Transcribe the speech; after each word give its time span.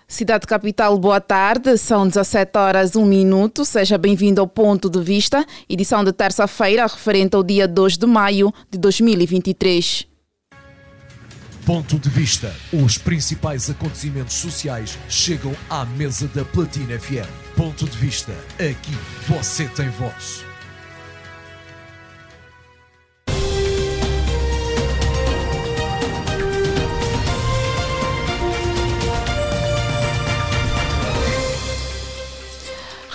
Cidade 0.07 0.47
Capital, 0.47 0.97
boa 0.97 1.21
tarde. 1.21 1.77
São 1.77 2.07
17 2.07 2.57
horas 2.57 2.95
1 2.95 3.05
minuto. 3.05 3.63
Seja 3.65 3.97
bem-vindo 3.97 4.39
ao 4.41 4.47
Ponto 4.47 4.89
de 4.89 5.01
Vista, 5.01 5.45
edição 5.67 6.01
de 6.03 6.13
terça-feira, 6.13 6.83
referente 6.83 7.35
ao 7.35 7.43
dia 7.43 7.67
2 7.67 7.97
de 7.97 8.05
maio 8.05 8.53
de 8.69 8.77
2023. 8.77 10.12
Ponto 11.65 11.97
de 11.97 12.09
Vista. 12.09 12.53
Os 12.73 12.97
principais 12.97 13.69
acontecimentos 13.69 14.33
sociais 14.33 14.99
chegam 15.07 15.55
à 15.69 15.85
mesa 15.85 16.27
da 16.27 16.43
Platina 16.43 16.99
FM. 16.99 17.55
Ponto 17.55 17.85
de 17.85 17.97
Vista. 17.97 18.33
Aqui 18.59 18.97
você 19.29 19.65
tem 19.69 19.89
voz. 19.89 20.52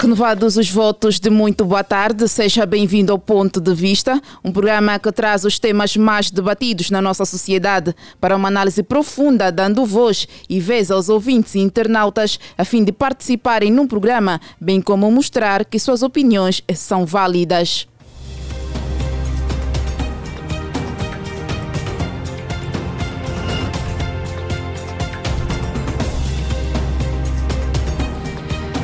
Renovados 0.08 0.56
os 0.56 0.70
votos 0.70 1.20
de 1.20 1.28
muito 1.28 1.66
boa 1.66 1.84
tarde, 1.84 2.26
seja 2.28 2.64
bem-vindo 2.64 3.12
ao 3.12 3.18
Ponto 3.18 3.60
de 3.60 3.74
Vista, 3.74 4.18
um 4.42 4.50
programa 4.50 4.98
que 4.98 5.12
traz 5.12 5.44
os 5.44 5.58
temas 5.58 5.98
mais 5.98 6.30
debatidos 6.30 6.90
na 6.90 7.02
nossa 7.02 7.26
sociedade 7.26 7.94
para 8.18 8.34
uma 8.34 8.48
análise 8.48 8.82
profunda, 8.82 9.52
dando 9.52 9.84
voz 9.84 10.26
e 10.48 10.60
vez 10.60 10.90
aos 10.90 11.10
ouvintes 11.10 11.54
e 11.56 11.58
internautas 11.58 12.40
a 12.56 12.64
fim 12.64 12.84
de 12.84 12.90
participarem 12.90 13.70
num 13.70 13.86
programa, 13.86 14.40
bem 14.58 14.80
como 14.80 15.10
mostrar 15.10 15.62
que 15.66 15.78
suas 15.78 16.02
opiniões 16.02 16.62
são 16.74 17.04
válidas. 17.04 17.86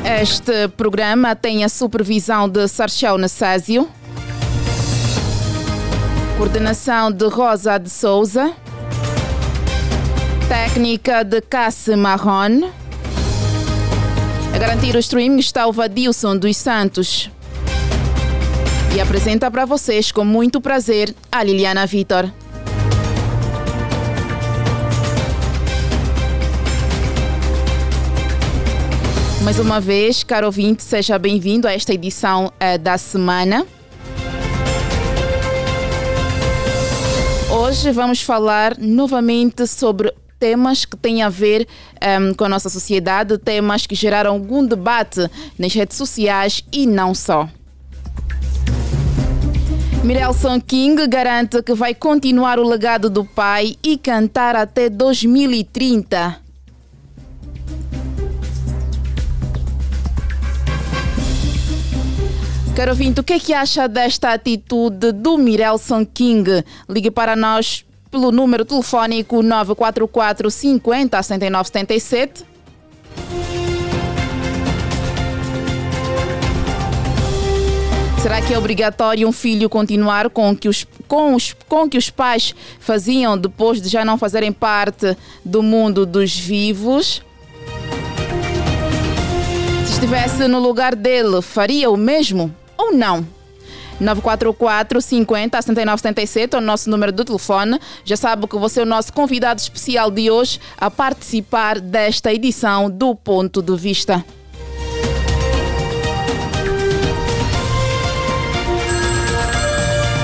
Este 0.07 0.67
programa 0.67 1.35
tem 1.35 1.63
a 1.63 1.69
supervisão 1.69 2.47
de 2.47 2.67
Sarchel 2.67 3.17
Nassásio, 3.17 3.89
coordenação 6.37 7.11
de 7.11 7.27
Rosa 7.27 7.79
de 7.79 7.89
Souza, 7.89 8.53
técnica 10.47 11.23
de 11.23 11.41
Cassi 11.41 11.95
Marron. 11.95 12.69
A 14.53 14.57
garantir 14.59 14.95
o 14.95 14.99
streaming 14.99 15.39
está 15.39 15.65
o 15.65 15.73
Vadilson 15.73 16.37
dos 16.37 16.55
Santos. 16.55 17.31
E 18.95 19.01
apresenta 19.01 19.49
para 19.49 19.65
vocês 19.65 20.11
com 20.11 20.23
muito 20.23 20.61
prazer 20.61 21.15
a 21.31 21.41
Liliana 21.41 21.87
Vitor. 21.87 22.31
Mais 29.55 29.65
uma 29.65 29.79
vez, 29.79 30.21
caro 30.21 30.47
ouvinte, 30.47 30.83
seja 30.83 31.17
bem-vindo 31.17 31.65
a 31.65 31.71
esta 31.71 31.93
edição 31.93 32.47
uh, 32.47 32.77
da 32.77 32.97
semana. 32.97 33.65
Hoje 37.49 37.89
vamos 37.93 38.21
falar 38.21 38.77
novamente 38.77 39.65
sobre 39.65 40.13
temas 40.37 40.83
que 40.83 40.97
têm 40.97 41.23
a 41.23 41.29
ver 41.29 41.65
um, 42.19 42.33
com 42.33 42.43
a 42.43 42.49
nossa 42.49 42.69
sociedade, 42.69 43.37
temas 43.37 43.87
que 43.87 43.95
geraram 43.95 44.33
algum 44.33 44.65
debate 44.65 45.21
nas 45.57 45.73
redes 45.73 45.95
sociais 45.95 46.61
e 46.69 46.85
não 46.85 47.15
só. 47.15 47.47
Mirelson 50.03 50.59
King 50.59 51.07
garante 51.07 51.63
que 51.63 51.73
vai 51.73 51.95
continuar 51.95 52.59
o 52.59 52.67
legado 52.67 53.09
do 53.09 53.23
pai 53.23 53.77
e 53.81 53.97
cantar 53.97 54.53
até 54.53 54.89
2030. 54.89 56.43
Caro 62.75 62.91
ouvinte, 62.91 63.21
o 63.21 63.23
que 63.23 63.31
é 63.31 63.39
que 63.39 63.53
acha 63.53 63.87
desta 63.87 64.33
atitude 64.33 65.13
do 65.13 65.37
Mirelson 65.37 66.05
King? 66.05 66.61
Ligue 66.89 67.09
para 67.09 67.33
nós 67.33 67.85
pelo 68.11 68.33
número 68.33 68.65
telefónico 68.65 69.41
944 69.41 70.51
50 70.51 71.23
79 71.23 71.67
77. 71.67 72.43
Será 78.21 78.41
que 78.41 78.53
é 78.53 78.57
obrigatório 78.57 79.25
um 79.25 79.31
filho 79.31 79.69
continuar 79.69 80.29
com 80.29 80.53
que 80.53 80.67
os, 80.67 80.85
com 81.07 81.33
os, 81.33 81.55
com 81.69 81.89
que 81.89 81.97
os 81.97 82.09
pais 82.09 82.53
faziam 82.81 83.37
depois 83.37 83.81
de 83.81 83.87
já 83.87 84.03
não 84.03 84.17
fazerem 84.17 84.51
parte 84.51 85.15
do 85.45 85.63
mundo 85.63 86.05
dos 86.05 86.35
vivos? 86.35 87.23
Se 89.85 89.93
estivesse 89.93 90.45
no 90.49 90.59
lugar 90.59 90.93
dele, 90.93 91.41
faria 91.41 91.89
o 91.89 91.95
mesmo? 91.95 92.53
Ou 92.77 92.93
não. 92.93 93.25
944 93.99 95.01
50 95.01 95.61
79 95.61 96.01
77 96.01 96.55
é 96.55 96.57
o 96.57 96.61
nosso 96.61 96.89
número 96.89 97.11
do 97.11 97.23
telefone. 97.23 97.79
Já 98.03 98.17
sabe 98.17 98.47
que 98.47 98.57
você 98.57 98.81
é 98.81 98.83
o 98.83 98.85
nosso 98.85 99.13
convidado 99.13 99.59
especial 99.59 100.11
de 100.11 100.29
hoje 100.29 100.59
a 100.77 100.91
participar 100.91 101.79
desta 101.79 102.33
edição 102.33 102.89
do 102.89 103.15
Ponto 103.15 103.61
de 103.61 103.75
Vista. 103.77 104.23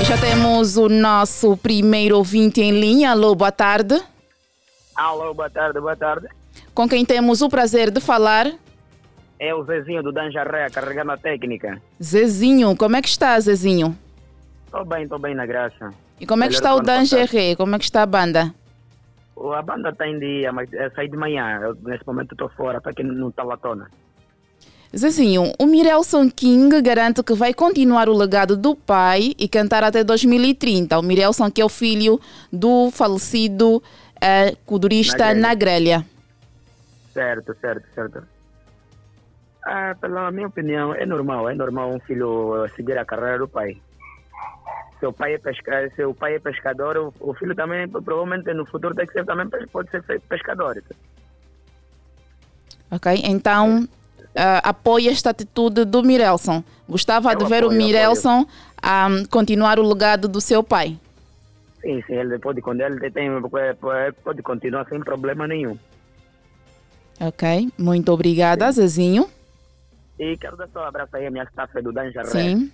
Já 0.03 0.17
temos 0.17 0.75
o 0.75 0.89
nosso 0.89 1.55
primeiro 1.55 2.17
ouvinte 2.17 2.59
em 2.59 2.77
linha. 2.77 3.11
Alô, 3.11 3.33
boa 3.33 3.51
tarde. 3.51 4.01
Alô, 4.93 5.33
boa 5.33 5.49
tarde, 5.49 5.79
boa 5.79 5.95
tarde. 5.95 6.27
Com 6.73 6.89
quem 6.89 7.05
temos 7.05 7.41
o 7.41 7.47
prazer 7.47 7.89
de 7.89 8.01
falar? 8.01 8.51
É 9.43 9.55
o 9.55 9.63
Zezinho 9.63 10.03
do 10.03 10.11
Danjaré, 10.11 10.69
carregando 10.69 11.13
a 11.13 11.17
técnica. 11.17 11.81
Zezinho, 12.01 12.77
como 12.77 12.95
é 12.95 13.01
que 13.01 13.07
está, 13.07 13.39
Zezinho? 13.39 13.97
Estou 14.67 14.85
bem, 14.85 15.01
estou 15.01 15.17
bem 15.17 15.33
na 15.33 15.47
graça. 15.47 15.89
E 16.19 16.27
como 16.27 16.43
é 16.43 16.47
que 16.47 16.53
está 16.53 16.75
o 16.75 16.79
Danjaré? 16.79 17.55
Como 17.55 17.73
é 17.73 17.79
que 17.79 17.85
está 17.85 18.03
a 18.03 18.05
banda? 18.05 18.53
A 19.35 19.61
banda 19.63 19.89
está 19.89 20.07
em 20.07 20.19
dia, 20.19 20.51
mas 20.51 20.71
é 20.71 20.91
sair 20.91 21.09
de 21.09 21.17
manhã. 21.17 21.59
Eu, 21.59 21.75
nesse 21.81 22.05
momento 22.05 22.33
estou 22.33 22.49
fora, 22.49 22.77
estou 22.77 22.91
aqui 22.91 23.01
no 23.01 23.31
Talatona. 23.31 23.89
Zezinho, 24.95 25.53
o 25.57 25.65
Mirelson 25.65 26.29
King 26.29 26.79
garante 26.79 27.23
que 27.23 27.33
vai 27.33 27.51
continuar 27.51 28.09
o 28.09 28.13
legado 28.15 28.55
do 28.55 28.75
pai 28.75 29.31
e 29.39 29.49
cantar 29.49 29.83
até 29.83 30.03
2030. 30.03 30.99
O 30.99 31.01
Mirelson 31.01 31.49
que 31.49 31.61
é 31.61 31.65
o 31.65 31.69
filho 31.69 32.21
do 32.53 32.91
falecido 32.91 33.77
uh, 33.77 34.57
codurista 34.67 35.33
na 35.33 35.55
grelha. 35.55 36.05
Certo, 37.11 37.55
certo, 37.59 37.87
certo. 37.95 38.40
Ah, 39.65 39.95
pela 39.99 40.31
minha 40.31 40.47
opinião, 40.47 40.93
é 40.93 41.05
normal, 41.05 41.49
é 41.49 41.53
normal 41.53 41.93
um 41.93 41.99
filho 41.99 42.67
seguir 42.75 42.97
a 42.97 43.05
carreira 43.05 43.39
do 43.39 43.47
pai. 43.47 43.77
Seu 44.99 45.13
pai 45.13 45.33
é 45.33 45.37
pai 46.13 46.35
é 46.35 46.39
pescador, 46.39 46.97
o, 46.97 47.13
o 47.19 47.33
filho 47.33 47.55
também 47.55 47.87
provavelmente 47.87 48.53
no 48.53 48.65
futuro 48.65 48.95
tem 48.95 49.05
que 49.05 49.13
ser 49.13 49.25
também 49.25 49.47
pode 49.71 49.89
ser 49.89 50.03
pescador. 50.21 50.81
Ok, 52.91 53.21
então 53.23 53.83
uh, 53.83 54.61
apoia 54.63 55.11
esta 55.11 55.29
atitude 55.29 55.85
do 55.85 56.03
Mirelson. 56.03 56.63
Gostava 56.87 57.31
Eu 57.31 57.37
de 57.37 57.45
ver 57.45 57.63
apoio, 57.63 57.69
o 57.69 57.73
Mirelson 57.73 58.45
um, 58.83 59.25
continuar 59.25 59.79
o 59.79 59.87
legado 59.87 60.27
do 60.27 60.41
seu 60.41 60.63
pai. 60.63 60.97
Sim, 61.81 62.01
sim, 62.05 62.13
ele 62.13 62.37
pode, 62.37 62.61
quando 62.61 62.81
ele 62.81 63.09
tem, 63.09 63.29
pode 64.23 64.41
continuar 64.43 64.85
sem 64.87 64.99
problema 64.99 65.47
nenhum. 65.47 65.77
Ok, 67.19 67.71
muito 67.77 68.11
obrigada, 68.11 68.71
Zezinho. 68.71 69.27
E 70.21 70.37
quero 70.37 70.55
dar 70.55 70.67
só 70.67 70.81
um 70.81 70.85
abraço 70.85 71.17
aí 71.17 71.25
à 71.25 71.31
minha 71.31 71.45
staff 71.45 71.81
do 71.81 71.91
Danjaré. 71.91 72.27
Sim. 72.27 72.71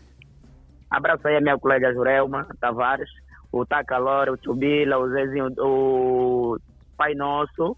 Abraço 0.91 1.25
aí 1.29 1.37
à 1.37 1.39
minha 1.39 1.57
colega 1.57 1.93
Jurelma 1.93 2.45
Tavares, 2.59 3.09
o 3.53 3.65
Tacalora, 3.65 4.33
o 4.33 4.37
Chubila, 4.43 4.97
o 4.97 5.09
Zezinho, 5.09 5.53
o 5.57 6.57
Pai 6.97 7.15
Nosso, 7.15 7.77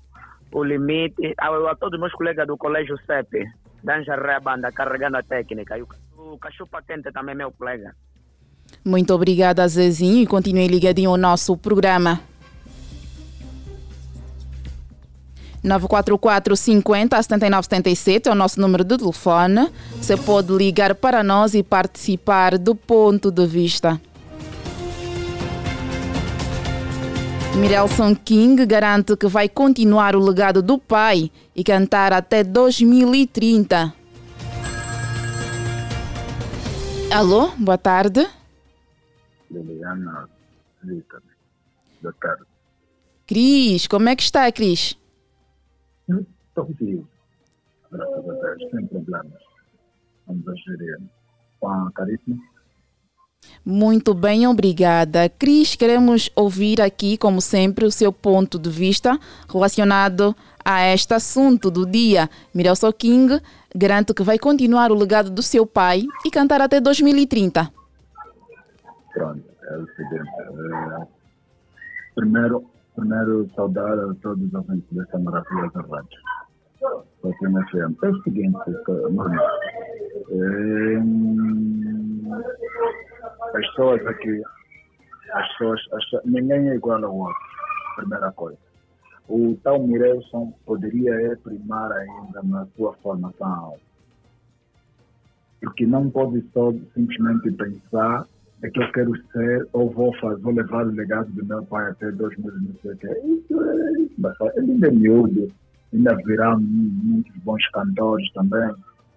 o 0.52 0.64
Limite, 0.64 1.36
a, 1.38 1.50
a 1.50 1.76
todos 1.76 1.94
os 1.94 2.00
meus 2.00 2.14
colegas 2.14 2.48
do 2.48 2.58
Colégio 2.58 2.98
CEP, 3.06 3.46
Danjaré 3.84 4.40
Banda, 4.40 4.72
carregando 4.72 5.18
a 5.18 5.22
técnica. 5.22 5.78
E 5.78 5.84
o, 5.84 5.88
o 6.18 6.40
Cachupa 6.40 6.82
Quente 6.82 7.12
também 7.12 7.34
é 7.34 7.38
meu 7.38 7.52
colega. 7.52 7.96
Muito 8.84 9.14
obrigada, 9.14 9.68
Zezinho, 9.68 10.24
e 10.24 10.26
continue 10.26 10.68
ligadinho 10.68 11.12
ao 11.12 11.18
nosso 11.18 11.56
programa. 11.56 12.20
944 15.64 16.56
50 16.56 17.22
79 17.22 17.64
77 17.64 18.30
é 18.30 18.32
o 18.32 18.36
nosso 18.36 18.60
número 18.62 18.84
de 18.84 18.98
telefone. 18.98 19.70
Você 19.96 20.16
pode 20.16 20.54
ligar 20.54 20.96
para 20.96 21.24
nós 21.24 21.54
e 21.54 21.64
participar 21.64 22.58
do 22.58 22.76
ponto 22.76 23.30
de 23.32 23.46
vista. 23.46 24.00
Mirelson 27.56 28.16
King 28.16 28.66
garante 28.66 29.18
que 29.18 29.28
vai 29.28 29.50
continuar 29.50 30.16
o 30.16 30.20
legado 30.20 30.62
do 30.62 30.78
pai 30.78 31.30
e 31.54 31.64
cantar 31.64 32.14
até 32.14 32.44
2030. 32.44 33.94
Alô, 37.12 37.50
boa 37.58 37.78
tarde. 37.78 38.26
Boa 42.02 42.14
tarde. 42.22 42.44
Cris, 43.26 43.88
como 43.88 44.10
é 44.10 44.16
que 44.16 44.24
está, 44.24 44.52
Cris? 44.52 44.99
Vivo, 46.80 47.08
graças 47.92 48.30
a 48.30 48.34
Deus, 48.34 48.72
sem 48.72 48.88
problemas. 48.88 49.42
Vamos 50.28 50.48
a 50.48 50.56
gerir. 50.56 51.00
Com 51.60 51.70
a 51.70 51.92
caríssima. 51.92 52.38
Muito 53.66 54.14
bem, 54.14 54.48
obrigada. 54.48 55.30
Cris, 55.30 55.76
queremos 55.76 56.30
ouvir 56.36 56.82
aqui, 56.82 57.18
como 57.18 57.42
sempre, 57.42 57.86
o 57.86 57.92
seu 57.92 58.12
ponto 58.12 58.58
de 58.58 58.70
vista 58.70 59.20
relacionado 59.52 60.36
a 60.64 60.86
este 60.88 61.14
assunto 61.14 61.70
do 61.70 61.86
dia. 61.86 62.30
Mirelso 62.54 62.92
King 62.94 63.42
garante 63.76 64.14
que 64.14 64.24
vai 64.24 64.40
continuar 64.40 64.92
o 64.92 64.96
legado 64.96 65.30
do 65.30 65.42
seu 65.42 65.66
pai 65.66 66.04
e 66.26 66.32
cantar 66.32 66.62
até 66.62 66.80
2030. 66.80 67.72
Pronto, 69.14 69.44
é 69.64 69.78
o 69.78 69.88
seguinte. 69.96 70.30
é, 70.40 71.08
primeiro, 72.16 72.66
primeiro, 73.00 73.50
saudar 73.56 73.98
a 74.00 74.14
todos 74.22 74.44
os 74.48 74.54
ouvintes 74.54 74.88
desta 74.92 75.20
maravilhosa 75.20 75.82
rádio. 75.82 76.20
É 78.04 78.08
o 78.10 78.24
seguinte, 78.24 78.58
mano. 79.12 79.42
é, 80.32 80.96
as 83.58 83.68
pessoas 83.68 84.06
aqui, 84.08 84.42
as 85.34 85.48
pessoas, 85.54 85.82
as- 85.94 86.26
ninguém 86.26 86.70
é 86.70 86.76
igual 86.76 87.04
ao 87.04 87.16
outro, 87.16 87.36
primeira 87.96 88.32
coisa. 88.32 88.58
O 89.28 89.56
tal 89.64 89.80
Mirelson 89.86 90.54
poderia 90.66 91.14
é 91.32 91.36
primar 91.36 91.92
ainda 91.92 92.42
na 92.44 92.66
sua 92.76 92.94
formação. 92.96 93.76
Porque 95.62 95.86
não 95.86 96.10
pode 96.10 96.42
só 96.54 96.72
simplesmente 96.94 97.52
pensar 97.52 98.26
é 98.62 98.70
que 98.70 98.82
eu 98.82 98.92
quero 98.92 99.12
ser 99.32 99.68
ou 99.74 99.90
vou 99.90 100.14
fazer, 100.18 100.42
vou 100.42 100.54
levar 100.54 100.86
o 100.86 100.92
legado 100.92 101.32
do 101.32 101.46
meu 101.46 101.64
pai 101.66 101.92
até 101.92 102.12
2000 102.12 102.52
não 102.52 102.74
sei 102.82 102.92
o 102.92 102.98
quê. 102.98 103.08
Isso 103.08 103.62
é, 103.64 103.92
isso 104.02 104.44
ele 104.56 104.72
ainda 104.72 104.88
é 104.88 104.92
miúdo, 104.92 105.48
ainda 105.94 106.16
virá 106.26 106.58
mu- 106.58 106.64
muitos 107.04 107.36
bons 107.44 107.66
cantores 107.70 108.32
também. 108.34 108.72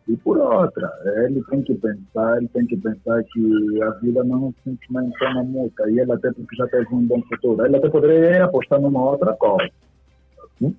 E 0.08 0.16
por 0.16 0.36
outra, 0.36 0.90
ele 1.24 1.42
tem 1.48 1.62
que 1.62 1.74
pensar, 1.76 2.38
ele 2.38 2.48
tem 2.48 2.66
que 2.66 2.76
pensar 2.76 3.22
que 3.24 3.82
a 3.82 3.90
vida 4.00 4.24
não 4.24 4.48
é 4.48 4.52
simplesmente 4.70 5.24
é 5.24 5.28
uma 5.28 5.44
música. 5.44 5.88
E 5.90 5.98
ele 6.00 6.12
até 6.12 6.32
porque 6.32 6.56
já 6.56 6.66
teve 6.66 6.92
um 6.92 7.06
bom 7.06 7.22
futuro. 7.22 7.64
Ele 7.64 7.76
até 7.76 7.88
poderia 7.88 8.44
apostar 8.44 8.80
numa 8.80 9.10
outra 9.10 9.32
coisa. 9.34 9.70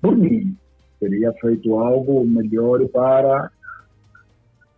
Por 0.00 0.16
mim, 0.16 0.54
teria 1.00 1.32
feito 1.34 1.74
algo 1.78 2.24
melhor 2.26 2.86
para 2.88 3.50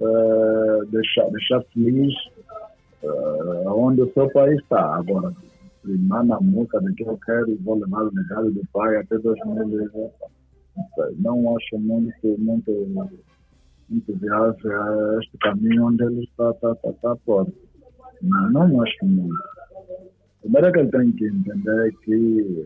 eh, 0.01 0.81
deixar, 0.91 1.29
deixar 1.31 1.63
feliz 1.73 2.15
onde 3.67 4.03
o 4.03 4.13
seu 4.13 4.29
pai 4.31 4.55
está. 4.55 4.97
Agora, 4.97 5.33
primar 5.83 6.25
na 6.25 6.41
música 6.41 6.81
de 6.81 6.95
que 6.95 7.05
eu 7.05 7.19
quero 7.25 7.51
e 7.51 7.57
vou 7.57 7.79
levar 7.79 8.03
o 8.03 8.15
legado 8.15 8.51
do 8.51 8.63
pai 8.73 8.97
até 8.97 9.19
2020. 9.19 9.91
Não 11.19 11.57
acho 11.57 11.79
muito, 11.79 12.39
muito, 12.39 12.71
muito 13.89 14.17
viável 14.17 15.21
este 15.21 15.39
caminho 15.39 15.87
onde 15.87 16.05
ele 16.05 16.25
está, 16.25 16.51
está, 16.51 16.73
está, 16.73 16.91
está 16.91 17.17
fora. 17.25 17.49
Não, 18.23 18.51
não 18.51 18.83
acho 18.83 19.05
muito. 19.07 19.35
Primeiro 20.43 20.73
que 20.73 20.79
ele 20.79 20.91
tem 20.91 21.13
que 21.13 21.27
entender 21.27 21.93
que 22.05 22.65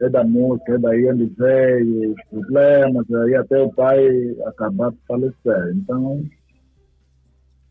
é, 0.00 0.06
é 0.06 0.08
da 0.08 0.22
música, 0.24 0.74
é 0.74 0.78
daí 0.78 1.04
ele 1.04 1.32
veio, 1.36 2.12
os 2.12 2.24
problemas, 2.30 3.10
aí 3.12 3.34
até 3.34 3.60
o 3.60 3.70
pai 3.72 4.36
acabar 4.46 4.90
de 4.90 4.98
falecer. 5.08 5.72
Então, 5.74 6.22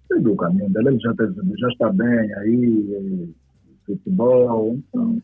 segue 0.10 0.28
o 0.28 0.36
caminho 0.36 0.70
dele, 0.70 0.90
ele 0.90 1.00
já, 1.00 1.14
teve, 1.14 1.36
já 1.58 1.68
está 1.70 1.94
bem 1.94 2.34
aí, 2.36 3.34
futebol, 3.86 4.76
então. 4.76 5.22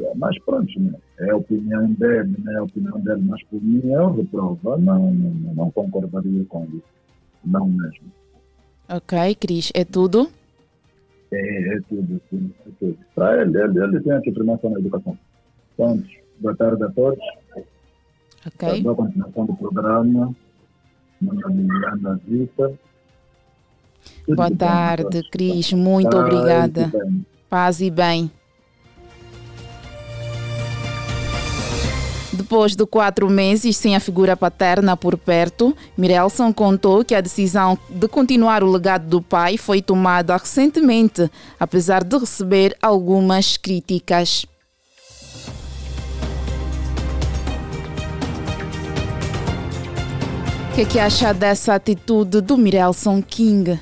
é, 0.00 0.12
Mas 0.14 0.38
pronto, 0.44 0.80
né? 0.80 0.92
é 1.18 1.30
a 1.30 1.36
opinião 1.36 1.90
dele, 1.94 2.36
né? 2.44 2.52
é 2.52 2.56
a 2.58 2.62
opinião 2.62 3.00
dele, 3.00 3.22
mas 3.22 3.42
por 3.44 3.60
mim 3.62 3.80
eu 3.84 4.14
reprovo, 4.14 4.78
não, 4.78 5.12
não, 5.12 5.54
não 5.54 5.70
concordaria 5.70 6.44
com 6.44 6.64
isso, 6.66 6.84
não 7.44 7.66
mesmo. 7.68 8.12
Ok, 8.88 9.34
Cris, 9.34 9.72
é 9.74 9.84
tudo? 9.84 10.30
É, 11.32 11.76
é 11.76 11.80
tudo, 11.88 12.20
sim, 12.30 12.52
é 12.66 12.70
tudo. 12.78 12.98
Para 13.14 13.42
ele, 13.42 13.58
ele, 13.58 13.82
ele 13.82 14.00
tem 14.00 14.12
aqui 14.12 14.32
primação 14.32 14.70
na 14.70 14.78
educação. 14.78 15.18
Pronto, 15.76 16.08
boa 16.40 16.56
tarde 16.56 16.84
a 16.84 16.88
todos. 16.90 17.18
Ok. 18.46 18.82
Boa 18.82 18.94
continuação 18.94 19.46
do 19.46 19.56
programa. 19.56 20.34
Meu 21.20 21.34
nome 21.34 21.66
é 21.66 22.30
Vita. 22.30 22.78
Boa 24.28 24.50
tarde, 24.50 25.04
todos. 25.04 25.30
Cris. 25.30 25.72
Muito 25.72 26.10
Tá, 26.10 26.18
obrigada. 26.20 26.90
tudo 26.90 27.04
bem. 27.04 27.26
Paz 27.48 27.80
e 27.80 27.90
bem. 27.90 28.30
Depois 32.32 32.76
de 32.76 32.86
quatro 32.86 33.28
meses 33.28 33.76
sem 33.76 33.96
a 33.96 34.00
figura 34.00 34.36
paterna 34.36 34.96
por 34.96 35.16
perto, 35.16 35.74
Mirelson 35.96 36.52
contou 36.52 37.04
que 37.04 37.14
a 37.14 37.20
decisão 37.20 37.76
de 37.88 38.06
continuar 38.06 38.62
o 38.62 38.70
legado 38.70 39.08
do 39.08 39.20
pai 39.22 39.56
foi 39.56 39.82
tomada 39.82 40.36
recentemente, 40.36 41.28
apesar 41.58 42.04
de 42.04 42.16
receber 42.16 42.76
algumas 42.80 43.56
críticas. 43.56 44.44
O 50.70 50.74
que 50.74 50.82
é 50.82 50.84
que 50.84 50.98
acha 51.00 51.34
dessa 51.34 51.74
atitude 51.74 52.40
do 52.40 52.56
Mirelson 52.56 53.20
King? 53.20 53.80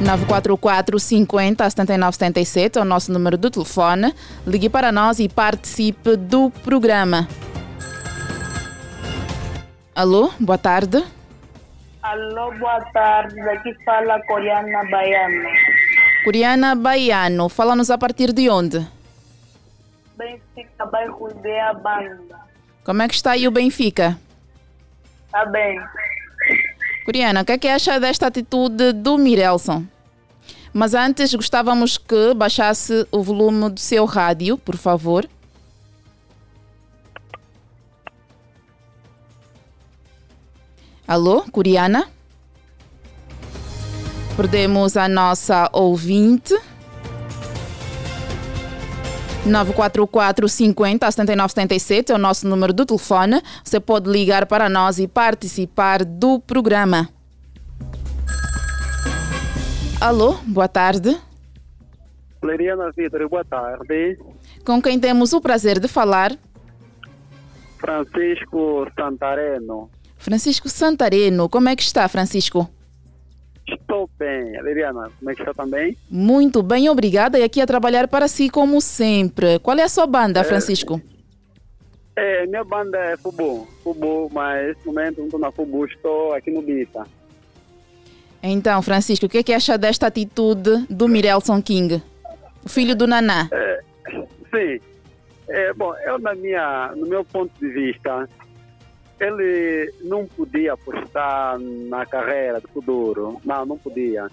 944 0.00 0.98
50 0.98 1.70
79 1.70 2.16
77 2.16 2.78
é 2.78 2.82
o 2.82 2.84
nosso 2.84 3.12
número 3.12 3.38
do 3.38 3.50
telefone. 3.50 4.14
Ligue 4.46 4.68
para 4.68 4.92
nós 4.92 5.18
e 5.18 5.28
participe 5.28 6.16
do 6.16 6.50
programa. 6.50 7.26
Alô, 9.94 10.30
boa 10.38 10.58
tarde. 10.58 11.02
Alô, 12.02 12.52
boa 12.52 12.80
tarde. 12.92 13.40
Aqui 13.40 13.74
fala 13.84 14.20
Coreana 14.26 14.84
Baiana. 14.90 15.48
Coriana 16.24 16.74
Baiano, 16.74 17.48
fala-nos 17.48 17.90
a 17.90 17.96
partir 17.96 18.32
de 18.32 18.50
onde? 18.50 18.86
Benfica, 20.16 20.84
bairro 20.86 21.32
de 21.42 21.58
a 21.58 21.72
banda. 21.72 22.36
Como 22.84 23.02
é 23.02 23.08
que 23.08 23.14
está 23.14 23.32
aí 23.32 23.48
o 23.48 23.50
Benfica? 23.50 24.18
Tá 25.32 25.46
bem. 25.46 25.80
Coriana, 27.06 27.42
o 27.42 27.44
que 27.44 27.52
é 27.52 27.58
que 27.58 27.68
acha 27.68 28.00
desta 28.00 28.26
atitude 28.26 28.92
do 28.92 29.16
Mirelson? 29.16 29.86
Mas 30.72 30.92
antes 30.92 31.32
gostávamos 31.32 31.96
que 31.96 32.34
baixasse 32.34 33.06
o 33.12 33.22
volume 33.22 33.70
do 33.70 33.78
seu 33.78 34.04
rádio, 34.04 34.58
por 34.58 34.76
favor. 34.76 35.24
Alô, 41.06 41.44
Coriana? 41.52 42.08
Perdemos 44.36 44.96
a 44.96 45.08
nossa 45.08 45.70
ouvinte. 45.72 46.58
944 49.46 50.48
50 50.48 51.10
79 51.10 51.52
77 51.52 52.12
é 52.12 52.14
o 52.14 52.18
nosso 52.18 52.48
número 52.48 52.72
do 52.72 52.84
telefone. 52.84 53.40
Você 53.62 53.78
pode 53.78 54.10
ligar 54.10 54.46
para 54.46 54.68
nós 54.68 54.98
e 54.98 55.06
participar 55.06 56.04
do 56.04 56.40
programa. 56.40 57.08
Alô, 60.00 60.34
boa 60.46 60.68
tarde. 60.68 61.16
Leriana 62.42 62.90
Vitor, 62.92 63.28
boa 63.28 63.44
tarde. 63.44 64.18
Com 64.64 64.82
quem 64.82 64.98
temos 64.98 65.32
o 65.32 65.40
prazer 65.40 65.78
de 65.78 65.88
falar? 65.88 66.36
Francisco 67.78 68.86
Santareno. 68.98 69.90
Francisco 70.18 70.68
Santareno. 70.68 71.48
Como 71.48 71.68
é 71.68 71.76
que 71.76 71.82
está, 71.82 72.08
Francisco? 72.08 72.68
Estou 73.66 74.08
bem. 74.18 74.60
Leriana, 74.62 75.10
como 75.18 75.30
é 75.30 75.34
que 75.34 75.42
está 75.42 75.52
também? 75.52 75.96
Muito 76.08 76.62
bem, 76.62 76.88
obrigada. 76.88 77.38
E 77.38 77.42
aqui 77.42 77.60
a 77.60 77.66
trabalhar 77.66 78.06
para 78.06 78.28
si, 78.28 78.48
como 78.48 78.80
sempre. 78.80 79.58
Qual 79.58 79.76
é 79.76 79.82
a 79.82 79.88
sua 79.88 80.06
banda, 80.06 80.44
Francisco? 80.44 81.00
É, 82.14 82.46
minha 82.46 82.64
banda 82.64 82.96
é 82.98 83.16
Fubu. 83.16 83.66
Fubu, 83.82 84.30
mas 84.32 84.68
nesse 84.68 84.86
momento 84.86 85.18
não 85.18 85.24
estou 85.26 85.40
na 85.40 85.52
Fubu, 85.52 85.84
estou 85.84 86.32
aqui 86.32 86.50
no 86.50 86.62
Bita. 86.62 87.06
Então, 88.42 88.80
Francisco, 88.80 89.26
o 89.26 89.28
que 89.28 89.38
é 89.38 89.42
que 89.42 89.52
acha 89.52 89.76
desta 89.76 90.06
atitude 90.06 90.86
do 90.88 91.08
Mirelson 91.08 91.60
King, 91.60 92.00
o 92.64 92.68
filho 92.68 92.94
do 92.94 93.06
Naná? 93.06 93.48
Sim. 94.50 94.80
É, 95.48 95.72
bom, 95.74 95.94
eu 96.04 96.18
na 96.18 96.34
minha, 96.34 96.92
no 96.96 97.06
meu 97.06 97.24
ponto 97.24 97.52
de 97.60 97.68
vista, 97.68 98.28
ele 99.20 99.92
não 100.02 100.26
podia 100.26 100.74
apostar 100.74 101.58
na 101.58 102.04
carreira 102.04 102.60
do 102.60 102.68
futuro. 102.68 103.40
Não, 103.44 103.64
não 103.64 103.78
podia. 103.78 104.28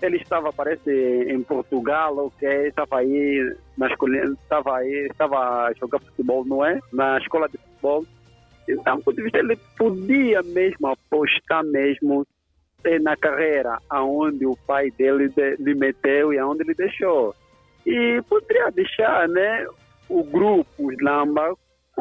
ele 0.00 0.16
estava, 0.16 0.52
parece, 0.52 0.90
em 0.90 1.42
Portugal, 1.42 2.16
ok, 2.18 2.68
estava 2.68 2.98
aí 2.98 3.56
na 3.76 3.88
escola, 3.88 4.16
estava 4.16 4.76
aí, 4.78 5.08
estava 5.10 5.38
a 5.66 5.72
jogar 5.74 6.00
futebol, 6.00 6.44
não 6.44 6.64
é? 6.64 6.78
Na 6.92 7.18
escola 7.18 7.48
de 7.48 7.58
futebol. 7.58 8.04
Então, 8.68 9.02
ele 9.34 9.56
podia 9.76 10.42
mesmo 10.42 10.88
apostar 10.88 11.64
mesmo 11.64 12.26
eh, 12.84 12.98
na 12.98 13.16
carreira 13.16 13.78
aonde 13.88 14.46
o 14.46 14.56
pai 14.66 14.90
dele 14.90 15.28
de, 15.28 15.56
lhe 15.56 15.74
meteu 15.74 16.32
e 16.32 16.38
aonde 16.38 16.62
ele 16.62 16.74
deixou. 16.74 17.34
E 17.86 18.22
poderia 18.28 18.70
deixar, 18.70 19.28
né, 19.28 19.66
o 20.08 20.22
grupo 20.22 20.90
Lamba 21.00 21.56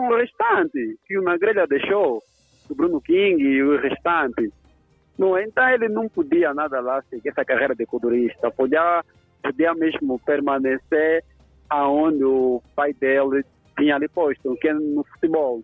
o 0.07 0.15
restante, 0.15 0.97
que 1.05 1.17
o 1.17 1.21
Nagrelha 1.21 1.67
deixou, 1.67 2.21
o 2.69 2.75
Bruno 2.75 3.01
King 3.01 3.41
e 3.43 3.63
o 3.63 3.79
restante. 3.79 4.51
Não, 5.17 5.37
então 5.37 5.69
ele 5.69 5.87
não 5.89 6.07
podia 6.09 6.53
nada 6.53 6.79
lá 6.79 7.01
seguir 7.03 7.29
essa 7.29 7.45
carreira 7.45 7.75
de 7.75 7.85
culturista, 7.85 8.49
podia, 8.51 9.03
podia 9.43 9.73
mesmo 9.73 10.19
permanecer 10.19 11.23
aonde 11.69 12.23
o 12.23 12.61
pai 12.75 12.93
dele 12.93 13.43
tinha 13.77 13.95
ali 13.95 14.07
posto, 14.07 14.55
que 14.55 14.67
é 14.67 14.73
no 14.73 15.03
futebol. 15.03 15.63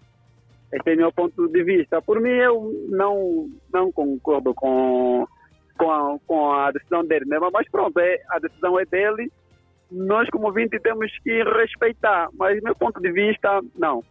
Esse 0.72 0.92
é 0.92 0.96
meu 0.96 1.12
ponto 1.12 1.48
de 1.48 1.64
vista. 1.64 2.02
Por 2.02 2.20
mim, 2.20 2.30
eu 2.30 2.72
não, 2.90 3.50
não 3.74 3.92
concordo 3.92 4.54
com, 4.54 5.26
com, 5.78 5.92
a, 5.92 6.18
com 6.26 6.52
a 6.54 6.72
decisão 6.72 7.06
dele 7.06 7.26
mas 7.52 7.70
pronto, 7.70 7.98
é, 8.00 8.22
a 8.30 8.40
decisão 8.40 8.80
é 8.80 8.86
dele. 8.86 9.32
Nós, 9.90 10.30
como 10.30 10.52
20, 10.52 10.80
temos 10.82 11.12
que 11.20 11.44
respeitar, 11.44 12.30
mas, 12.34 12.62
meu 12.62 12.76
ponto 12.76 13.00
de 13.00 13.12
vista, 13.12 13.62
não. 13.78 14.04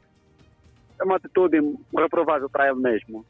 É 1.01 1.05
uma 1.05 1.17
atitude 1.17 1.59
reprovável 1.97 2.49
para 2.49 2.69
ele 2.69 2.81
mesmo. 2.81 3.25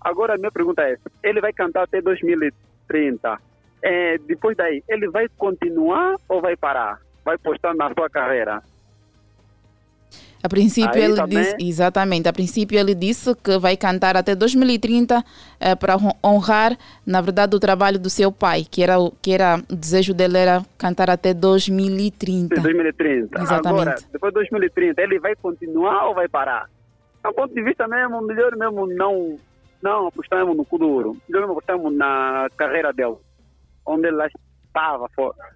Agora, 0.00 0.34
a 0.34 0.38
minha 0.38 0.50
pergunta 0.50 0.82
é: 0.82 0.96
ele 1.22 1.40
vai 1.40 1.52
cantar 1.52 1.82
até 1.82 2.00
2030. 2.00 3.38
É, 3.82 4.18
depois 4.18 4.56
daí, 4.56 4.82
ele 4.88 5.08
vai 5.08 5.28
continuar 5.36 6.16
ou 6.28 6.40
vai 6.40 6.56
parar? 6.56 7.00
Vai 7.24 7.38
postar 7.38 7.74
na 7.74 7.92
sua 7.94 8.08
carreira? 8.08 8.62
A 10.42 10.48
princípio 10.48 10.90
Aí 10.94 11.02
ele 11.04 11.14
também- 11.16 11.38
disse, 11.42 11.56
exatamente, 11.60 12.26
a 12.28 12.32
princípio 12.32 12.78
ele 12.78 12.94
disse 12.94 13.34
que 13.36 13.58
vai 13.58 13.76
cantar 13.76 14.16
até 14.16 14.34
2030 14.34 15.22
eh, 15.60 15.74
para 15.74 15.96
hon- 15.96 16.14
honrar, 16.24 16.78
na 17.04 17.20
verdade, 17.20 17.54
o 17.54 17.60
trabalho 17.60 17.98
do 17.98 18.08
seu 18.08 18.32
pai, 18.32 18.64
que 18.68 18.82
era 18.82 18.98
o 18.98 19.10
que 19.10 19.32
era 19.32 19.60
o 19.70 19.76
desejo 19.76 20.14
dele 20.14 20.38
era 20.38 20.64
cantar 20.78 21.10
até 21.10 21.34
2030. 21.34 22.56
Sim, 22.56 22.62
2030. 22.62 23.42
Exatamente. 23.42 23.82
Agora, 23.82 23.94
depois 24.12 24.30
de 24.32 24.34
2030, 24.40 25.02
ele 25.02 25.18
vai 25.18 25.36
continuar 25.36 26.08
ou 26.08 26.14
vai 26.14 26.26
parar? 26.28 26.68
Do 27.22 27.34
ponto 27.34 27.54
de 27.54 27.62
vista 27.62 27.86
mesmo, 27.86 28.22
melhor 28.22 28.56
mesmo 28.56 28.86
não, 28.86 29.36
não 29.82 30.06
apostarmos 30.06 30.56
no 30.56 30.64
Kuduro. 30.64 31.18
Melhor 31.28 31.40
mesmo 31.42 31.52
apostarmos 31.52 31.94
na 31.94 32.48
carreira 32.56 32.92
dele, 32.94 33.16
onde 33.84 34.06
ela 34.08 34.26
estava, 34.66 35.06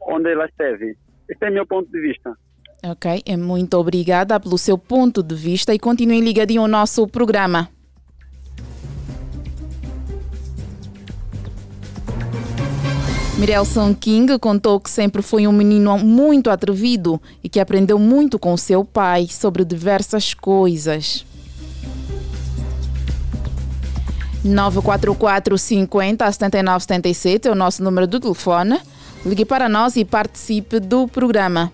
onde 0.03 0.31
ela 0.31 0.45
esteve. 0.45 0.95
Esse 1.27 1.43
é 1.47 1.49
o 1.49 1.53
meu 1.55 1.67
ponto 1.67 1.91
de 1.91 2.01
vista. 2.03 2.37
Ok, 2.87 3.23
é 3.25 3.35
muito 3.35 3.79
obrigada 3.79 4.39
pelo 4.39 4.59
seu 4.59 4.77
ponto 4.77 5.23
de 5.23 5.35
vista 5.35 5.73
e 5.73 5.79
continue 5.79 6.21
ligadinho 6.21 6.61
ao 6.61 6.69
nosso 6.69 7.07
programa. 7.09 7.71
Mirelson 13.39 13.95
King 13.95 14.39
contou 14.39 14.79
que 14.79 14.91
sempre 14.91 15.23
foi 15.23 15.47
um 15.47 15.53
menino 15.53 15.99
muito 15.99 16.51
atrevido 16.51 17.19
e 17.43 17.49
que 17.49 17.59
aprendeu 17.59 17.99
muito 17.99 18.39
com 18.39 18.55
seu 18.55 18.85
pai 18.85 19.29
sobre 19.29 19.65
diversas 19.65 20.35
coisas. 20.35 21.25
944 24.45 25.57
50 25.57 26.33
79 26.33 26.81
77 26.81 27.49
é 27.49 27.51
o 27.51 27.55
nosso 27.55 27.83
número 27.83 28.07
do 28.07 28.21
telefone. 28.21 28.79
Ligue 29.25 29.47
para 29.47 29.71
nós 29.71 29.97
e 29.97 30.05
participe 30.05 30.79
do 30.79 31.09
programa. 31.09 31.73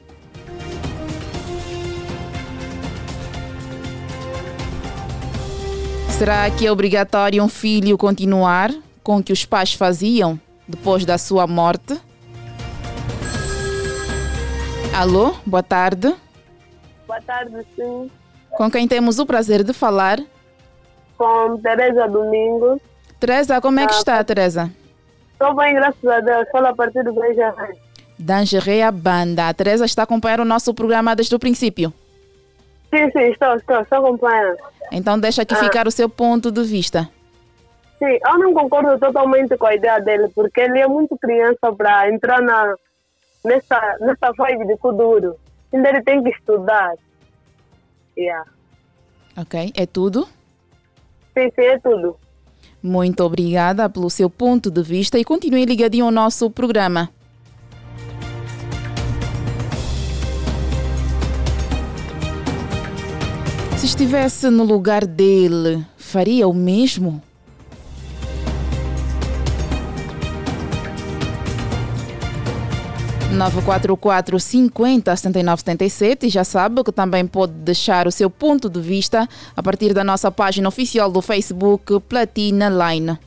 Será 6.20 6.50
que 6.50 6.66
é 6.66 6.70
obrigatório 6.70 7.42
um 7.42 7.48
filho 7.48 7.96
continuar 7.96 8.70
com 9.02 9.16
o 9.16 9.22
que 9.22 9.32
os 9.32 9.46
pais 9.46 9.72
faziam 9.72 10.38
depois 10.68 11.06
da 11.06 11.16
sua 11.16 11.46
morte? 11.46 11.98
Alô, 14.94 15.34
boa 15.46 15.62
tarde. 15.62 16.14
Boa 17.06 17.22
tarde, 17.22 17.66
sim. 17.74 18.10
Com 18.50 18.70
quem 18.70 18.86
temos 18.86 19.18
o 19.18 19.24
prazer 19.24 19.64
de 19.64 19.72
falar? 19.72 20.20
Com 21.16 21.56
Tereza 21.56 22.06
Domingos. 22.06 22.82
Teresa, 23.18 23.58
como 23.58 23.80
é 23.80 23.86
que 23.86 23.94
está, 23.94 24.22
Teresa? 24.22 24.70
Estou 25.32 25.56
bem, 25.56 25.74
graças 25.74 26.04
a 26.04 26.20
Deus. 26.20 26.46
Falo 26.52 26.66
a 26.66 26.74
partir 26.74 27.02
do 27.02 27.14
Beija 27.14 27.54
Dangereia 28.18 28.92
Banda. 28.92 29.48
A 29.48 29.54
Teresa 29.54 29.86
está 29.86 30.02
a 30.02 30.04
acompanhar 30.04 30.40
o 30.40 30.44
nosso 30.44 30.74
programa 30.74 31.16
desde 31.16 31.34
o 31.34 31.38
princípio. 31.38 31.94
Sim, 32.90 33.10
sim, 33.12 33.30
estou, 33.30 33.54
estou, 33.54 33.80
estou 33.80 33.98
acompanhando. 33.98 34.58
Então 34.90 35.18
deixa 35.18 35.42
aqui 35.42 35.54
ficar 35.54 35.86
o 35.86 35.90
seu 35.90 36.08
ponto 36.08 36.50
de 36.50 36.62
vista. 36.64 37.08
Sim, 37.98 38.18
eu 38.26 38.38
não 38.38 38.52
concordo 38.52 38.98
totalmente 38.98 39.56
com 39.56 39.66
a 39.66 39.74
ideia 39.74 40.00
dele, 40.00 40.28
porque 40.34 40.60
ele 40.60 40.80
é 40.80 40.88
muito 40.88 41.16
criança 41.18 41.72
para 41.76 42.12
entrar 42.12 42.40
na, 42.40 42.74
nessa, 43.44 43.96
nessa 44.00 44.32
vibe 44.32 44.66
de 44.66 44.76
futuro. 44.78 45.36
Ainda 45.72 45.88
ele 45.90 46.02
tem 46.02 46.22
que 46.22 46.30
estudar. 46.30 46.94
Yeah. 48.18 48.50
Ok, 49.36 49.72
é 49.76 49.86
tudo? 49.86 50.26
Sim, 51.34 51.50
sim, 51.54 51.62
é 51.62 51.78
tudo. 51.78 52.16
Muito 52.82 53.22
obrigada 53.22 53.88
pelo 53.88 54.10
seu 54.10 54.28
ponto 54.28 54.70
de 54.70 54.82
vista 54.82 55.18
e 55.18 55.24
continue 55.24 55.64
ligadinho 55.64 56.06
ao 56.06 56.10
nosso 56.10 56.50
programa. 56.50 57.10
Se 63.80 63.86
estivesse 63.86 64.50
no 64.50 64.62
lugar 64.62 65.06
dele, 65.06 65.82
faria 65.96 66.46
o 66.46 66.52
mesmo? 66.52 67.22
Nove 73.32 73.62
quatro 73.62 73.96
quatro 73.96 74.38
cinquenta 74.38 75.16
setenta 75.16 75.40
e 75.40 75.42
nove 75.42 75.62
setenta 75.64 76.26
e 76.26 76.28
já 76.28 76.44
sabe 76.44 76.84
que 76.84 76.92
também 76.92 77.26
pode 77.26 77.54
deixar 77.54 78.06
o 78.06 78.12
seu 78.12 78.28
ponto 78.28 78.68
de 78.68 78.82
vista 78.82 79.26
a 79.56 79.62
partir 79.62 79.94
da 79.94 80.04
nossa 80.04 80.30
página 80.30 80.68
oficial 80.68 81.10
do 81.10 81.22
Facebook 81.22 82.00
Platina 82.00 82.68
Line. 82.68 83.18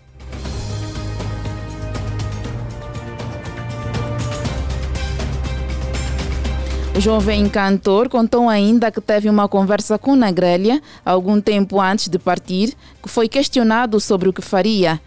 O 6.96 7.00
jovem 7.00 7.50
cantor 7.50 8.08
contou 8.08 8.48
ainda 8.48 8.92
que 8.92 9.02
teve 9.02 9.28
uma 9.28 9.48
conversa 9.48 9.98
com 9.98 10.16
Nagrelha 10.16 10.80
algum 11.04 11.42
tempo 11.42 11.82
antes 11.82 12.08
de 12.08 12.20
partir, 12.20 12.76
que 13.02 13.10
foi 13.10 13.28
questionado 13.28 14.00
sobre 14.00 14.30
o 14.30 14.34
que 14.34 14.44
faria. 14.44 15.02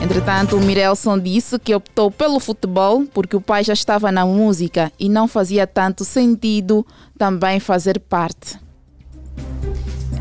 Entretanto, 0.00 0.56
o 0.56 0.60
Mirelson 0.60 1.18
disse 1.18 1.58
que 1.58 1.74
optou 1.74 2.10
pelo 2.12 2.38
futebol 2.38 3.04
porque 3.12 3.36
o 3.36 3.40
pai 3.40 3.64
já 3.64 3.72
estava 3.72 4.10
na 4.12 4.24
música 4.24 4.90
e 4.98 5.08
não 5.08 5.26
fazia 5.26 5.66
tanto 5.66 6.04
sentido 6.04 6.86
também 7.18 7.58
fazer 7.58 7.98
parte. 7.98 8.56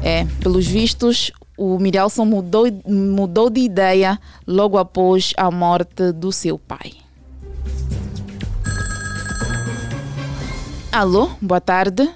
É, 0.04 0.26
pelos 0.42 0.66
vistos, 0.66 1.32
o 1.60 1.78
Mirelson 1.78 2.24
mudou, 2.24 2.66
mudou 2.88 3.50
de 3.50 3.60
ideia 3.60 4.18
logo 4.48 4.78
após 4.78 5.34
a 5.36 5.52
morte 5.52 6.14
do 6.14 6.32
seu 6.32 6.58
pai. 6.58 6.94
Alô, 10.90 11.28
boa 11.42 11.60
tarde. 11.60 12.10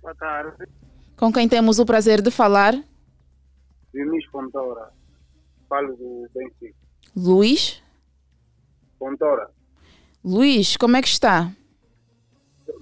Boa 0.00 0.14
tarde. 0.14 0.66
Com 1.14 1.30
quem 1.30 1.46
temos 1.46 1.78
o 1.78 1.84
prazer 1.84 2.22
de 2.22 2.30
falar? 2.30 2.72
Diniz 3.92 4.24
Fontoura. 4.32 4.88
Falo 5.68 5.94
do 5.94 6.26
Benfica. 6.34 6.74
Luiz. 7.14 7.82
Fontoura. 8.98 9.50
Luiz, 10.24 10.76
como 10.78 10.96
é 10.96 11.02
que 11.02 11.08
está? 11.08 11.52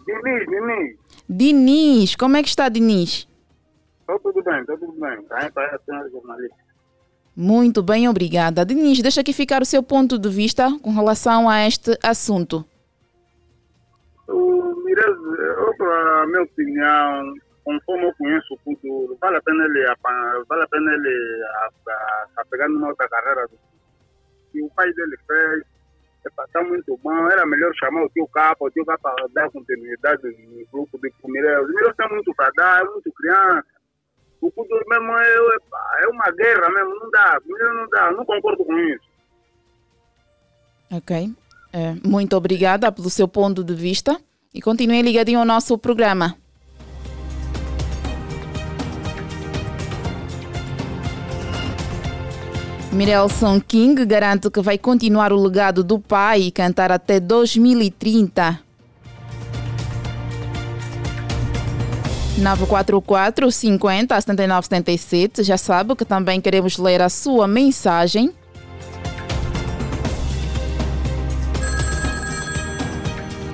Diniz, 0.07 0.47
Diniz. 0.49 0.99
Diniz, 1.29 2.15
como 2.15 2.37
é 2.37 2.43
que 2.43 2.49
está, 2.49 2.69
Diniz? 2.69 3.28
Está 4.09 4.19
tudo 4.21 4.43
bem, 4.43 4.61
está 4.61 4.75
tudo 4.79 4.93
bem. 4.93 5.21
Está 5.21 5.39
aí 5.39 5.51
para 5.51 5.77
a 5.77 5.79
senhora 5.81 6.09
jornalista. 6.09 6.57
Muito 7.37 7.83
bem, 7.83 8.09
obrigada. 8.09 8.65
Diniz, 8.65 9.03
deixa 9.03 9.21
aqui 9.21 9.35
ficar 9.35 9.61
o 9.61 9.67
seu 9.67 9.83
ponto 9.83 10.19
de 10.19 10.31
vista 10.31 10.67
com 10.83 10.91
relação 10.91 11.47
a 11.47 11.67
este 11.67 11.91
assunto. 12.03 12.65
O 14.27 14.75
Mirez, 14.83 15.15
a 15.15 16.27
minha 16.27 16.43
opinião, 16.43 17.35
conforme 17.63 18.07
eu 18.07 18.15
conheço 18.15 18.55
o 18.55 18.59
futuro, 18.65 19.19
vale 19.21 19.37
a 19.37 19.43
pena 19.43 19.65
ele, 19.67 19.95
vale 20.49 20.63
a 20.63 20.69
pena 20.69 20.95
ele 20.95 21.43
a, 21.45 21.71
a, 21.91 22.27
a 22.39 22.45
pegar 22.47 22.69
numa 22.71 22.89
outra 22.89 23.07
carreira 23.11 23.47
do 23.47 23.59
que 24.51 24.63
o 24.63 24.71
pai 24.71 24.91
dele 24.95 25.19
fez. 25.27 25.65
Está 26.47 26.63
muito 26.63 26.99
bom. 27.05 27.31
Era 27.31 27.45
melhor 27.45 27.75
chamar 27.75 28.05
o 28.05 28.09
tio 28.09 28.27
Capa, 28.29 28.65
o 28.65 28.71
tio 28.71 28.87
Capa 28.87 29.15
dar 29.35 29.51
continuidade 29.51 30.23
no 30.25 30.67
grupo 30.73 30.99
de 30.99 31.13
Mirez. 31.25 31.61
O 31.61 31.69
Mirez 31.69 31.95
tem 31.95 32.09
muito 32.09 32.35
para 32.35 32.51
dar, 32.57 32.81
é 32.81 32.85
muito 32.85 33.13
criança. 33.13 33.78
O 34.41 34.51
Kuduro 34.51 34.85
mesmo 34.89 35.13
é, 35.19 35.29
é, 35.29 36.05
é 36.05 36.09
uma 36.09 36.31
guerra 36.31 36.71
mesmo, 36.71 36.95
não 37.01 37.11
dá, 37.11 37.41
não 37.47 37.89
dá, 37.89 38.13
não 38.13 38.25
concordo 38.25 38.65
com 38.65 38.79
isso. 38.79 39.09
Ok. 40.91 41.35
É, 41.73 41.95
muito 42.05 42.37
obrigada 42.37 42.91
pelo 42.91 43.11
seu 43.11 43.29
ponto 43.29 43.63
de 43.63 43.75
vista 43.75 44.19
e 44.55 44.61
continue 44.63 45.03
ligadinho 45.03 45.41
ao 45.41 45.45
nosso 45.45 45.77
programa. 45.77 46.37
Mirelson 52.91 53.61
King 53.61 54.07
garante 54.07 54.51
que 54.51 54.63
vai 54.63 54.79
continuar 54.79 55.33
o 55.33 55.41
legado 55.41 55.85
do 55.85 56.01
pai 56.01 56.43
e 56.43 56.51
cantar 56.51 56.91
até 56.91 57.21
2030. 57.21 58.68
944 62.39 63.51
50 63.51 64.21
79 64.21 64.67
77. 64.67 65.43
Já 65.43 65.57
sabe 65.57 65.97
que 65.97 66.05
também 66.05 66.41
queremos 66.41 66.79
ler 66.79 67.03
a 67.03 67.09
sua 67.09 67.49
mensagem. 67.49 68.33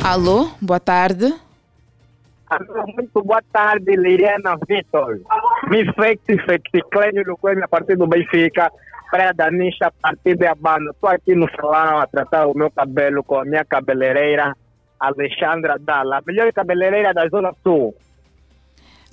Alô, 0.03 0.51
boa 0.61 0.79
tarde. 0.79 1.35
Alô, 2.47 2.85
muito 2.95 3.23
boa 3.23 3.43
tarde, 3.51 3.97
Liliana 3.97 4.57
Vitor. 4.69 5.19
Me 5.69 5.91
feito, 5.95 6.45
feito, 6.45 6.89
Clênio 6.91 7.25
do 7.25 7.37
Coelho, 7.39 7.65
a 7.65 7.69
partir 7.69 7.97
do 7.97 8.07
Benfica. 8.07 8.71
Praia 9.11 9.33
da 9.33 9.51
Nicha, 9.51 9.87
a 9.87 9.93
partir 9.93 10.37
de 10.37 10.47
Abano. 10.47 10.91
Estou 10.91 11.09
aqui 11.09 11.35
no 11.35 11.49
salão 11.53 12.01
a 12.01 12.07
tratar 12.07 12.47
o 12.47 12.55
meu 12.55 12.71
cabelo 12.71 13.23
com 13.25 13.39
a 13.39 13.45
minha 13.45 13.65
cabeleireira, 13.65 14.55
Alexandra 15.01 15.79
Dalla, 15.79 16.19
a 16.19 16.23
melhor 16.27 16.53
cabeleireira 16.53 17.15
da 17.15 17.27
Zona 17.29 17.53
Sul. 17.63 17.95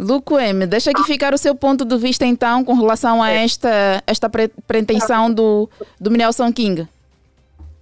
Luco 0.02 0.40
M, 0.40 0.66
deixa 0.66 0.90
aqui 0.90 1.04
ficar 1.04 1.32
o 1.32 1.38
seu 1.38 1.54
ponto 1.54 1.86
de 1.86 1.96
vista 1.96 2.26
então 2.26 2.66
com 2.66 2.74
relação 2.74 3.22
a 3.22 3.30
esta, 3.30 4.02
esta 4.08 4.28
pretensão 4.66 5.32
do, 5.32 5.70
do 6.00 6.10
Nelson 6.10 6.52
King. 6.52 6.88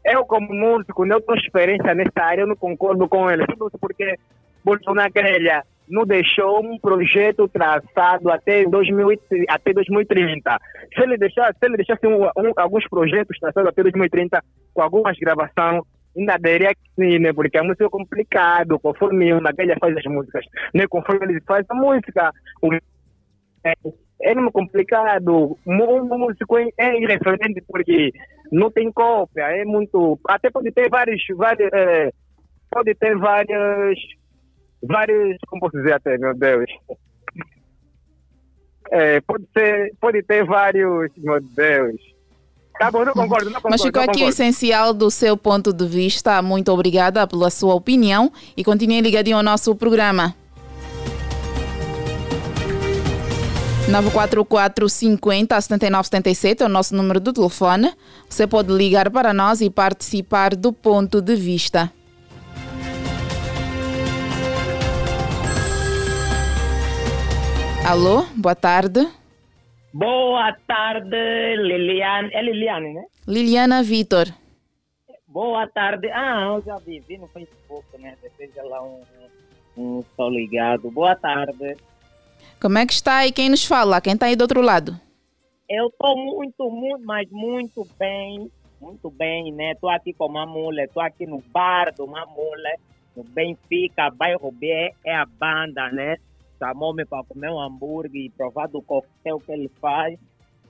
Eu, 0.03 0.25
como 0.25 0.53
músico, 0.53 1.05
não 1.05 1.21
tenho 1.21 1.39
experiência 1.39 1.95
nessa 1.95 2.21
área, 2.21 2.41
eu 2.41 2.47
não 2.47 2.57
concordo 2.57 3.07
com 3.07 3.31
ele. 3.31 3.45
Porque 3.79 4.17
Bolsonaro 4.65 5.13
Grelha 5.13 5.63
não 5.87 6.03
deixou 6.03 6.59
um 6.59 6.77
projeto 6.77 7.47
traçado 7.47 8.29
até, 8.29 8.65
2000, 8.65 9.19
até 9.47 9.71
2030. 9.71 10.59
Se 10.93 11.01
ele, 11.01 11.17
deixar, 11.17 11.53
se 11.53 11.65
ele 11.65 11.77
deixasse 11.77 12.05
um, 12.05 12.25
um, 12.25 12.51
alguns 12.57 12.85
projetos 12.89 13.39
traçados 13.39 13.69
até 13.69 13.81
2030, 13.81 14.43
com 14.73 14.81
algumas 14.81 15.17
gravações, 15.17 15.83
ainda 16.19 16.37
daria 16.37 16.69
que 16.69 16.89
sim, 16.95 17.19
né? 17.19 17.33
Porque 17.33 17.57
a 17.57 17.63
música 17.63 17.85
é 17.85 17.89
complicado, 17.89 18.79
conforme 18.79 19.33
o 19.33 19.41
Nagalha 19.41 19.77
faz 19.79 19.95
as 19.95 20.05
músicas, 20.05 20.45
né? 20.73 20.85
Conforme 20.87 21.25
ele 21.25 21.41
faz 21.41 21.65
a 21.69 21.75
música, 21.75 22.31
é, 23.63 23.73
é 24.21 24.35
muito 24.35 24.51
complicado. 24.51 25.57
Um 25.65 26.17
músico 26.17 26.57
é, 26.57 26.67
é 26.77 27.01
irreferente 27.01 27.63
porque 27.67 28.11
não 28.51 28.69
tem 28.69 28.91
cópia, 28.91 29.43
é 29.43 29.65
muito. 29.65 30.19
Até 30.27 30.49
pode 30.49 30.71
ter 30.71 30.89
vários. 30.89 31.21
vários 31.35 31.69
é, 31.73 32.11
pode 32.69 32.93
ter 32.95 33.17
várias 33.17 33.97
vários, 34.81 35.37
como 35.47 35.61
posso 35.61 35.77
dizer 35.77 35.93
até, 35.93 36.17
meu 36.17 36.33
Deus. 36.35 36.69
É, 38.91 39.21
pode, 39.21 39.45
ser, 39.53 39.93
pode 39.99 40.23
ter 40.23 40.43
vários, 40.45 41.11
meu 41.17 41.39
Deus. 41.41 42.18
Tá 42.79 42.89
bom, 42.89 43.03
não 43.03 43.11
concordo, 43.11 43.49
não 43.49 43.55
concordo. 43.55 43.69
Mas 43.71 43.81
ficou 43.81 44.01
aqui 44.01 44.23
o 44.23 44.29
essencial 44.29 44.93
do 44.93 45.11
seu 45.11 45.35
ponto 45.35 45.73
de 45.73 45.85
vista. 45.85 46.41
Muito 46.41 46.71
obrigada 46.71 47.27
pela 47.27 47.49
sua 47.49 47.75
opinião 47.75 48.31
e 48.55 48.63
continue 48.63 49.01
ligadinho 49.01 49.35
ao 49.35 49.43
nosso 49.43 49.75
programa. 49.75 50.33
944 53.89 54.87
50 54.87 55.59
79 55.59 56.03
77 56.05 56.63
é 56.63 56.65
o 56.67 56.69
nosso 56.69 56.95
número 56.95 57.19
do 57.19 57.33
telefone. 57.33 57.91
Você 58.29 58.47
pode 58.47 58.71
ligar 58.71 59.09
para 59.09 59.33
nós 59.33 59.59
e 59.59 59.69
participar 59.69 60.55
do 60.55 60.71
ponto 60.71 61.21
de 61.21 61.35
vista. 61.35 61.91
Alô, 67.85 68.25
boa 68.35 68.55
tarde. 68.55 69.18
Boa 69.93 70.53
tarde, 70.67 71.55
Liliane. 71.57 72.29
É 72.31 72.41
Liliane, 72.41 72.93
né? 72.93 73.05
Liliana 73.27 73.81
Vitor. 73.81 74.27
Boa 75.27 75.67
tarde. 75.67 76.09
Ah, 76.11 76.53
eu 76.55 76.61
já 76.61 76.77
vi, 76.77 76.99
vi 76.99 77.17
no 77.17 77.27
Facebook, 77.27 77.85
né? 77.97 78.15
Deseja 78.21 78.63
lá 78.63 78.83
um, 78.83 79.01
um, 79.75 80.03
um 80.17 80.29
ligado. 80.29 80.91
Boa 80.91 81.15
tarde. 81.15 81.75
Como 82.61 82.77
é 82.77 82.85
que 82.85 82.93
está 82.93 83.25
e 83.25 83.31
quem 83.31 83.49
nos 83.49 83.65
fala? 83.65 84.01
Quem 84.01 84.13
está 84.13 84.27
aí 84.27 84.35
do 84.35 84.41
outro 84.41 84.61
lado? 84.61 84.99
Eu 85.67 85.87
estou 85.87 86.17
muito, 86.17 86.69
muito, 86.69 87.05
mas 87.05 87.29
muito 87.31 87.87
bem. 87.97 88.51
Muito 88.79 89.09
bem, 89.09 89.51
né? 89.51 89.71
Estou 89.71 89.89
aqui 89.89 90.13
com 90.13 90.25
a 90.25 90.29
Mamula, 90.29 90.83
estou 90.83 91.01
aqui 91.01 91.25
no 91.25 91.43
bar 91.51 91.93
do 91.93 92.07
Mamula, 92.07 92.69
no 93.15 93.23
Benfica, 93.23 94.09
bairro 94.09 94.51
B, 94.51 94.93
é 95.03 95.15
a 95.15 95.25
banda, 95.25 95.91
né? 95.91 96.17
Chamou-me 96.59 97.05
para 97.05 97.23
comer 97.23 97.49
um 97.49 97.59
hambúrguer 97.59 98.25
e 98.25 98.29
provar 98.29 98.67
do 98.67 98.81
coquetel 98.81 99.39
que 99.39 99.51
ele 99.51 99.71
faz. 99.81 100.19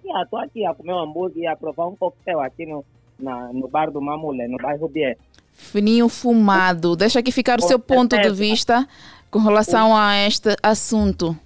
E 0.05 0.21
estou 0.21 0.39
aqui 0.39 0.65
a 0.65 0.73
comer 0.73 0.93
um 0.93 0.99
hambúrguer 0.99 1.43
e 1.43 1.47
a 1.47 1.55
provar 1.55 1.87
um 1.87 1.95
coquetel 1.95 2.39
aqui 2.39 2.65
no, 2.65 2.85
na, 3.19 3.51
no 3.51 3.67
bar 3.67 3.91
do 3.91 3.99
Mamulé, 3.99 4.47
no 4.47 4.57
bairro 4.57 4.87
Bié. 4.87 5.17
Fininho 5.51 6.07
fumado. 6.07 6.95
Deixa 6.95 7.19
aqui 7.19 7.31
ficar 7.31 7.59
o 7.59 7.63
seu 7.63 7.79
ponto 7.79 8.15
de 8.17 8.29
vista 8.29 8.87
com 9.29 9.39
relação 9.39 9.95
a 9.95 10.15
este 10.25 10.55
assunto. 10.63 11.37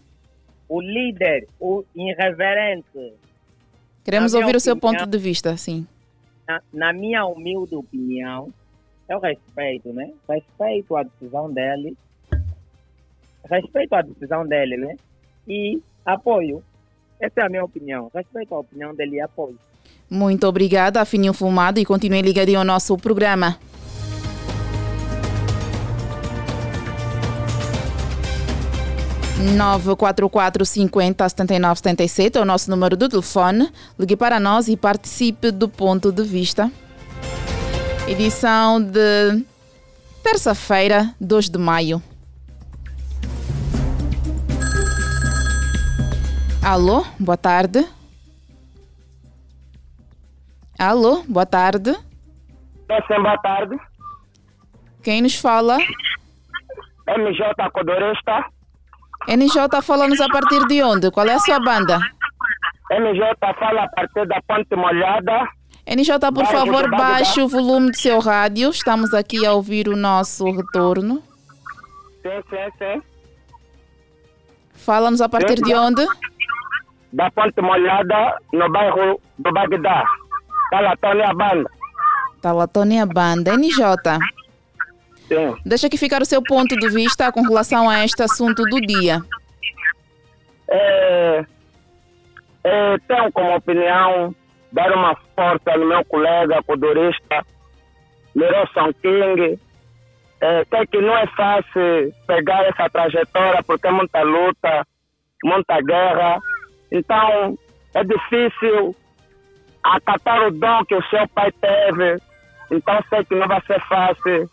O 0.69 0.79
líder, 0.81 1.47
o 1.59 1.83
irreverente. 1.95 3.13
Queremos 4.03 4.33
ouvir 4.33 4.45
opinião, 4.45 4.57
o 4.57 4.61
seu 4.61 4.77
ponto 4.77 5.05
de 5.05 5.17
vista, 5.17 5.55
sim. 5.57 5.87
Na, 6.47 6.61
na 6.73 6.93
minha 6.93 7.25
humilde 7.25 7.73
opinião, 7.73 8.53
eu 9.09 9.19
respeito, 9.19 9.91
né? 9.93 10.11
Respeito 10.29 10.95
a 10.95 11.03
decisão 11.03 11.51
dele 11.51 11.97
respeito 13.49 13.93
a 13.93 14.01
decisão 14.01 14.47
dele, 14.47 14.77
né? 14.77 14.95
E 15.47 15.81
apoio. 16.05 16.63
Essa 17.19 17.41
é 17.41 17.45
a 17.45 17.49
minha 17.49 17.63
opinião. 17.63 18.09
Respeito 18.13 18.53
a 18.53 18.59
opinião 18.59 18.93
dele 18.93 19.17
e 19.17 19.21
apoio. 19.21 19.57
Muito 20.09 20.45
obrigada, 20.47 21.03
Fininho 21.05 21.33
Fumado, 21.33 21.79
e 21.79 21.85
continue 21.85 22.21
ligado 22.21 22.55
ao 22.55 22.63
nosso 22.63 22.97
programa. 22.97 23.57
Nove 29.57 29.95
quatro 29.95 30.29
quatro 30.29 30.65
cinquenta 30.65 31.27
setenta 31.27 31.53
e 31.53 31.59
nove 31.59 31.75
setenta 31.75 32.03
e 32.03 32.07
sete 32.07 32.37
é 32.37 32.41
o 32.41 32.45
nosso 32.45 32.69
número 32.69 32.95
do 32.95 33.09
telefone. 33.09 33.69
Ligue 33.99 34.15
para 34.15 34.39
nós 34.39 34.67
e 34.67 34.77
participe 34.77 35.51
do 35.51 35.67
ponto 35.67 36.11
de 36.11 36.23
vista. 36.23 36.71
Edição 38.07 38.81
de 38.81 39.43
terça-feira, 40.21 41.13
2 41.19 41.49
de 41.49 41.57
maio. 41.57 42.01
Alô, 46.65 47.05
boa 47.19 47.35
tarde. 47.35 47.85
Alô, 50.79 51.21
boa 51.27 51.45
tarde. 51.45 51.91
Sim, 51.91 53.21
boa 53.21 53.37
tarde. 53.39 53.77
Quem 55.03 55.21
nos 55.21 55.35
fala? 55.35 55.77
MJ 57.05 57.69
Codoresta. 57.73 58.45
NJ 59.27 59.81
fala-nos 59.81 60.21
a 60.21 60.27
partir 60.29 60.65
de 60.67 60.81
onde? 60.81 61.11
Qual 61.11 61.27
é 61.27 61.33
a 61.33 61.39
sua 61.39 61.59
banda? 61.59 61.99
MJ 62.91 63.35
fala 63.59 63.83
a 63.83 63.89
partir 63.89 64.25
da 64.25 64.41
Ponte 64.47 64.73
Molhada. 64.73 65.45
NJ, 65.85 66.31
por 66.33 66.45
favor, 66.45 66.89
baixe 66.91 67.41
o 67.41 67.47
volume 67.47 67.91
do 67.91 67.97
seu 67.97 68.19
rádio. 68.19 68.69
Estamos 68.69 69.13
aqui 69.13 69.45
a 69.45 69.51
ouvir 69.51 69.89
o 69.89 69.97
nosso 69.97 70.49
retorno. 70.49 71.21
Sim, 72.21 72.41
sim, 72.49 72.71
sim. 72.77 73.01
Fala-nos 74.73 75.19
a 75.19 75.27
partir 75.27 75.57
sim, 75.57 75.63
de 75.63 75.75
onde? 75.75 76.05
Da 77.13 77.29
Ponte 77.29 77.61
Molhada, 77.61 78.37
no 78.51 78.69
bairro 78.71 79.21
do 79.37 79.51
Bagdá. 79.51 80.03
Talatônia 80.71 81.31
Banda. 81.33 81.69
Talatônia 82.41 83.05
Banda. 83.05 83.55
NJ. 83.55 83.77
Sim. 85.27 85.55
Deixa 85.63 85.87
aqui 85.87 85.97
ficar 85.97 86.21
o 86.23 86.25
seu 86.25 86.41
ponto 86.41 86.75
de 86.75 86.89
vista 86.89 87.31
com 87.31 87.43
relação 87.43 87.87
a 87.87 88.03
este 88.03 88.23
assunto 88.23 88.63
do 88.63 88.81
dia. 88.81 89.21
É, 90.67 91.45
é, 92.63 92.97
tenho 93.07 93.31
como 93.31 93.55
opinião 93.55 94.35
dar 94.71 94.91
uma 94.91 95.15
força 95.35 95.77
no 95.77 95.85
meu 95.85 96.03
colega 96.05 96.63
codurista, 96.63 97.45
Leroson 98.35 98.91
King. 99.01 99.59
É, 100.41 100.65
sei 100.65 100.87
que 100.87 100.99
não 100.99 101.15
é 101.15 101.27
fácil 101.27 102.11
pegar 102.25 102.65
essa 102.65 102.89
trajetória 102.89 103.63
porque 103.63 103.87
é 103.87 103.91
muita 103.91 104.23
luta, 104.23 104.85
muita 105.43 105.79
guerra 105.81 106.41
então, 106.93 107.57
é 107.93 108.03
difícil 108.03 108.95
acatar 109.83 110.47
o 110.47 110.51
dom 110.51 110.85
que 110.85 110.95
o 110.95 111.03
seu 111.09 111.27
pai 111.29 111.51
teve. 111.51 112.21
Então, 112.71 113.03
sei 113.09 113.25
que 113.25 113.35
não 113.35 113.47
vai 113.47 113.61
ser 113.65 113.81
fácil. 113.87 114.49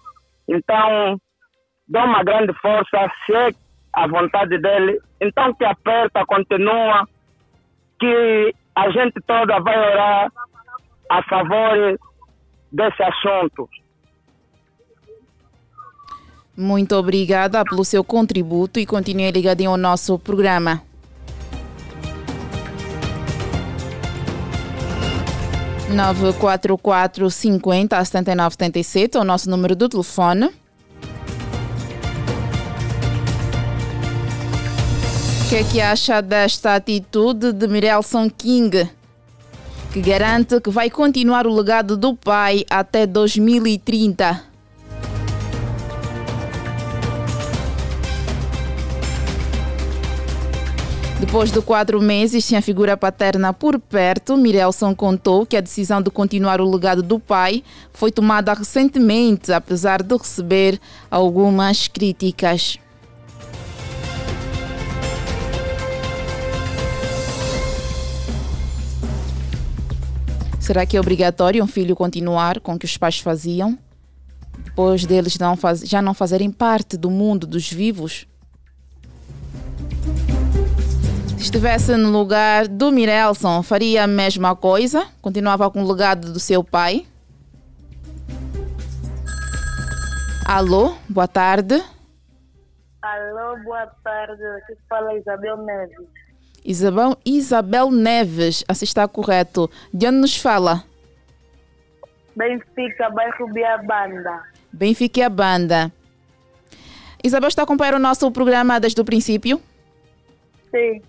Então, 0.48 1.20
dou 1.86 2.02
uma 2.02 2.24
grande 2.24 2.52
força. 2.54 2.96
É 2.96 3.10
a 3.92 4.06
vontade 4.06 4.58
dele. 4.58 5.00
Então 5.20 5.52
que 5.54 5.64
aperta, 5.64 6.24
continua, 6.24 7.06
que 7.98 8.54
a 8.74 8.90
gente 8.90 9.20
toda 9.26 9.60
vai 9.60 9.78
orar 9.78 10.32
a 11.10 11.22
favor 11.24 11.98
desse 12.72 13.02
assunto. 13.02 13.68
Muito 16.56 16.94
obrigada 16.94 17.64
pelo 17.64 17.84
seu 17.84 18.04
contributo 18.04 18.78
e 18.78 18.86
continue 18.86 19.30
ligadinho 19.30 19.70
ao 19.70 19.76
nosso 19.76 20.18
programa. 20.18 20.82
Nove 25.94 26.32
quatro 26.34 26.78
quatro 26.78 27.28
cinquenta 27.30 28.02
setenta 28.04 28.30
e 28.30 28.34
nove 28.34 28.52
setenta 28.52 28.78
e 28.78 28.84
sete 28.84 29.16
é 29.16 29.20
o 29.20 29.24
nosso 29.24 29.50
número 29.50 29.74
do 29.74 29.88
telefone. 29.88 30.46
O 30.46 30.52
que 35.48 35.56
é 35.56 35.64
que 35.64 35.80
acha 35.80 36.22
desta 36.22 36.76
atitude 36.76 37.52
de 37.52 37.66
Mirelson 37.66 38.30
King, 38.30 38.88
que 39.92 40.00
garante 40.00 40.60
que 40.60 40.70
vai 40.70 40.88
continuar 40.88 41.44
o 41.46 41.52
legado 41.54 41.96
do 41.96 42.14
pai 42.14 42.64
até 42.70 43.04
2030? 43.04 44.49
Depois 51.20 51.52
de 51.52 51.60
quatro 51.60 52.00
meses 52.00 52.44
sem 52.46 52.56
a 52.56 52.62
figura 52.62 52.96
paterna 52.96 53.52
por 53.52 53.78
perto, 53.78 54.38
Mirelson 54.38 54.94
contou 54.94 55.44
que 55.44 55.54
a 55.54 55.60
decisão 55.60 56.00
de 56.00 56.10
continuar 56.10 56.62
o 56.62 56.68
legado 56.68 57.02
do 57.02 57.20
pai 57.20 57.62
foi 57.92 58.10
tomada 58.10 58.54
recentemente, 58.54 59.52
apesar 59.52 60.02
de 60.02 60.16
receber 60.16 60.80
algumas 61.10 61.86
críticas. 61.86 62.78
Será 70.58 70.86
que 70.86 70.96
é 70.96 71.00
obrigatório 71.00 71.62
um 71.62 71.66
filho 71.66 71.94
continuar 71.94 72.60
com 72.60 72.74
o 72.74 72.78
que 72.78 72.86
os 72.86 72.96
pais 72.96 73.18
faziam? 73.18 73.78
Depois 74.64 75.04
deles 75.04 75.38
não 75.38 75.54
faz, 75.54 75.80
já 75.80 76.00
não 76.00 76.14
fazerem 76.14 76.50
parte 76.50 76.96
do 76.96 77.10
mundo 77.10 77.46
dos 77.46 77.70
vivos? 77.70 78.29
Estivesse 81.42 81.96
no 81.96 82.10
lugar 82.10 82.68
do 82.68 82.92
Mirelson, 82.92 83.62
faria 83.62 84.04
a 84.04 84.06
mesma 84.06 84.54
coisa? 84.54 85.06
Continuava 85.22 85.70
com 85.70 85.82
o 85.82 85.88
legado 85.90 86.32
do 86.32 86.38
seu 86.38 86.62
pai? 86.62 87.06
Alô, 90.46 90.94
boa 91.08 91.26
tarde. 91.26 91.82
Alô, 93.02 93.56
boa 93.64 93.86
tarde. 94.04 94.42
Aqui 94.42 94.76
fala 94.88 95.16
Isabel 95.16 95.56
Neves. 95.58 96.08
Isabel, 96.64 97.16
Isabel 97.24 97.90
Neves, 97.90 98.64
assim 98.68 98.84
está 98.84 99.08
correto. 99.08 99.70
De 99.94 100.06
onde 100.06 100.18
nos 100.18 100.36
fala? 100.36 100.84
Benfica, 102.36 103.08
bairro 103.10 103.46
Banda. 103.86 104.42
Benfica 104.72 105.28
Banda. 105.28 105.90
Isabel 107.24 107.48
está 107.48 107.62
a 107.62 107.64
acompanhar 107.64 107.94
o 107.94 107.98
nosso 107.98 108.30
programa 108.30 108.78
desde 108.78 109.00
o 109.00 109.04
princípio? 109.04 109.60
Sim. 110.70 111.02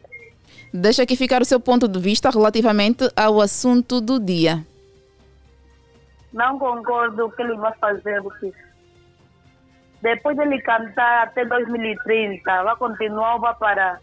Deixa 0.73 1.03
aqui 1.03 1.15
ficar 1.15 1.41
o 1.41 1.45
seu 1.45 1.60
ponto 1.60 1.88
de 1.88 1.99
vista 1.99 2.29
relativamente 2.29 3.10
ao 3.15 3.41
assunto 3.41 3.99
do 3.99 4.19
dia. 4.19 4.65
Não 6.31 6.57
concordo 6.57 7.29
que 7.31 7.41
ele 7.41 7.55
vai 7.57 7.73
fazer, 7.77 8.21
porque 8.21 8.53
depois 10.01 10.36
de 10.38 10.43
ele 10.43 10.62
cantar 10.62 11.27
até 11.27 11.45
2030, 11.45 12.63
vai 12.63 12.75
continuar 12.77 13.36
ou 13.36 13.41
vai 13.41 13.53
parar? 13.55 14.01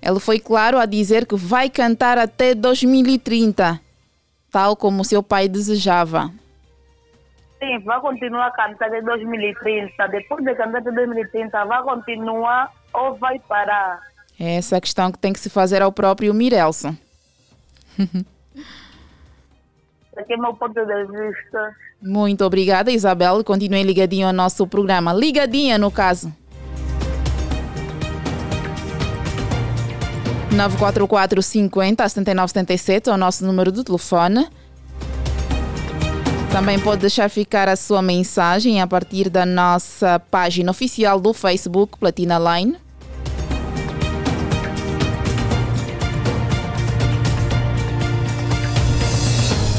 Ele 0.00 0.18
foi 0.18 0.40
claro 0.40 0.78
a 0.78 0.86
dizer 0.86 1.26
que 1.26 1.36
vai 1.36 1.68
cantar 1.70 2.18
até 2.18 2.54
2030, 2.54 3.78
tal 4.50 4.74
como 4.74 5.04
seu 5.04 5.22
pai 5.22 5.48
desejava. 5.48 6.32
Sim, 7.62 7.78
vai 7.84 8.00
continuar 8.00 8.48
a 8.48 8.50
cantar 8.50 8.88
até 8.88 9.00
2030. 9.00 10.08
Depois 10.08 10.44
de 10.44 10.52
cantar 10.56 10.80
até 10.80 10.90
2030, 10.90 11.64
vai 11.64 11.80
continuar 11.84 12.72
ou 12.92 13.14
vai 13.14 13.38
parar? 13.38 14.00
É 14.40 14.56
essa 14.56 14.78
a 14.78 14.80
questão 14.80 15.12
que 15.12 15.18
tem 15.18 15.32
que 15.32 15.38
se 15.38 15.48
fazer 15.48 15.80
ao 15.80 15.92
próprio 15.92 16.34
Mirelson. 16.34 16.96
Aqui 20.16 20.32
é 20.32 20.36
meu 20.36 20.54
ponto 20.54 20.74
de 20.74 21.04
vista. 21.06 21.76
Muito 22.02 22.44
obrigada, 22.44 22.90
Isabel. 22.90 23.44
Continue 23.44 23.84
ligadinho 23.84 24.26
ao 24.26 24.32
nosso 24.32 24.66
programa. 24.66 25.12
Ligadinha, 25.12 25.78
no 25.78 25.92
caso. 25.92 26.32
944 30.50 31.40
50 31.40 32.08
79 32.08 32.48
77 32.48 33.08
é 33.08 33.12
o 33.12 33.16
nosso 33.16 33.46
número 33.46 33.70
de 33.70 33.84
telefone. 33.84 34.48
Também 36.52 36.78
pode 36.78 37.00
deixar 37.00 37.30
ficar 37.30 37.66
a 37.66 37.74
sua 37.76 38.02
mensagem 38.02 38.82
a 38.82 38.86
partir 38.86 39.30
da 39.30 39.46
nossa 39.46 40.20
página 40.20 40.70
oficial 40.70 41.18
do 41.18 41.32
Facebook 41.32 41.98
Platina 41.98 42.38
Line. 42.38 42.76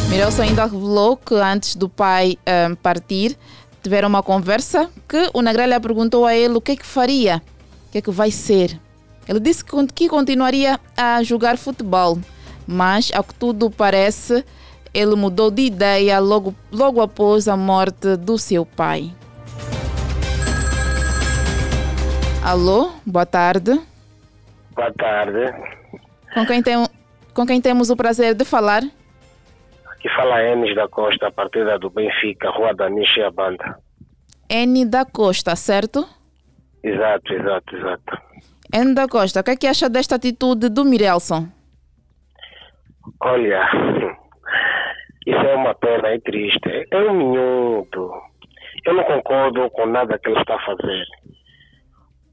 Mirelson 0.10 0.42
ainda 0.42 0.66
revelou 0.66 1.16
que 1.16 1.36
antes 1.36 1.76
do 1.76 1.88
pai 1.88 2.40
um, 2.72 2.76
partir, 2.76 3.38
tiveram 3.84 4.10
uma 4.10 4.24
conversa 4.24 4.90
que 5.08 5.30
o 5.32 5.44
Negrelha 5.44 5.80
perguntou 5.80 6.26
a 6.26 6.36
ele 6.36 6.56
o 6.56 6.62
que 6.62 6.72
é 6.72 6.76
que 6.76 6.86
faria, 6.86 7.42
o 7.88 7.92
que 7.92 8.00
é 8.00 8.02
que 8.02 8.12
vai 8.12 8.32
ser. 8.32 8.80
Ele 9.28 9.40
disse 9.40 9.64
que 9.64 10.10
continuaria 10.10 10.80
a 10.98 11.22
jogar 11.22 11.56
futebol, 11.56 12.18
mas 12.66 13.12
ao 13.14 13.24
que 13.24 13.36
tudo 13.36 13.70
parece, 13.70 14.44
ele 14.94 15.16
mudou 15.16 15.50
de 15.50 15.64
ideia 15.64 16.20
logo, 16.20 16.54
logo 16.72 17.02
após 17.02 17.48
a 17.48 17.58
morte 17.58 18.16
do 18.16 18.38
seu 18.38 18.66
pai. 18.66 19.12
Alô, 22.44 22.92
boa 23.06 23.26
tarde. 23.26 23.80
Boa 24.76 24.92
tarde. 24.94 25.54
Com 26.34 26.46
quem, 26.46 26.62
tem, 26.62 26.76
com 27.34 27.46
quem 27.46 27.62
temos 27.62 27.90
o 27.90 27.96
prazer 27.96 28.36
de 28.36 28.44
falar? 28.44 28.84
Aqui 29.92 30.10
fala 30.16 30.42
Enes 30.42 30.76
da 30.76 30.88
Costa, 30.88 31.28
a 31.28 31.32
partida 31.32 31.80
do 31.80 31.90
Benfica, 31.90 32.50
Rua 32.50 32.74
da 32.74 32.90
Niche 32.90 33.22
Banda. 33.32 33.78
N 34.50 34.86
da 34.86 35.06
Costa, 35.06 35.56
certo? 35.56 36.08
Exato, 36.84 37.34
exato, 37.34 37.76
exato. 37.78 38.22
N 38.74 38.94
da 38.94 39.08
Costa, 39.08 39.40
o 39.40 39.44
que 39.44 39.52
é 39.52 39.56
que 39.56 39.68
acha 39.68 39.88
desta 39.88 40.16
atitude 40.16 40.68
do 40.68 40.84
Mirelson? 40.84 41.48
Olha, 43.22 43.66
isso 45.26 45.40
é 45.40 45.56
uma 45.56 45.74
pena, 45.76 46.10
é 46.10 46.20
triste. 46.20 46.88
É 46.92 46.98
um 46.98 47.14
minuto. 47.14 48.12
Eu 48.86 48.94
não 48.94 49.04
concordo 49.04 49.70
com 49.72 49.86
nada 49.86 50.20
que 50.20 50.30
ele 50.30 50.40
está 50.40 50.56
a 50.56 50.66
fazer. 50.66 51.06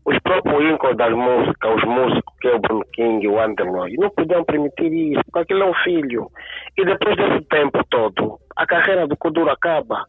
Os 0.05 0.19
próprios 0.21 0.75
ícones 0.75 0.97
da 0.97 1.11
música, 1.11 1.75
os 1.75 1.85
músicos 1.85 2.35
que 2.41 2.49
é 2.49 2.55
o 2.55 2.59
Bruno 2.59 2.85
King 2.93 3.25
e 3.25 3.29
o 3.29 3.41
Anderloy, 3.41 3.95
não 3.97 4.11
podiam 4.11 4.45
permitir 4.45 4.93
isso, 4.93 5.21
porque 5.27 5.41
aquele 5.41 5.63
é 5.63 5.67
um 5.67 5.75
filho. 5.85 6.31
E 6.77 6.85
depois 6.85 7.17
desse 7.17 7.45
tempo 7.45 7.85
todo, 7.91 8.41
a 8.57 8.67
carreira 8.67 9.07
do 9.07 9.17
Kuduro 9.17 9.51
acaba. 9.51 10.05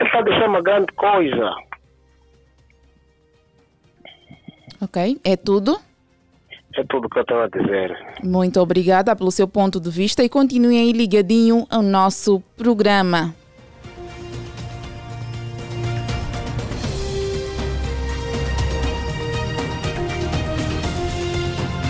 Ele 0.00 0.08
está 0.08 0.22
deixando 0.22 0.48
uma 0.48 0.62
grande 0.62 0.92
coisa. 0.94 1.54
Ok, 4.82 5.20
é 5.24 5.36
tudo? 5.36 5.78
É 6.76 6.82
tudo 6.88 7.08
que 7.08 7.18
eu 7.18 7.24
tenho 7.24 7.40
a 7.40 7.48
dizer. 7.48 7.96
Muito 8.22 8.60
obrigada 8.60 9.14
pelo 9.14 9.30
seu 9.30 9.46
ponto 9.46 9.78
de 9.78 9.90
vista 9.90 10.24
e 10.24 10.28
continue 10.28 10.76
aí 10.76 10.92
ligadinho 10.92 11.66
ao 11.70 11.82
nosso 11.82 12.42
programa. 12.56 13.34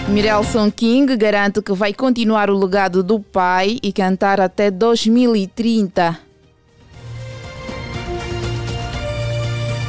Mirelson 0.09 0.71
King 0.71 1.17
garante 1.17 1.63
que 1.63 1.73
vai 1.73 1.95
continuar 1.95 2.51
o 2.51 2.57
legado 2.59 3.03
do 3.03 3.19
pai 3.19 3.79
e 3.83 3.91
cantar 3.91 4.39
até 4.39 4.71
2030. 4.71 6.24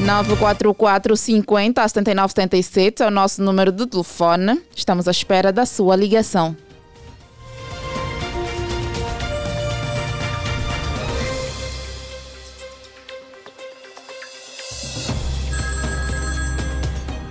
944 0.05 1.17
50 1.17 1.81
79 1.87 2.31
77 2.31 3.01
é 3.01 3.07
o 3.07 3.09
nosso 3.09 3.41
número 3.41 3.71
de 3.71 3.87
telefone. 3.87 4.61
Estamos 4.75 5.07
à 5.07 5.11
espera 5.11 5.51
da 5.51 5.65
sua 5.65 5.95
ligação. 5.95 6.55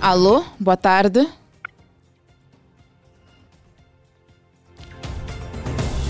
Alô, 0.01 0.43
boa 0.59 0.75
tarde. 0.75 1.25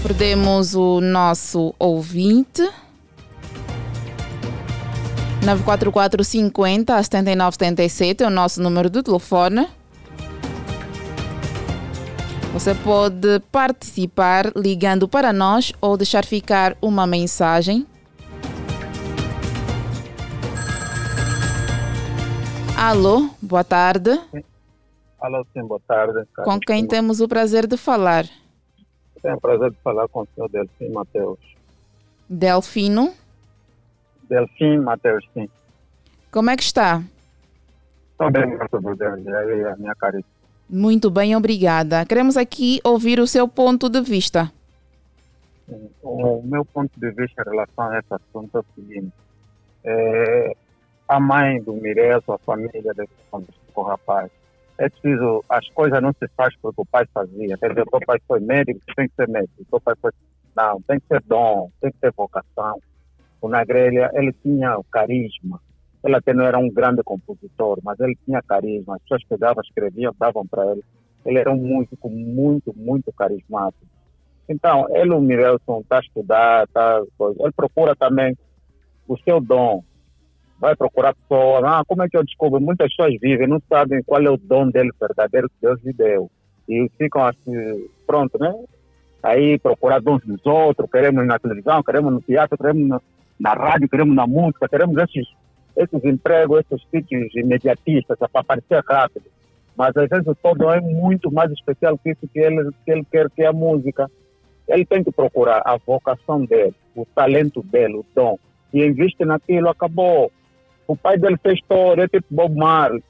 Perdemos 0.01 0.73
o 0.73 0.99
nosso 0.99 1.75
ouvinte. 1.77 2.67
944 5.45 6.23
50 6.23 7.03
79 7.03 7.55
77 7.55 8.23
é 8.23 8.27
o 8.27 8.31
nosso 8.31 8.59
número 8.59 8.89
de 8.89 9.03
telefone. 9.03 9.67
Você 12.51 12.73
pode 12.73 13.39
participar 13.51 14.51
ligando 14.55 15.07
para 15.07 15.31
nós 15.31 15.71
ou 15.79 15.95
deixar 15.97 16.25
ficar 16.25 16.75
uma 16.81 17.05
mensagem. 17.05 17.85
Alô, 22.75 23.29
boa 23.39 23.63
tarde. 23.63 24.19
Alô, 25.19 25.45
sim, 25.53 25.61
boa 25.61 25.81
tarde. 25.87 26.27
Com 26.43 26.59
quem 26.59 26.87
temos 26.87 27.21
o 27.21 27.27
prazer 27.27 27.67
de 27.67 27.77
falar? 27.77 28.25
Tenho 29.21 29.35
o 29.35 29.41
prazer 29.41 29.69
de 29.69 29.77
falar 29.83 30.07
com 30.07 30.21
o 30.21 30.27
senhor 30.33 30.49
Delfim 30.49 30.89
Mateus. 30.89 31.37
Delfino? 32.27 33.13
Delfim 34.29 34.77
Mateus, 34.79 35.27
sim. 35.33 35.49
Como 36.31 36.49
é 36.49 36.57
que 36.57 36.63
está? 36.63 37.01
Estou 38.11 38.31
bem, 38.31 38.49
graças 38.49 38.85
a 38.85 38.93
Deus. 38.93 39.27
A 39.27 39.75
minha. 39.77 39.93
Muito 40.69 41.09
bem, 41.09 41.35
obrigada. 41.35 42.05
Queremos 42.05 42.37
aqui 42.37 42.79
ouvir 42.83 43.19
o 43.19 43.27
seu 43.27 43.47
ponto 43.47 43.89
de 43.89 44.01
vista. 44.01 44.51
O 46.01 46.41
meu 46.43 46.63
ponto 46.65 46.91
de 46.99 47.11
vista 47.11 47.41
em 47.41 47.49
relação 47.49 47.89
a 47.89 47.99
esse 47.99 48.13
assunto 48.13 48.57
é 48.57 48.59
o 48.59 48.65
seguinte. 48.75 49.11
É, 49.83 50.55
a 51.07 51.19
mãe 51.19 51.61
do 51.61 51.73
Mirel, 51.73 52.23
a 52.27 52.37
família 52.39 52.93
desse 52.93 53.09
o 53.75 53.81
rapaz, 53.81 54.31
é 54.77 54.89
preciso, 54.89 55.43
as 55.49 55.67
coisas 55.69 56.01
não 56.01 56.13
se 56.13 56.27
fazem 56.35 56.57
porque 56.61 56.81
o 56.81 56.85
pai 56.85 57.05
fazia. 57.13 57.57
Quer 57.57 57.69
dizer, 57.69 57.81
o 57.81 57.85
teu 57.85 57.99
pai 58.05 58.19
foi 58.27 58.39
médico, 58.39 58.79
tem 58.95 59.07
que 59.07 59.15
ser 59.15 59.27
médico. 59.27 59.53
O 59.61 59.65
teu 59.65 59.81
pai 59.81 59.95
foi. 60.01 60.11
Não, 60.55 60.81
tem 60.81 60.99
que 60.99 61.07
ser 61.07 61.21
dom, 61.23 61.69
tem 61.81 61.91
que 61.91 61.97
ter 61.99 62.13
vocação. 62.13 62.79
O 63.45 63.47
Nagrelha, 63.47 64.09
ele 64.15 64.33
tinha 64.41 64.75
o 64.75 64.83
carisma. 64.85 65.61
Ele 66.03 66.15
até 66.15 66.33
não 66.33 66.45
era 66.45 66.57
um 66.57 66.67
grande 66.67 67.03
compositor, 67.03 67.77
mas 67.83 67.99
ele 67.99 68.17
tinha 68.25 68.41
carisma. 68.41 68.95
As 68.95 69.03
pessoas 69.03 69.23
pegavam, 69.25 69.61
escreviam, 69.61 70.15
davam 70.19 70.47
para 70.47 70.65
ele. 70.71 70.83
Ele 71.23 71.37
era 71.37 71.51
um 71.51 71.55
músico 71.55 72.09
muito, 72.09 72.73
muito 72.75 73.13
carismático. 73.13 73.85
Então, 74.49 74.87
ele, 74.89 75.11
o 75.11 75.21
Mirelson, 75.21 75.81
está 75.81 75.97
a 75.97 75.99
estudar, 75.99 76.67
tá, 76.69 77.03
ele 77.39 77.51
procura 77.51 77.95
também 77.95 78.35
o 79.07 79.15
seu 79.19 79.39
dom. 79.39 79.83
Vai 80.59 80.75
procurar 80.75 81.13
pessoas. 81.13 81.63
Ah, 81.65 81.83
como 81.87 82.01
é 82.01 82.09
que 82.09 82.17
eu 82.17 82.23
descubro? 82.23 82.59
Muitas 82.59 82.95
pessoas 82.95 83.13
vivem, 83.21 83.47
não 83.47 83.61
sabem 83.69 84.01
qual 84.01 84.23
é 84.23 84.29
o 84.31 84.37
dom 84.37 84.71
dele 84.71 84.89
verdadeiro 84.99 85.49
que 85.49 85.55
Deus 85.61 85.79
lhe 85.83 85.93
deu. 85.93 86.31
E 86.67 86.89
ficam 86.97 87.23
assim, 87.23 87.87
pronto, 88.07 88.39
né? 88.39 88.55
Aí 89.21 89.59
procurar 89.59 90.01
dons 90.01 90.23
dos 90.25 90.43
outros, 90.47 90.89
queremos 90.89 91.27
na 91.27 91.37
televisão, 91.37 91.83
queremos 91.83 92.11
no 92.11 92.21
teatro, 92.21 92.57
queremos 92.57 92.87
na, 92.87 92.99
na 93.39 93.53
rádio, 93.53 93.89
queremos 93.89 94.15
na 94.15 94.25
música, 94.25 94.67
queremos 94.67 94.97
esses 94.97 95.27
esses 95.75 96.03
empregos, 96.05 96.61
esses 96.61 96.87
sítios 96.89 97.35
imediatistas, 97.35 98.17
para 98.17 98.41
aparecer 98.41 98.81
rápido. 98.87 99.25
Mas 99.75 99.95
às 99.97 100.07
vezes 100.07 100.25
o 100.25 100.35
todo 100.35 100.69
é 100.69 100.79
muito 100.79 101.31
mais 101.31 101.51
especial 101.51 101.97
que 101.97 102.11
isso 102.11 102.27
que 102.31 102.39
ele, 102.39 102.71
que 102.85 102.91
ele 102.91 103.05
quer, 103.11 103.29
que 103.29 103.43
é 103.43 103.47
a 103.47 103.53
música. 103.53 104.09
Ele 104.67 104.85
tem 104.85 105.03
que 105.03 105.11
procurar 105.11 105.61
a 105.65 105.77
vocação 105.77 106.45
dele, 106.45 106.73
o 106.95 107.05
talento 107.05 107.61
dele, 107.61 107.97
o 107.97 108.05
dom. 108.15 108.39
E 108.73 108.83
investe 108.85 109.25
naquilo, 109.25 109.69
acabou. 109.69 110.31
O 110.87 110.95
pai 110.95 111.17
dele 111.17 111.37
fez 111.37 111.55
história, 111.55 112.03
é 112.03 112.07
tipo 112.07 112.27
Bob 112.31 112.55
Marley. 112.55 113.03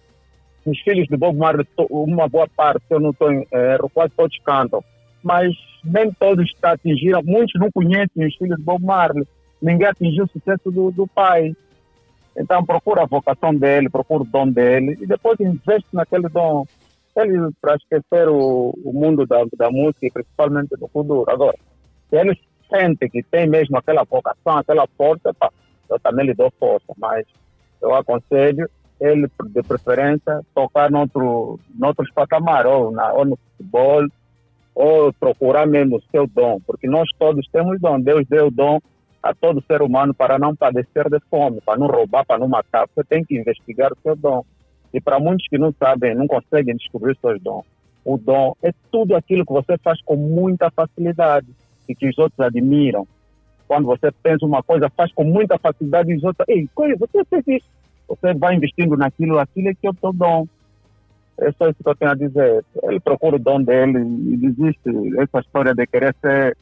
Os 0.66 0.80
filhos 0.80 1.08
de 1.08 1.16
Bob 1.16 1.38
Marley, 1.38 1.68
uma 1.90 2.28
boa 2.28 2.48
parte, 2.48 2.84
se 2.88 2.94
eu 2.96 3.00
não 3.00 3.12
estou 3.12 3.32
em 3.32 3.46
erro, 3.52 3.90
quase 3.94 4.12
todos 4.18 4.38
cantam. 4.40 4.84
Mas 5.24 5.54
nem 5.84 6.12
todos 6.14 6.52
atingiram, 6.64 7.22
muitos 7.24 7.60
não 7.60 7.70
conhecem 7.72 8.26
os 8.26 8.36
filhos 8.36 8.58
de 8.58 8.64
Bob 8.64 8.84
Marley. 8.84 9.28
Ninguém 9.62 9.88
atingiu 9.88 10.26
o 10.26 10.30
sucesso 10.30 10.72
do, 10.72 10.92
do 10.92 11.08
pai. 11.08 11.56
Então 12.38 12.66
procura 12.66 13.04
a 13.04 13.08
vocação 13.08 13.54
dele, 13.54 13.90
procura 13.90 14.24
o 14.24 14.28
dom 14.28 14.50
dele 14.50 14.98
e 15.02 15.08
depois 15.08 15.40
investe 15.40 15.88
naquele 15.94 16.28
dom. 16.30 16.66
Ele 17.16 17.50
para 17.62 17.76
esquecer 17.76 18.28
o, 18.28 18.74
o 18.84 18.92
mundo 18.94 19.26
da, 19.26 19.46
da 19.58 19.72
música, 19.72 20.10
principalmente 20.14 20.76
do 20.76 20.88
futuro. 20.90 21.30
Agora, 21.32 21.58
se 22.10 22.18
ele 22.18 22.38
sente 22.70 23.10
que 23.10 23.24
tem 23.24 23.48
mesmo 23.48 23.78
aquela 23.78 24.04
vocação, 24.04 24.58
aquela 24.58 24.86
força, 24.98 25.34
pá, 25.34 25.50
eu 25.90 26.00
também 26.00 26.26
lhe 26.26 26.34
dou 26.34 26.52
força, 26.60 26.94
mas 26.98 27.26
eu 27.82 27.96
aconselho 27.96 28.70
ele, 29.00 29.30
de 29.48 29.64
preferência, 29.64 30.42
tocar 30.54 30.90
noutro, 30.90 31.60
noutros 31.78 32.12
patamares, 32.12 32.72
ou, 32.72 32.92
na, 32.92 33.14
ou 33.14 33.26
no 33.26 33.38
futebol, 33.38 34.08
ou 34.74 35.14
procurar 35.14 35.66
mesmo 35.66 35.98
o 35.98 36.04
seu 36.12 36.28
dom, 36.28 36.60
porque 36.66 36.88
nós 36.88 37.08
todos 37.18 37.48
temos 37.50 37.80
dom, 37.80 38.00
Deus 38.00 38.26
deu 38.28 38.48
o 38.48 38.52
dom 38.52 38.80
a 39.26 39.34
todo 39.34 39.64
ser 39.66 39.82
humano 39.82 40.14
para 40.14 40.38
não 40.38 40.56
padecer 40.56 41.10
de 41.10 41.20
fome, 41.32 41.60
para 41.60 41.80
não 41.80 41.88
roubar, 41.88 42.24
para 42.24 42.38
não 42.38 42.48
matar. 42.48 42.88
Você 42.88 43.04
tem 43.04 43.26
que 43.26 43.36
investigar 43.36 43.92
o 43.92 43.98
seu 44.04 44.16
dom. 44.16 44.46
E 44.94 45.02
para 45.02 45.20
muitos 45.20 45.48
que 45.48 45.58
não 45.58 45.74
sabem, 45.80 46.14
não 46.14 46.28
conseguem 46.28 46.76
descobrir 46.76 47.18
seus 47.20 47.42
dons, 47.42 47.66
o 48.06 48.20
dom 48.20 48.56
é 48.62 48.72
tudo 48.92 49.16
aquilo 49.16 49.44
que 49.44 49.52
você 49.52 49.80
faz 49.80 50.00
com 50.04 50.16
muita 50.16 50.70
facilidade 50.70 51.48
e 51.90 51.96
que 51.96 52.08
os 52.08 52.16
outros 52.20 52.40
admiram. 52.40 53.08
Quando 53.68 53.88
você 53.88 54.12
pensa 54.12 54.46
uma 54.46 54.62
coisa, 54.62 54.92
faz 54.96 55.12
com 55.12 55.24
muita 55.24 55.58
facilidade 55.58 56.12
e 56.12 56.18
os 56.18 56.24
outros, 56.24 56.48
ei, 56.48 56.70
coisa, 56.76 56.96
você 56.96 57.26
fez 57.26 57.44
isso. 57.48 57.68
Você 58.08 58.32
vai 58.36 58.54
investindo 58.56 58.96
naquilo, 58.96 59.40
aquilo 59.40 59.70
é 59.70 59.74
que 59.74 59.88
é 59.88 59.90
o 59.90 59.96
seu 60.00 60.14
dom. 60.14 60.48
É 61.40 61.52
só 61.54 61.68
isso 61.68 61.84
que 61.84 61.90
eu 61.90 61.96
tenho 61.96 62.12
a 62.12 62.16
dizer. 62.16 62.64
Ele 62.84 63.00
procura 63.00 63.38
o 63.38 63.40
dom 63.40 63.60
dele 63.60 63.98
e 63.98 64.38
desiste 64.38 65.20
essa 65.20 65.40
história 65.40 65.74
de 65.74 65.88
querer 65.88 66.16
ser 66.22 66.56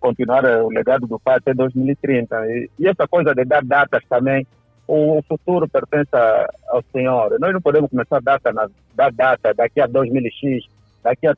continuar 0.00 0.44
o 0.44 0.68
legado 0.68 1.06
do 1.06 1.18
pai 1.18 1.36
até 1.36 1.54
2030. 1.54 2.36
E, 2.46 2.70
e 2.78 2.88
essa 2.88 3.06
coisa 3.06 3.34
de 3.34 3.44
dar 3.44 3.64
datas 3.64 4.02
também, 4.08 4.46
o, 4.86 5.22
futuro 5.22 5.68
pertence 5.68 6.10
ao 6.68 6.82
Senhor. 6.92 7.38
Nós 7.38 7.52
não 7.52 7.60
podemos 7.60 7.90
começar 7.90 8.16
a 8.16 8.20
data, 8.20 8.52
na, 8.52 8.68
dar 8.94 9.12
data 9.12 9.52
daqui 9.52 9.80
a 9.80 9.88
2000x, 9.88 10.64
daqui 11.02 11.26
a... 11.26 11.34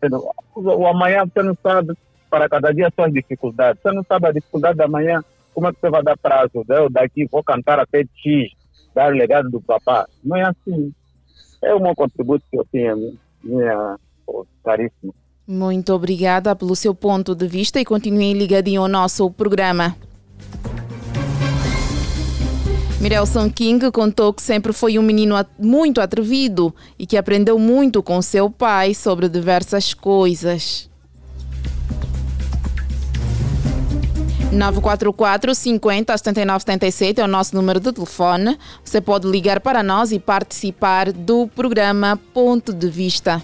O, 0.55 0.61
o 0.61 0.87
amanhã 0.87 1.25
você 1.27 1.43
não 1.43 1.57
sabe, 1.61 1.95
para 2.31 2.49
cada 2.49 2.73
dia 2.73 2.93
são 2.95 3.05
as 3.05 3.13
dificuldades. 3.13 3.83
Você 3.83 3.91
não 3.91 4.05
sabe 4.05 4.29
a 4.29 4.33
dificuldade 4.33 4.79
da 4.79 4.87
manhã, 4.87 5.21
como 5.53 5.69
é 5.69 5.73
que 5.73 5.81
você 5.81 5.91
vai 5.91 6.03
dar 6.03 6.17
prazo? 6.17 6.65
Eu 6.69 6.89
daqui 6.89 7.27
vou 7.27 7.43
cantar 7.43 7.81
até 7.81 8.05
X, 8.15 8.53
dar 8.95 9.13
o 9.13 9.17
legado 9.17 9.51
do 9.51 9.61
papá. 9.61 10.07
Não 10.25 10.37
é 10.37 10.43
assim. 10.43 10.93
É 11.63 11.75
o 11.75 11.81
meu 11.81 11.95
contributo 11.95 12.45
que 12.51 12.57
eu 12.57 12.65
tenho, 12.71 13.19
minha, 13.43 13.97
oh, 14.27 14.47
caríssimo. 14.65 15.15
Muito 15.53 15.93
obrigada 15.93 16.55
pelo 16.55 16.77
seu 16.77 16.95
ponto 16.95 17.35
de 17.35 17.45
vista 17.49 17.81
e 17.81 17.85
continuem 17.85 18.35
ligadinho 18.35 18.83
ao 18.83 18.87
nosso 18.87 19.29
programa. 19.33 19.97
Mirelson 23.01 23.51
King 23.51 23.91
contou 23.91 24.33
que 24.33 24.43
sempre 24.43 24.73
foi 24.73 24.97
um 24.97 25.03
menino 25.03 25.35
muito 25.59 26.01
atrevido 26.01 26.73
e 26.97 27.05
que 27.05 27.17
aprendeu 27.17 27.59
muito 27.59 28.01
com 28.01 28.23
seu 28.23 28.49
pai 28.49 28.95
sobre 28.95 29.29
diversas 29.29 29.93
coisas. 29.93 30.89
944 34.53 35.53
50 35.53 36.17
79 36.17 36.61
77 36.61 37.21
é 37.21 37.25
o 37.25 37.27
nosso 37.27 37.57
número 37.57 37.81
de 37.81 37.93
telefone. 37.93 38.57
Você 38.85 39.01
pode 39.01 39.27
ligar 39.27 39.59
para 39.59 39.83
nós 39.83 40.13
e 40.13 40.21
participar 40.21 41.11
do 41.11 41.49
programa 41.49 42.17
Ponto 42.33 42.73
de 42.73 42.89
Vista. 42.89 43.43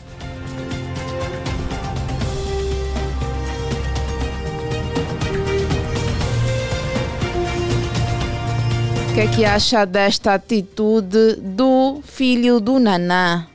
Que 9.16 9.20
é 9.22 9.26
que 9.34 9.44
acha 9.46 9.86
desta 9.86 10.34
atitude 10.34 11.36
do 11.36 12.02
filho 12.02 12.60
do 12.60 12.78
Naná? 12.78 13.48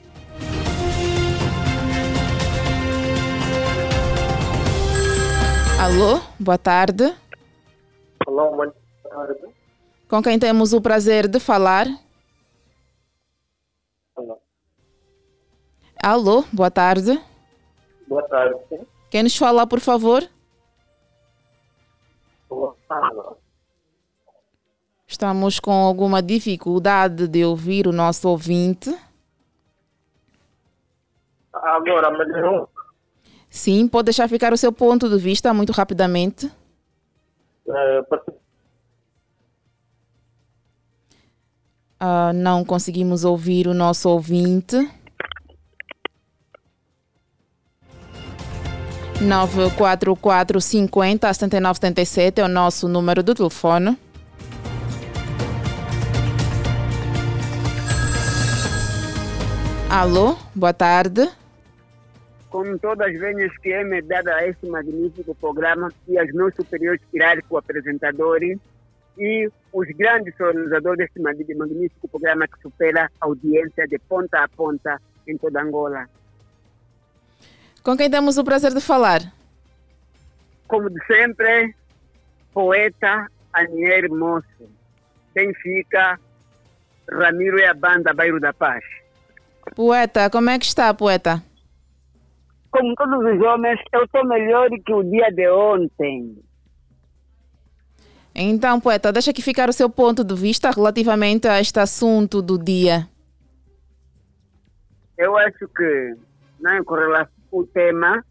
Alô, 5.79 6.19
boa 6.39 6.57
tarde. 6.57 7.15
Alô, 8.25 8.55
boa 8.55 8.73
tarde. 9.07 9.39
Com 10.09 10.23
quem 10.23 10.39
temos 10.39 10.73
o 10.73 10.81
prazer 10.81 11.27
de 11.27 11.39
falar? 11.39 11.85
Alô. 14.15 14.39
Alô, 16.01 16.43
boa 16.51 16.71
tarde. 16.71 17.21
Boa 18.07 18.23
tarde. 18.23 18.57
Quem 19.11 19.21
nos 19.21 19.37
fala, 19.37 19.67
por 19.67 19.79
favor? 19.79 20.27
Estamos 25.21 25.59
com 25.59 25.71
alguma 25.71 26.19
dificuldade 26.19 27.27
de 27.27 27.45
ouvir 27.45 27.85
o 27.85 27.91
nosso 27.91 28.27
ouvinte. 28.27 28.91
Agora 31.53 32.09
melhorou? 32.09 32.67
Sim, 33.47 33.87
pode 33.87 34.05
deixar 34.05 34.27
ficar 34.27 34.51
o 34.51 34.57
seu 34.57 34.71
ponto 34.71 35.07
de 35.07 35.19
vista 35.19 35.53
muito 35.53 35.71
rapidamente. 35.73 36.51
É, 37.69 37.99
uh, 42.01 42.33
não 42.33 42.65
conseguimos 42.65 43.23
ouvir 43.23 43.67
o 43.67 43.75
nosso 43.75 44.09
ouvinte. 44.09 44.75
944 49.21 50.59
50 50.59 51.31
7977 51.31 52.41
é 52.41 52.43
o 52.43 52.47
nosso 52.47 52.87
número 52.87 53.21
de 53.21 53.35
telefone. 53.35 53.95
Alô, 59.93 60.37
boa 60.55 60.73
tarde. 60.73 61.29
Como 62.49 62.79
todas 62.79 63.13
as 63.13 63.19
vezes 63.19 63.57
que 63.57 63.73
é 63.73 63.83
me 63.83 64.01
dada 64.01 64.33
a 64.35 64.47
este 64.47 64.65
magnífico 64.65 65.35
programa 65.35 65.91
e 66.07 66.17
aos 66.17 66.31
meus 66.31 66.55
superiores 66.55 67.01
hierárquicos 67.13 67.57
apresentadores 67.57 68.57
e 69.17 69.51
os 69.73 69.87
grandes 69.97 70.33
organizadores 70.39 71.09
deste 71.13 71.19
magnífico 71.19 72.07
programa 72.07 72.47
que 72.47 72.61
supera 72.61 73.11
a 73.19 73.25
audiência 73.25 73.85
de 73.85 73.99
ponta 73.99 74.41
a 74.41 74.47
ponta 74.47 74.97
em 75.27 75.37
toda 75.37 75.61
Angola. 75.61 76.07
Com 77.83 77.97
quem 77.97 78.09
temos 78.09 78.37
o 78.37 78.45
prazer 78.45 78.73
de 78.73 78.79
falar? 78.79 79.19
Como 80.69 80.89
de 80.89 81.05
sempre, 81.05 81.75
poeta 82.53 83.27
Anier 83.51 84.09
Moço. 84.09 84.69
Benfica, 85.33 86.17
Ramiro 87.11 87.59
e 87.59 87.65
a 87.65 87.73
banda 87.73 88.13
Bairro 88.13 88.39
da 88.39 88.53
Paz. 88.53 89.00
Poeta, 89.75 90.29
como 90.29 90.49
é 90.49 90.59
que 90.59 90.65
está, 90.65 90.93
poeta? 90.93 91.41
Como 92.71 92.95
todos 92.95 93.19
os 93.19 93.41
homens, 93.41 93.79
eu 93.93 94.03
estou 94.03 94.25
melhor 94.25 94.69
que 94.85 94.93
o 94.93 95.03
dia 95.03 95.29
de 95.31 95.49
ontem. 95.49 96.35
Então, 98.33 98.79
poeta, 98.79 99.11
deixa 99.11 99.31
aqui 99.31 99.41
ficar 99.41 99.69
o 99.69 99.73
seu 99.73 99.89
ponto 99.89 100.23
de 100.23 100.33
vista 100.33 100.71
relativamente 100.71 101.47
a 101.47 101.59
este 101.59 101.79
assunto 101.79 102.41
do 102.41 102.57
dia. 102.57 103.07
Eu 105.17 105.37
acho 105.37 105.67
que, 105.67 106.15
não 106.59 106.83
com 106.85 106.95
relação 106.95 107.33
ao 107.53 107.63
tema, 107.67 108.23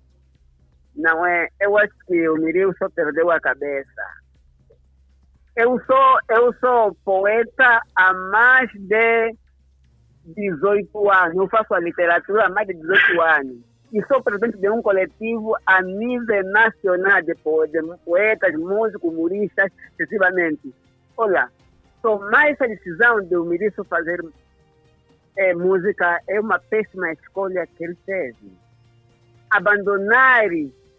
não 0.96 1.24
é. 1.26 1.48
Eu 1.60 1.76
acho 1.78 1.92
que 2.06 2.28
o 2.28 2.34
Mirio 2.36 2.74
só 2.78 2.88
perdeu 2.88 3.30
a 3.30 3.38
cabeça. 3.40 4.02
Eu 5.54 5.78
sou, 5.84 6.18
eu 6.30 6.54
sou 6.54 6.96
poeta 7.04 7.82
há 7.94 8.14
mais 8.14 8.70
de 8.72 9.34
18 10.24 11.10
anos. 11.10 11.36
Eu 11.36 11.48
faço 11.48 11.74
a 11.74 11.80
literatura 11.80 12.46
há 12.46 12.48
mais 12.48 12.66
de 12.66 12.74
18 12.74 13.20
anos. 13.20 13.56
E 13.92 14.04
sou 14.06 14.22
presidente 14.22 14.56
de 14.58 14.70
um 14.70 14.80
coletivo 14.80 15.56
a 15.66 15.82
nível 15.82 16.44
nacional 16.44 17.20
de, 17.22 17.34
poetas, 18.04 18.54
músicos, 18.54 19.12
humoristas, 19.12 19.70
excessivamente. 19.98 20.72
Olha, 21.16 21.48
tomar 22.00 22.50
essa 22.50 22.68
decisão 22.68 23.20
de 23.20 23.36
o 23.36 23.44
Miriço 23.44 23.82
fazer 23.84 24.24
é, 25.36 25.54
música 25.54 26.20
é 26.28 26.38
uma 26.40 26.58
péssima 26.58 27.12
escolha 27.12 27.66
que 27.66 27.84
ele 27.84 27.96
fez. 28.06 28.36
Abandonar 29.50 30.46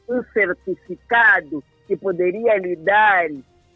um 0.09 0.23
certificado 0.33 1.63
que 1.87 1.95
poderia 1.95 2.57
lhe 2.57 2.75
dar 2.75 3.29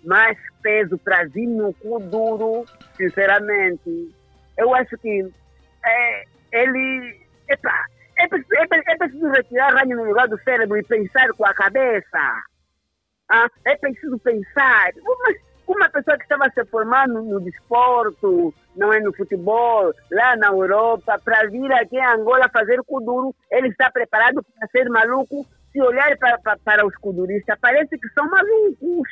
mais 0.03 0.38
peso 0.62 0.97
para 0.97 1.25
vir 1.25 1.47
no 1.47 1.73
cu 1.73 1.99
duro, 1.99 2.65
sinceramente, 2.95 4.13
eu 4.58 4.74
acho 4.74 4.98
que 4.98 5.30
é, 5.86 6.24
ele. 6.52 7.20
Epa, 7.50 7.86
é, 8.18 8.28
preciso, 8.28 8.54
é, 8.56 8.94
é 8.94 8.98
preciso 8.98 9.28
retirar 9.30 9.74
ranho 9.74 9.98
no 9.98 10.06
lugar 10.06 10.28
do 10.28 10.41
cérebro 10.44 10.78
e 10.78 10.84
pensar 10.84 11.28
com 11.34 11.46
a 11.46 11.54
cabeça. 11.54 12.44
Ah, 13.30 13.48
é 13.65 13.76
preciso 13.76 14.18
pensar. 14.20 14.91
Uma, 15.68 15.89
pessoa 15.89 16.18
que 16.18 16.24
estava 16.24 16.50
se 16.52 16.63
formando 16.65 17.24
no 17.24 17.39
desporto, 17.41 18.54
não 18.76 18.94
é 18.94 19.00
no 19.00 19.12
futebol, 19.13 19.91
lá 20.12 20.36
na 20.36 20.48
Europa, 20.48 21.20
para 21.24 21.50
vir 21.50 21.72
aqui 21.74 21.98
em 21.98 22.06
Angola 22.06 22.48
fazer 22.50 22.82
kuduro, 22.84 23.34
ele 23.52 23.70
está 23.70 23.89
preparado 23.89 24.44
para 24.44 24.68
ser 24.70 24.88
maluco. 24.89 25.46
Se 25.72 25.82
olhar 25.82 26.15
para, 26.18 26.38
para, 26.38 26.58
para 26.58 26.86
os 26.86 26.96
kuduristas, 26.98 27.58
parece 27.60 27.98
que 27.98 28.08
são 28.10 28.30
malucos. 28.30 29.10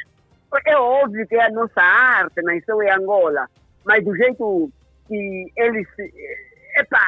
É 0.66 0.78
óbvio 0.78 1.28
que 1.28 1.36
é 1.36 1.46
a 1.46 1.50
nossa 1.50 1.82
arte 1.82 2.42
nasceu 2.44 2.82
em 2.84 2.92
Angola, 2.92 3.50
mas 3.84 4.06
do 4.06 4.16
jeito 4.16 4.72
que 5.08 5.52
eles. 5.58 5.88
Epa, 6.78 7.00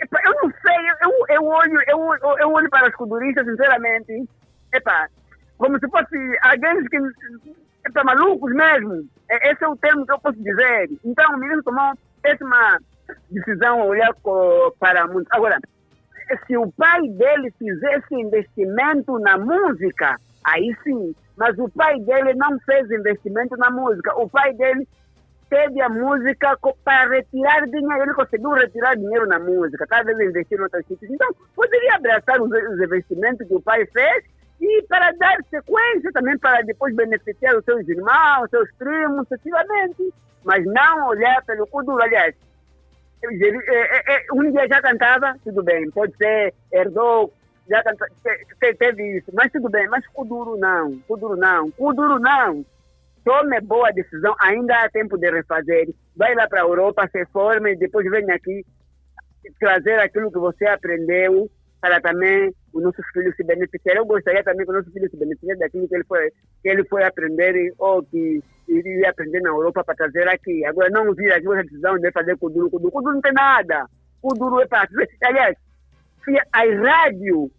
epa 0.00 0.20
eu 0.24 0.34
não 0.42 0.50
sei, 0.50 0.76
eu, 1.02 1.36
eu, 1.36 1.44
olho, 1.44 1.80
eu, 1.88 2.36
eu 2.38 2.52
olho 2.52 2.70
para 2.70 2.88
os 2.88 2.94
kuduristas, 2.94 3.46
sinceramente, 3.46 4.28
epa, 4.72 5.08
como 5.58 5.78
se 5.78 5.88
fosse 5.88 6.38
alguém 6.42 6.84
que. 6.86 6.98
Epa, 7.86 8.02
malucos 8.04 8.52
mesmo. 8.54 9.06
Esse 9.28 9.64
é 9.64 9.68
o 9.68 9.76
termo 9.76 10.06
que 10.06 10.12
eu 10.12 10.18
posso 10.18 10.42
dizer. 10.42 10.90
Então, 11.04 11.34
o 11.34 11.38
menino 11.38 11.62
tomou 11.62 11.92
péssima 12.22 12.78
decisão 13.30 13.86
olhar 13.86 14.10
para 14.78 15.02
a 15.02 15.06
música. 15.06 15.36
Agora, 15.36 15.58
se 16.46 16.56
o 16.56 16.70
pai 16.72 17.06
dele 17.08 17.52
fizesse 17.58 18.14
investimento 18.14 19.18
na 19.18 19.36
música, 19.36 20.16
aí 20.44 20.74
sim, 20.82 21.14
mas 21.36 21.58
o 21.58 21.68
pai 21.68 21.98
dele 22.00 22.34
não 22.34 22.58
fez 22.60 22.90
investimento 22.90 23.56
na 23.56 23.70
música. 23.70 24.14
O 24.18 24.28
pai 24.28 24.52
dele 24.54 24.86
teve 25.54 25.80
a 25.80 25.88
música 25.88 26.58
para 26.84 27.08
retirar 27.08 27.64
dinheiro. 27.66 28.02
Ele 28.02 28.14
conseguiu 28.14 28.50
retirar 28.50 28.96
dinheiro 28.96 29.26
na 29.28 29.38
música, 29.38 29.86
talvez 29.86 30.18
investir 30.18 30.58
em 30.58 30.62
outros 30.62 30.84
sítios. 30.86 31.12
Então, 31.12 31.28
poderia 31.54 31.94
abraçar 31.94 32.42
os, 32.42 32.50
os 32.50 32.80
investimentos 32.80 33.46
que 33.46 33.54
o 33.54 33.62
pai 33.62 33.86
fez 33.86 34.24
e 34.60 34.82
para 34.88 35.12
dar 35.12 35.36
sequência 35.48 36.10
também 36.12 36.36
para 36.38 36.62
depois 36.62 36.94
beneficiar 36.96 37.56
os 37.56 37.64
seus 37.64 37.88
irmãos, 37.88 38.50
seus 38.50 38.68
primos, 38.76 39.28
sucessivamente. 39.28 40.12
Mas 40.42 40.64
não 40.66 41.08
olhar 41.08 41.40
pelo 41.44 41.66
Kuduro. 41.68 42.02
Aliás, 42.02 42.34
um 44.32 44.50
dia 44.50 44.66
já 44.68 44.82
cantava, 44.82 45.36
tudo 45.44 45.62
bem, 45.62 45.88
pode 45.90 46.16
ser, 46.16 46.52
herdou 46.72 47.32
já 47.66 47.82
teve 48.78 49.16
isso, 49.16 49.30
mas 49.32 49.50
tudo 49.50 49.70
bem, 49.70 49.88
mas 49.88 50.06
Kuduro 50.08 50.54
não, 50.58 50.98
Kuduro 51.08 51.34
não, 51.34 51.70
Kuduro 51.70 52.18
não. 52.18 52.62
Tome 53.24 53.60
boa 53.62 53.90
decisão, 53.90 54.34
ainda 54.40 54.74
há 54.82 54.90
tempo 54.90 55.16
de 55.16 55.30
refazer. 55.30 55.88
Vai 56.14 56.34
lá 56.34 56.46
para 56.46 56.60
a 56.60 56.64
Europa, 56.64 57.08
se 57.10 57.24
forme, 57.26 57.76
depois 57.76 58.08
vem 58.10 58.30
aqui 58.30 58.64
trazer 59.58 59.98
aquilo 59.98 60.30
que 60.30 60.38
você 60.38 60.66
aprendeu 60.66 61.50
para 61.80 62.00
também 62.00 62.50
os 62.72 62.82
nossos 62.82 63.04
filhos 63.12 63.34
se 63.36 63.44
beneficiarem. 63.44 64.00
Eu 64.00 64.06
gostaria 64.06 64.42
também 64.42 64.64
que 64.64 64.72
os 64.72 64.78
nossos 64.78 64.92
filhos 64.92 65.10
se 65.10 65.16
beneficiassem 65.18 65.58
daquilo 65.58 65.88
que 65.88 65.94
ele 65.94 66.04
foi, 66.04 66.30
que 66.62 66.68
ele 66.68 66.84
foi 66.84 67.04
aprender 67.04 67.72
ou 67.78 68.02
que 68.02 68.42
iria 68.68 69.10
aprender 69.10 69.40
na 69.40 69.50
Europa 69.50 69.84
para 69.84 69.94
trazer 69.94 70.28
aqui. 70.28 70.64
Agora, 70.64 70.90
não 70.90 71.14
vir 71.14 71.32
aqui 71.32 71.46
essa 71.46 71.62
decisão 71.62 71.98
de 71.98 72.10
fazer 72.12 72.36
Kuduro, 72.38 72.70
Kuduro. 72.70 72.92
Kuduro 72.92 73.14
não 73.14 73.20
tem 73.20 73.32
nada. 73.32 73.86
Kuduro 74.20 74.60
é 74.60 74.66
para... 74.66 74.88
Aliás, 75.24 75.56
as 76.52 76.78
rádios, 76.78 77.50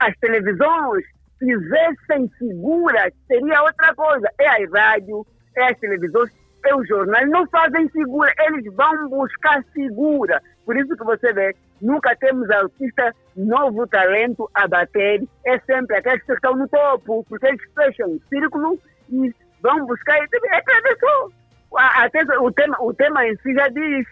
as 0.00 0.14
televisões 0.18 1.04
fizessem 1.38 2.28
figura, 2.38 3.10
seria 3.26 3.62
outra 3.62 3.94
coisa. 3.94 4.28
É 4.38 4.64
as 4.64 4.72
rádios, 4.72 5.26
é 5.56 5.70
as 5.70 5.78
televisões, 5.78 6.30
é 6.64 6.74
os 6.74 6.86
jornais, 6.88 7.28
não 7.30 7.46
fazem 7.48 7.88
figura, 7.88 8.32
eles 8.46 8.72
vão 8.74 9.08
buscar 9.08 9.62
figura. 9.72 10.40
Por 10.64 10.76
isso 10.76 10.96
que 10.96 11.04
você 11.04 11.32
vê, 11.32 11.54
nunca 11.80 12.14
temos 12.16 12.50
artista 12.50 13.14
novo 13.36 13.86
talento 13.86 14.50
a 14.54 14.66
bater, 14.66 15.22
é 15.46 15.58
sempre 15.60 15.96
aqueles 15.96 16.22
que 16.24 16.32
estão 16.32 16.56
no 16.56 16.68
topo, 16.68 17.24
porque 17.28 17.46
eles 17.46 17.60
fecham 17.74 18.10
o 18.10 18.20
círculo 18.28 18.78
e 19.10 19.32
vão 19.62 19.86
buscar, 19.86 20.18
é 20.18 20.60
professor. 20.60 21.32
Até 21.76 22.22
o 22.38 22.50
tema, 22.50 22.76
o 22.80 22.92
tema 22.94 23.26
em 23.26 23.36
si 23.36 23.54
já 23.54 23.68
diz, 23.68 24.06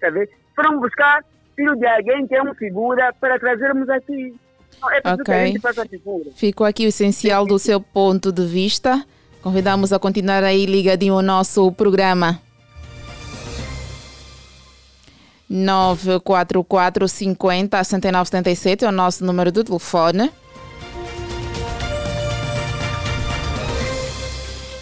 tá 0.00 0.10
vendo? 0.10 0.28
Foram 0.54 0.80
buscar 0.80 1.24
filho 1.56 1.74
de 1.76 1.86
alguém 1.86 2.26
que 2.26 2.34
é 2.34 2.42
uma 2.42 2.54
figura 2.54 3.12
para 3.20 3.38
trazermos 3.38 3.88
aqui. 3.88 4.34
É 5.04 5.12
ok. 5.12 5.60
Ficou 6.34 6.66
aqui 6.66 6.86
o 6.86 6.88
essencial 6.88 7.46
do 7.46 7.58
seu 7.58 7.80
ponto 7.80 8.32
de 8.32 8.46
vista. 8.46 9.04
Convidamos 9.42 9.92
a 9.92 9.98
continuar 9.98 10.44
aí 10.44 10.66
ligadinho 10.66 11.14
ao 11.14 11.22
nosso 11.22 11.70
programa. 11.72 12.40
944 15.48 17.08
50 17.08 17.82
7977 17.82 18.84
é 18.84 18.88
o 18.88 18.92
nosso 18.92 19.24
número 19.24 19.50
de 19.50 19.64
telefone. 19.64 20.30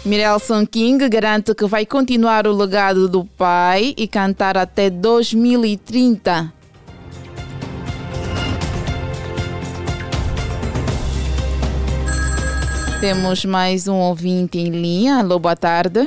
Mirelson 0.05 0.65
King 0.65 1.09
garante 1.09 1.53
que 1.53 1.65
vai 1.65 1.85
continuar 1.85 2.47
o 2.47 2.55
legado 2.55 3.07
do 3.07 3.25
pai 3.25 3.93
e 3.97 4.07
cantar 4.07 4.57
até 4.57 4.89
2030. 4.89 6.58
Temos 12.99 13.45
mais 13.45 13.87
um 13.87 13.95
ouvinte 13.95 14.57
em 14.57 14.69
linha. 14.71 15.19
Alô, 15.19 15.39
boa 15.39 15.55
tarde. 15.55 16.05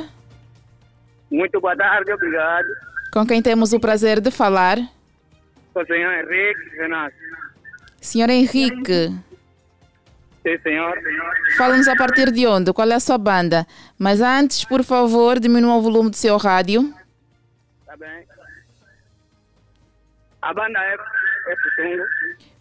Muito 1.31 1.59
boa 1.59 1.75
tarde, 1.75 2.13
obrigado. 2.13 2.67
Com 3.11 3.25
quem 3.25 3.41
temos 3.41 3.73
o 3.73 3.79
prazer 3.79 4.21
de 4.21 4.29
falar? 4.29 4.77
Com 5.73 5.81
o 5.81 5.85
senhor 5.87 6.13
Henrique 6.13 6.77
Renato. 6.77 7.15
Senhor 7.99 8.29
Henrique. 8.29 9.07
Sim, 10.43 10.57
senhor. 10.61 10.93
Fala-nos 11.57 11.87
a 11.87 11.95
partir 11.95 12.31
de 12.31 12.45
onde? 12.45 12.71
Qual 12.71 12.87
é 12.87 12.93
a 12.93 12.99
sua 12.99 13.17
banda? 13.17 13.65
Mas 13.97 14.21
antes, 14.21 14.63
por 14.63 14.83
favor, 14.83 15.39
diminua 15.39 15.77
o 15.77 15.81
volume 15.81 16.11
do 16.11 16.15
seu 16.15 16.37
rádio. 16.37 16.93
Tá 17.87 17.97
bem. 17.97 18.27
A 20.43 20.53
banda 20.53 20.79
é, 20.79 20.93
é. 20.93 21.97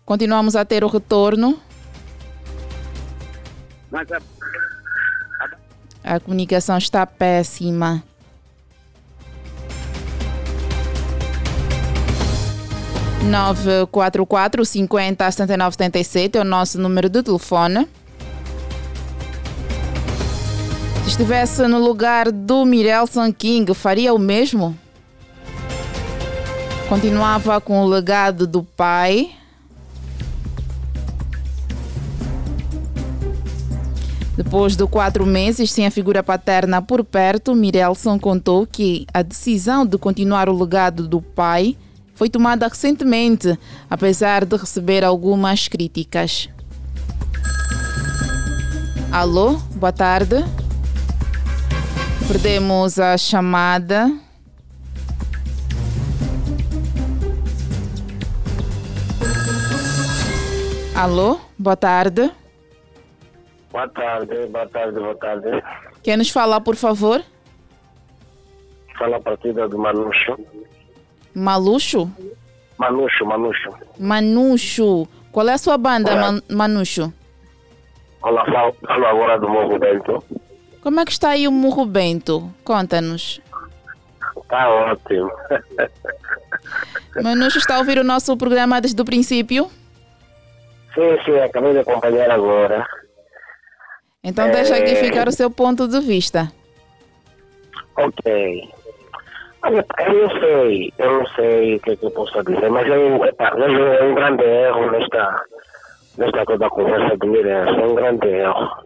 Continuamos 0.07 0.57
a 0.57 0.65
ter 0.65 0.85
o 0.85 0.89
retorno. 0.89 1.61
Mas 3.93 4.11
a, 4.11 4.19
a... 6.05 6.15
a 6.15 6.21
comunicação 6.21 6.79
está 6.79 7.07
péssima. 7.07 8.03
944 13.23 14.65
50 14.65 15.31
79 15.31 15.75
77 15.75 16.39
é 16.39 16.41
o 16.41 16.45
nosso 16.45 16.81
número 16.81 17.11
de 17.11 17.23
telefone. 17.23 17.87
Se 21.05 21.11
estivesse 21.11 21.67
no 21.69 21.79
lugar 21.79 22.33
do 22.33 22.65
Mirelson 22.65 23.31
King, 23.31 23.75
faria 23.75 24.15
o 24.15 24.19
mesmo? 24.19 24.77
Continuava 26.89 27.61
com 27.61 27.83
o 27.83 27.87
legado 27.87 28.47
do 28.47 28.63
pai. 28.63 29.33
Depois 34.37 34.75
de 34.75 34.87
quatro 34.87 35.27
meses 35.27 35.71
sem 35.71 35.87
a 35.87 35.91
figura 35.91 36.23
paterna 36.23 36.81
por 36.81 37.05
perto, 37.05 37.55
Mirelson 37.55 38.19
contou 38.19 38.67
que 38.67 39.07
a 39.13 39.21
decisão 39.21 39.85
de 39.85 39.99
continuar 39.99 40.49
o 40.49 40.59
legado 40.59 41.07
do 41.07 41.21
pai 41.21 41.77
foi 42.15 42.31
tomada 42.31 42.67
recentemente, 42.67 43.59
apesar 43.91 44.47
de 44.47 44.57
receber 44.57 45.05
algumas 45.05 45.69
críticas. 45.69 46.49
Alô, 49.11 49.59
boa 49.75 49.93
tarde. 49.93 50.37
Perdemos 52.27 52.99
a 52.99 53.19
chamada. 53.19 54.11
Alô, 60.95 61.39
boa 61.59 61.77
tarde. 61.77 62.31
Boa 63.73 63.89
tarde, 63.89 64.47
boa 64.49 64.69
tarde, 64.69 65.01
boa 65.01 65.17
tarde. 65.17 65.49
Quer 66.03 66.19
nos 66.19 66.29
falar, 66.29 66.61
por 66.61 66.77
favor? 66.77 67.23
Fala 68.99 69.17
a 69.17 69.21
partida 69.21 69.67
do 69.67 69.79
Manucho. 69.79 70.39
Maluxo? 71.35 72.13
Manucho, 72.77 73.25
Manucho. 73.25 73.71
Manucho. 73.99 75.09
Qual 75.33 75.49
é 75.49 75.55
a 75.55 75.59
sua 75.59 75.79
banda, 75.79 76.15
Man 76.15 76.43
Manucho? 76.51 77.11
Olá, 78.21 78.45
falo, 78.45 78.77
falo 78.87 79.07
agora 79.07 79.41
do 79.41 79.49
Morro 79.49 79.79
Bento. 79.79 80.23
Como 80.83 81.01
é 81.01 81.05
que 81.07 81.13
está 81.13 81.31
aí 81.31 81.49
o 81.49 81.53
Morro 81.53 81.87
Bento? 81.87 82.53
Conta-nos. 82.63 83.41
Tá 84.51 84.69
ótimo. 84.69 85.31
Manucho 87.23 87.57
está 87.57 87.77
a 87.77 87.79
ouvir 87.79 87.99
o 87.99 88.05
nosso 88.05 88.37
programa 88.37 88.83
desde 88.83 89.01
o 89.01 89.05
princípio? 89.05 89.71
sim, 90.95 91.19
sim, 91.25 91.39
acabei 91.39 91.73
de 91.73 91.79
acompanhar 91.79 92.31
agora. 92.31 92.87
Então 94.25 94.51
deixa 94.51 94.77
aqui 94.77 94.95
ficar 94.97 95.27
o 95.27 95.33
seu 95.33 95.51
ponto 95.51 95.89
de 95.89 96.01
vista. 96.01 96.53
Ok. 97.97 98.69
Olha, 99.65 99.87
eu 100.07 100.23
não 100.23 100.41
sei, 100.41 100.93
eu 100.99 101.13
não 101.13 101.27
sei 101.29 101.77
o 101.77 101.81
que, 101.81 101.91
é 101.91 101.97
que 101.97 102.07
eu 102.07 102.11
posso 102.11 102.43
dizer, 102.45 102.71
mas 102.71 102.87
eu, 102.87 103.25
epa, 103.25 103.51
vejo 103.55 104.05
um 104.05 104.15
grande 104.15 104.45
erro 104.45 104.91
nesta, 104.91 105.45
nesta 106.19 106.45
toda 106.45 106.69
conversa 106.69 107.17
do 107.17 107.27
Mirense, 107.29 107.81
é 107.81 107.87
um 107.87 107.95
grande 107.95 108.29
erro. 108.29 108.85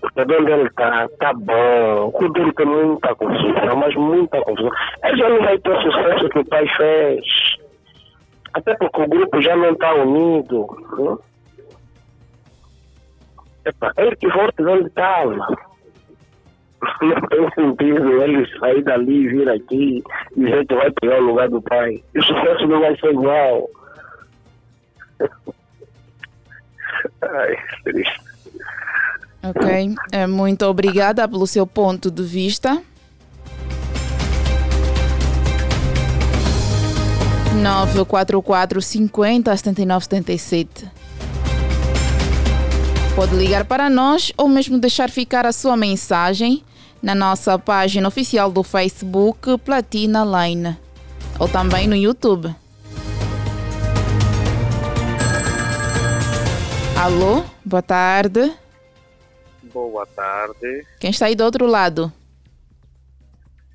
Porque 0.00 0.24
de 0.24 0.34
onde 0.34 0.52
ele 0.52 0.68
está, 0.68 1.06
está 1.06 1.32
bom. 1.32 2.08
O 2.08 2.12
Kuduro 2.12 2.52
tem 2.52 2.66
muita 2.66 3.14
confusão, 3.14 3.76
mas 3.76 3.94
muita 3.94 4.40
confusão. 4.42 4.70
Ele 5.02 5.16
já 5.16 5.28
não 5.30 5.38
vai 5.38 5.58
ter 5.58 5.70
o 5.70 5.82
sucesso 5.82 6.28
que 6.28 6.38
o 6.40 6.44
pai 6.44 6.66
fez. 6.76 7.24
Até 8.52 8.74
porque 8.76 9.00
o 9.00 9.08
grupo 9.08 9.40
já 9.40 9.56
não 9.56 9.72
está 9.72 9.94
unido. 9.94 10.66
Né? 10.98 11.16
Epa, 13.64 13.92
ele 13.96 14.16
que 14.16 14.28
volte 14.28 14.56
de 14.56 14.68
onde 14.68 14.88
estava. 14.88 15.34
Não 17.00 17.20
tem 17.28 17.50
sentido 17.54 18.22
ele 18.22 18.58
sair 18.58 18.82
dali 18.82 19.24
e 19.24 19.28
vir 19.28 19.48
aqui 19.48 20.02
e 20.36 20.40
dizer 20.40 20.66
que 20.66 20.74
vai 20.74 20.90
pegar 20.90 21.18
o 21.18 21.26
lugar 21.26 21.48
do 21.48 21.62
pai. 21.62 22.02
E 22.14 22.18
o 22.18 22.22
sucesso 22.22 22.66
não 22.66 22.80
vai 22.80 22.96
ser 22.98 23.10
igual. 23.10 23.70
Ai, 27.22 27.56
triste. 27.84 28.20
Ok, 29.42 29.94
é, 30.12 30.26
muito 30.26 30.64
obrigada 30.64 31.28
pelo 31.28 31.46
seu 31.46 31.66
ponto 31.66 32.10
de 32.10 32.22
vista. 32.22 32.82
944 37.54 38.80
50 38.82 39.56
79 39.56 40.04
77. 40.04 40.93
Pode 43.14 43.36
ligar 43.36 43.64
para 43.64 43.88
nós 43.88 44.32
ou 44.36 44.48
mesmo 44.48 44.76
deixar 44.76 45.08
ficar 45.08 45.46
a 45.46 45.52
sua 45.52 45.76
mensagem 45.76 46.64
na 47.00 47.14
nossa 47.14 47.56
página 47.56 48.08
oficial 48.08 48.50
do 48.50 48.64
Facebook 48.64 49.56
Platina 49.58 50.24
Line 50.24 50.76
ou 51.38 51.48
também 51.48 51.86
no 51.86 51.94
YouTube. 51.94 52.52
Alô, 57.00 57.44
boa 57.64 57.82
tarde. 57.82 58.52
Boa 59.72 60.04
tarde. 60.06 60.84
Quem 60.98 61.10
está 61.10 61.26
aí 61.26 61.36
do 61.36 61.44
outro 61.44 61.66
lado? 61.66 62.12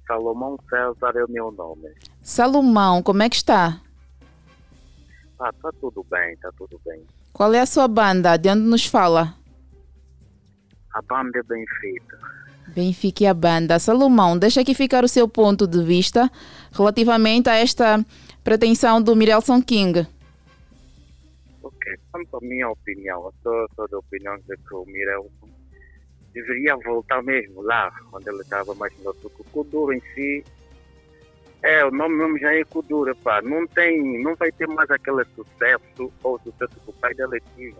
Salomão 0.05 0.59
César 0.69 1.13
é 1.15 1.23
o 1.23 1.31
meu 1.31 1.49
nome. 1.49 1.87
Salomão, 2.21 3.01
como 3.01 3.23
é 3.23 3.29
que 3.29 3.37
está? 3.37 3.79
Ah, 5.39 5.53
tá 5.61 5.71
tudo 5.79 6.05
bem, 6.09 6.35
tá 6.37 6.51
tudo 6.57 6.77
bem. 6.85 7.01
Qual 7.33 7.53
é 7.53 7.59
a 7.59 7.65
sua 7.65 7.87
banda? 7.87 8.37
De 8.37 8.49
onde 8.49 8.61
nos 8.61 8.85
fala? 8.85 9.35
A 10.93 11.01
banda 11.01 11.39
é 11.39 11.43
Benfica. 11.43 12.19
Benfica 12.67 13.23
e 13.23 13.27
a 13.27 13.33
banda. 13.33 13.79
Salomão, 13.79 14.37
deixa 14.37 14.61
aqui 14.61 14.73
ficar 14.73 15.03
o 15.03 15.07
seu 15.07 15.27
ponto 15.27 15.67
de 15.67 15.83
vista 15.83 16.29
relativamente 16.71 17.49
a 17.49 17.55
esta 17.55 18.03
pretensão 18.43 19.01
do 19.01 19.15
Mirelson 19.15 19.61
King. 19.61 20.07
Ok, 21.63 21.95
quanto 22.11 22.37
à 22.37 22.39
minha 22.41 22.69
opinião, 22.69 23.25
eu 23.25 23.33
sou, 23.43 23.67
sou 23.75 23.87
da 23.89 23.97
opinião 23.97 24.35
de 24.37 24.55
que 24.57 24.73
o 24.73 24.85
Mirelson 24.85 25.49
deveria 26.33 26.75
voltar 26.77 27.21
mesmo 27.23 27.61
lá, 27.61 27.91
onde 28.13 28.29
ele 28.29 28.41
estava 28.41 28.73
mais 28.75 28.93
novo. 29.03 29.17
Porque 29.21 29.41
o 29.41 29.45
Kuduro 29.45 29.93
em 29.93 30.01
si, 30.13 30.43
é, 31.61 31.83
o 31.83 31.91
nome 31.91 32.15
mesmo 32.15 32.39
já 32.39 32.53
é 32.53 32.63
Kuduro, 32.63 33.15
pá. 33.17 33.41
Não 33.41 33.67
tem, 33.67 34.23
não 34.23 34.35
vai 34.35 34.51
ter 34.51 34.67
mais 34.67 34.89
aquele 34.89 35.25
sucesso 35.35 36.11
ou 36.23 36.39
sucesso 36.39 36.79
que 36.79 36.89
o 36.89 36.93
pai 36.93 37.13
dele 37.13 37.41
tinha. 37.55 37.75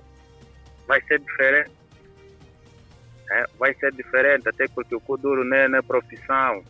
Vai 0.85 1.01
ser 1.03 1.19
diferente. 1.19 1.71
É, 3.31 3.45
vai 3.57 3.73
ser 3.75 3.91
diferente, 3.93 4.49
até 4.49 4.67
porque 4.67 4.95
o 4.95 4.99
Kuduro 4.99 5.45
não 5.45 5.55
é, 5.55 5.67
não 5.67 5.79
é 5.79 5.81
profissão. 5.81 6.63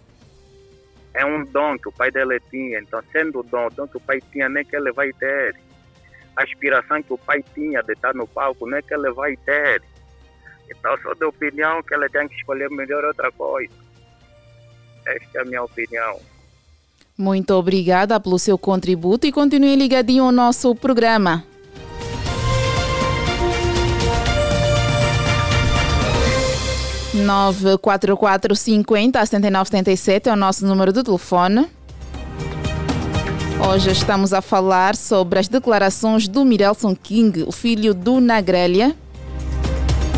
É 1.14 1.26
um 1.26 1.44
dom 1.46 1.78
que 1.80 1.90
o 1.90 1.92
pai 1.92 2.12
dele 2.12 2.40
tinha. 2.52 2.80
Então, 2.80 3.02
sendo 3.12 3.40
o 3.40 3.44
dom, 3.44 3.68
o 3.68 3.70
dom 3.72 3.88
que 3.88 3.98
o 3.98 4.02
pai 4.02 4.22
tinha, 4.32 4.48
nem 4.48 4.64
que 4.64 4.76
ele 4.76 4.92
vai 4.92 5.12
ter. 5.14 5.56
A 6.36 6.44
aspiração 6.44 7.02
que 7.02 7.14
o 7.14 7.18
pai 7.18 7.44
tinha 7.56 7.82
de 7.82 7.94
estar 7.94 8.14
no 8.14 8.28
palco, 8.28 8.70
nem 8.70 8.84
que 8.84 8.94
ele 8.94 9.12
vai 9.12 9.36
ter. 9.38 9.82
Então, 10.70 10.96
sou 11.00 11.16
da 11.16 11.28
opinião 11.28 11.82
que 11.82 11.96
ele 11.96 12.08
tem 12.10 12.28
que 12.28 12.36
escolher 12.36 12.70
melhor 12.70 13.04
outra 13.04 13.32
coisa. 13.32 13.74
Esta 15.08 15.40
é 15.40 15.42
a 15.42 15.46
minha 15.46 15.64
opinião. 15.64 16.20
Muito 17.20 17.54
obrigada 17.54 18.18
pelo 18.18 18.40
seu 18.40 18.58
contributo 18.58 19.28
e 19.28 19.32
continue 19.34 19.76
ligadinho 19.76 20.24
ao 20.24 20.32
nosso 20.32 20.74
programa. 20.74 21.44
Nove 27.14 27.78
quatro 27.80 28.16
quatro 28.16 28.56
cinquenta 28.56 29.26
setenta 29.26 29.52
nove 29.52 29.66
setenta 29.66 29.92
e 29.92 29.98
sete 29.98 30.30
é 30.30 30.32
o 30.32 30.38
nosso 30.38 30.66
número 30.66 30.94
de 30.94 31.04
telefone. 31.04 31.68
Hoje 33.70 33.92
estamos 33.92 34.32
a 34.32 34.42
falar 34.42 34.96
sobre 34.96 35.40
as 35.40 35.50
declarações 35.50 36.26
do 36.26 36.46
Mirelson 36.46 36.96
King, 36.96 37.44
o 37.44 37.52
filho 37.52 37.94
do 37.94 38.22
Nagrelha, 38.22 38.96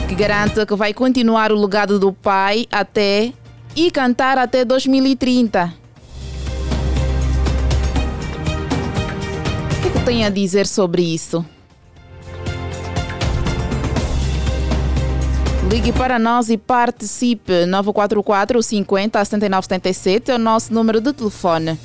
que 0.08 0.14
garante 0.14 0.64
que 0.64 0.76
vai 0.76 0.94
continuar 0.94 1.52
o 1.52 1.60
legado 1.60 1.98
do 1.98 2.14
pai 2.14 2.68
até 2.72 3.34
e 3.76 3.90
cantar 3.90 4.38
até 4.38 4.64
2030. 4.64 5.81
O 9.82 9.84
que, 9.84 9.90
que 9.90 10.06
tem 10.06 10.24
a 10.24 10.30
dizer 10.30 10.68
sobre 10.68 11.02
isso? 11.02 11.44
Ligue 15.68 15.92
para 15.92 16.20
nós 16.20 16.52
e 16.52 16.58
participe. 16.58 17.66
944 17.66 18.62
50 18.62 19.26
79 19.26 19.66
77 19.66 20.30
é 20.30 20.36
o 20.36 20.38
nosso 20.38 20.72
número 20.72 21.02
de 21.02 21.12
telefone. 21.12 21.80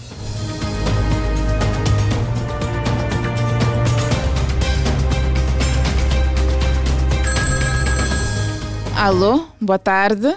Alô, 8.95 9.47
boa 9.59 9.79
tarde. 9.79 10.37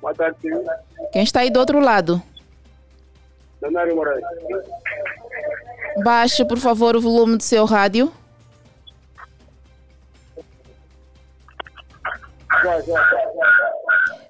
Boa 0.00 0.12
tarde, 0.12 0.36
senhor. 0.42 0.64
Quem 1.12 1.22
está 1.22 1.40
aí 1.40 1.50
do 1.50 1.60
outro 1.60 1.78
lado? 1.78 2.20
Leonardo 3.62 3.94
Moraes. 3.94 4.24
Baixe, 5.98 6.44
por 6.44 6.58
favor, 6.58 6.96
o 6.96 7.00
volume 7.00 7.36
do 7.36 7.42
seu 7.42 7.64
rádio. 7.64 8.12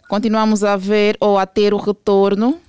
Continuamos 0.08 0.64
a 0.64 0.76
ver 0.76 1.16
ou 1.20 1.38
a 1.38 1.46
ter 1.46 1.74
o 1.74 1.76
retorno. 1.76 2.61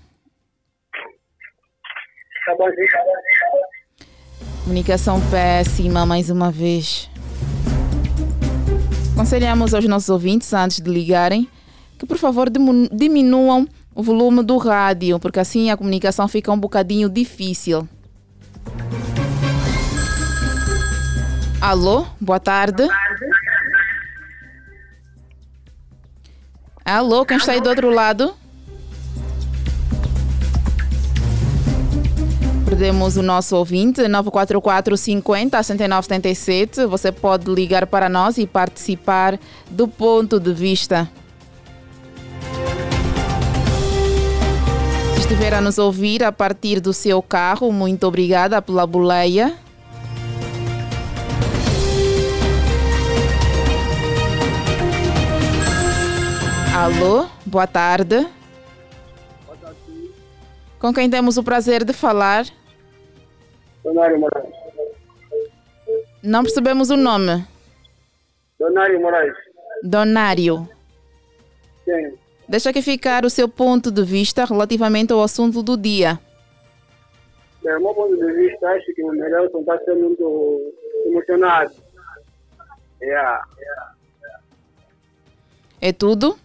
Comunicação 4.64 5.20
péssima 5.30 6.06
mais 6.06 6.30
uma 6.30 6.52
vez. 6.52 7.10
Aconselhamos 9.14 9.74
aos 9.74 9.86
nossos 9.86 10.10
ouvintes, 10.10 10.52
antes 10.54 10.82
de 10.82 10.90
ligarem, 10.90 11.48
que 11.98 12.06
por 12.06 12.18
favor 12.18 12.50
diminuam 12.50 13.68
o 13.94 14.02
volume 14.02 14.44
do 14.44 14.58
rádio, 14.58 15.20
porque 15.20 15.40
assim 15.40 15.70
a 15.70 15.78
comunicação 15.78 16.28
fica 16.28 16.52
um 16.52 16.60
bocadinho 16.60 17.10
difícil. 17.10 17.88
Alô, 21.62 22.08
boa 22.20 22.40
tarde. 22.40 22.88
Alô, 26.84 27.24
quem 27.24 27.38
está 27.38 27.52
aí 27.52 27.62
do 27.62 27.70
outro 27.70 27.92
lado? 27.92 28.34
Perdemos 32.66 33.16
o 33.16 33.22
nosso 33.22 33.56
ouvinte, 33.56 34.08
944 34.08 34.98
50 34.98 35.62
7977. 35.62 36.88
Você 36.88 37.12
pode 37.12 37.54
ligar 37.54 37.86
para 37.86 38.10
nós 38.10 38.40
e 38.40 38.48
participar 38.48 39.40
do 39.70 39.88
ponto 39.88 40.40
de 40.40 40.52
vista. 40.56 41.08
Se 45.14 45.20
estiver 45.20 45.54
a 45.54 45.62
nos 45.62 45.78
ouvir 45.78 46.24
a 46.24 46.32
partir 46.32 46.80
do 46.80 46.92
seu 46.92 47.22
carro, 47.22 47.72
muito 47.72 48.08
obrigada 48.08 48.60
pela 48.64 48.88
boleia. 48.88 49.56
Alô, 56.82 57.30
boa 57.46 57.68
tarde. 57.68 58.28
Boa 59.46 59.56
tarde. 59.62 60.14
Com 60.80 60.92
quem 60.92 61.08
temos 61.12 61.38
o 61.38 61.44
prazer 61.44 61.84
de 61.84 61.94
falar? 61.94 62.46
Donário 63.84 64.20
Moraes. 64.20 64.50
Não 66.24 66.42
percebemos 66.42 66.90
o 66.90 66.98
nome. 66.98 67.46
Donário 68.58 69.00
Moraes. 69.00 69.36
Donário. 69.84 70.68
Sim. 71.86 72.18
Deixa 72.50 72.72
aqui 72.72 72.82
ficar 72.82 73.26
o 73.26 73.30
seu 73.30 73.48
ponto 73.48 73.92
de 73.92 74.04
vista 74.04 74.44
relativamente 74.44 75.14
ao 75.14 75.22
assunto 75.22 75.62
do 75.62 75.78
dia. 75.78 76.20
Do 77.62 77.80
meu 77.80 77.94
ponto 77.94 78.18
de 78.18 78.34
vista, 78.34 78.68
acho 78.70 78.92
que 78.96 79.04
o 79.04 79.12
Nelson 79.12 79.60
está 79.60 79.78
sendo 79.86 80.00
muito 80.00 80.74
emocionado. 81.06 81.76
Yeah. 83.00 83.46
É 85.80 85.94
tudo? 85.94 86.40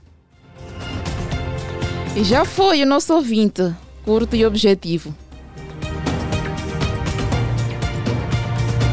E 2.17 2.25
já 2.25 2.45
foi 2.45 2.83
o 2.83 2.87
nosso 2.87 3.15
ouvinte, 3.15 3.75
curto 4.05 4.35
e 4.35 4.47
objetivo. 4.47 5.15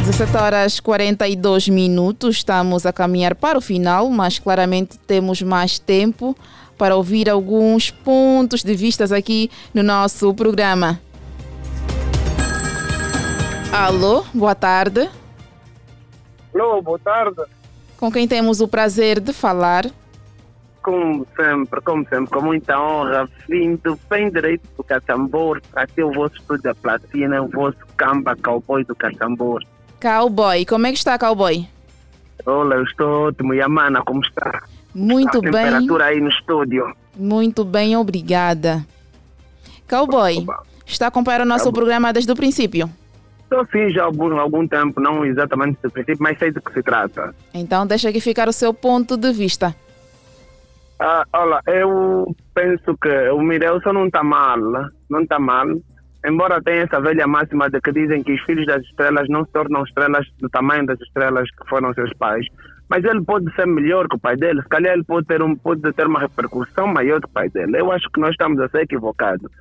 17 0.05 0.35
horas 0.35 0.79
42 0.81 1.69
minutos, 1.69 2.35
estamos 2.35 2.85
a 2.85 2.91
caminhar 2.91 3.35
para 3.35 3.57
o 3.57 3.61
final, 3.61 4.09
mas 4.09 4.37
claramente 4.37 4.97
temos 4.99 5.41
mais 5.41 5.79
tempo 5.79 6.35
para 6.77 6.97
ouvir 6.97 7.29
alguns 7.29 7.89
pontos 7.89 8.63
de 8.63 8.75
vistas 8.75 9.13
aqui 9.13 9.49
no 9.73 9.81
nosso 9.81 10.33
programa. 10.33 10.99
Alô, 13.71 14.25
boa 14.33 14.53
tarde. 14.53 15.09
Alô, 16.53 16.81
boa 16.81 16.99
tarde. 16.99 17.41
Com 17.97 18.11
quem 18.11 18.27
temos 18.27 18.59
o 18.59 18.67
prazer 18.67 19.21
de 19.21 19.31
falar? 19.31 19.89
Como 20.83 21.25
sempre, 21.35 21.81
como 21.81 22.07
sempre, 22.09 22.27
com 22.27 22.41
muita 22.41 22.79
honra, 22.79 23.27
vindo 23.49 23.97
bem 24.09 24.29
direito 24.29 24.67
do 24.77 24.83
Caçambor, 24.83 25.61
aqui 25.75 26.03
o 26.03 26.11
vosso 26.11 26.35
estúdio 26.35 26.63
da 26.63 26.75
Platina, 26.75 27.41
o 27.41 27.47
vosso 27.47 27.77
camba 27.97 28.35
cowboy 28.35 28.83
do 28.83 28.93
Caçambor. 28.95 29.63
Cowboy, 30.01 30.65
como 30.65 30.85
é 30.85 30.91
que 30.91 30.97
está, 30.97 31.17
cowboy? 31.17 31.65
Olá, 32.45 32.75
eu 32.75 32.83
estou 32.83 33.27
ótimo. 33.29 33.53
E 33.53 33.61
a 33.61 33.69
mana, 33.69 34.01
como 34.03 34.21
está? 34.21 34.63
Muito 34.93 35.37
a 35.37 35.41
bem. 35.41 35.51
temperatura 35.51 36.05
aí 36.05 36.19
no 36.19 36.29
estúdio. 36.29 36.93
Muito 37.15 37.63
bem, 37.63 37.95
obrigada. 37.95 38.85
Cowboy, 39.89 40.39
Opa. 40.39 40.63
está 40.85 41.05
a 41.05 41.07
acompanhar 41.07 41.41
o 41.41 41.45
nosso 41.45 41.71
programa 41.71 42.11
desde 42.11 42.31
o 42.31 42.35
princípio? 42.35 42.89
Estou 43.43 43.65
sim, 43.71 43.89
já 43.91 44.01
há 44.01 44.05
algum, 44.05 44.37
algum 44.37 44.67
tempo, 44.67 44.99
não 44.99 45.23
exatamente 45.23 45.77
do 45.81 45.89
princípio, 45.89 46.17
mas 46.21 46.37
sei 46.37 46.51
do 46.51 46.61
que 46.61 46.73
se 46.73 46.83
trata. 46.83 47.33
Então 47.53 47.85
deixa 47.87 48.09
aqui 48.09 48.19
ficar 48.19 48.49
o 48.49 48.53
seu 48.53 48.73
ponto 48.73 49.15
de 49.15 49.31
vista. 49.31 49.73
Ah, 51.05 51.25
olha, 51.33 51.59
eu 51.67 52.33
penso 52.55 52.97
que 52.97 53.29
o 53.31 53.41
Mirelson 53.41 53.91
não 53.91 54.05
está 54.05 54.23
mal, 54.23 54.57
não 55.09 55.19
está 55.19 55.37
mal. 55.37 55.67
Embora 56.25 56.61
tenha 56.63 56.83
essa 56.83 57.01
velha 57.01 57.27
máxima 57.27 57.69
de 57.69 57.81
que 57.81 57.91
dizem 57.91 58.23
que 58.23 58.31
os 58.31 58.41
filhos 58.43 58.65
das 58.65 58.81
estrelas 58.83 59.27
não 59.27 59.43
se 59.43 59.51
tornam 59.51 59.83
estrelas 59.83 60.25
do 60.39 60.47
tamanho 60.47 60.85
das 60.85 60.97
estrelas 61.01 61.51
que 61.51 61.67
foram 61.67 61.93
seus 61.93 62.13
pais. 62.13 62.47
Mas 62.89 63.03
ele 63.03 63.21
pode 63.21 63.53
ser 63.53 63.67
melhor 63.67 64.07
que 64.07 64.15
o 64.15 64.19
pai 64.19 64.37
dele. 64.37 64.61
Se 64.61 64.69
calhar 64.69 64.93
ele 64.93 65.03
pode 65.03 65.27
ter, 65.27 65.41
um, 65.41 65.57
pode 65.57 65.81
ter 65.91 66.07
uma 66.07 66.21
repercussão 66.21 66.87
maior 66.87 67.19
que 67.19 67.27
o 67.27 67.33
pai 67.33 67.49
dele. 67.49 67.81
Eu 67.81 67.91
acho 67.91 68.09
que 68.09 68.21
nós 68.21 68.31
estamos 68.31 68.57
a 68.61 68.69
ser 68.69 68.83
equivocados. 68.83 69.51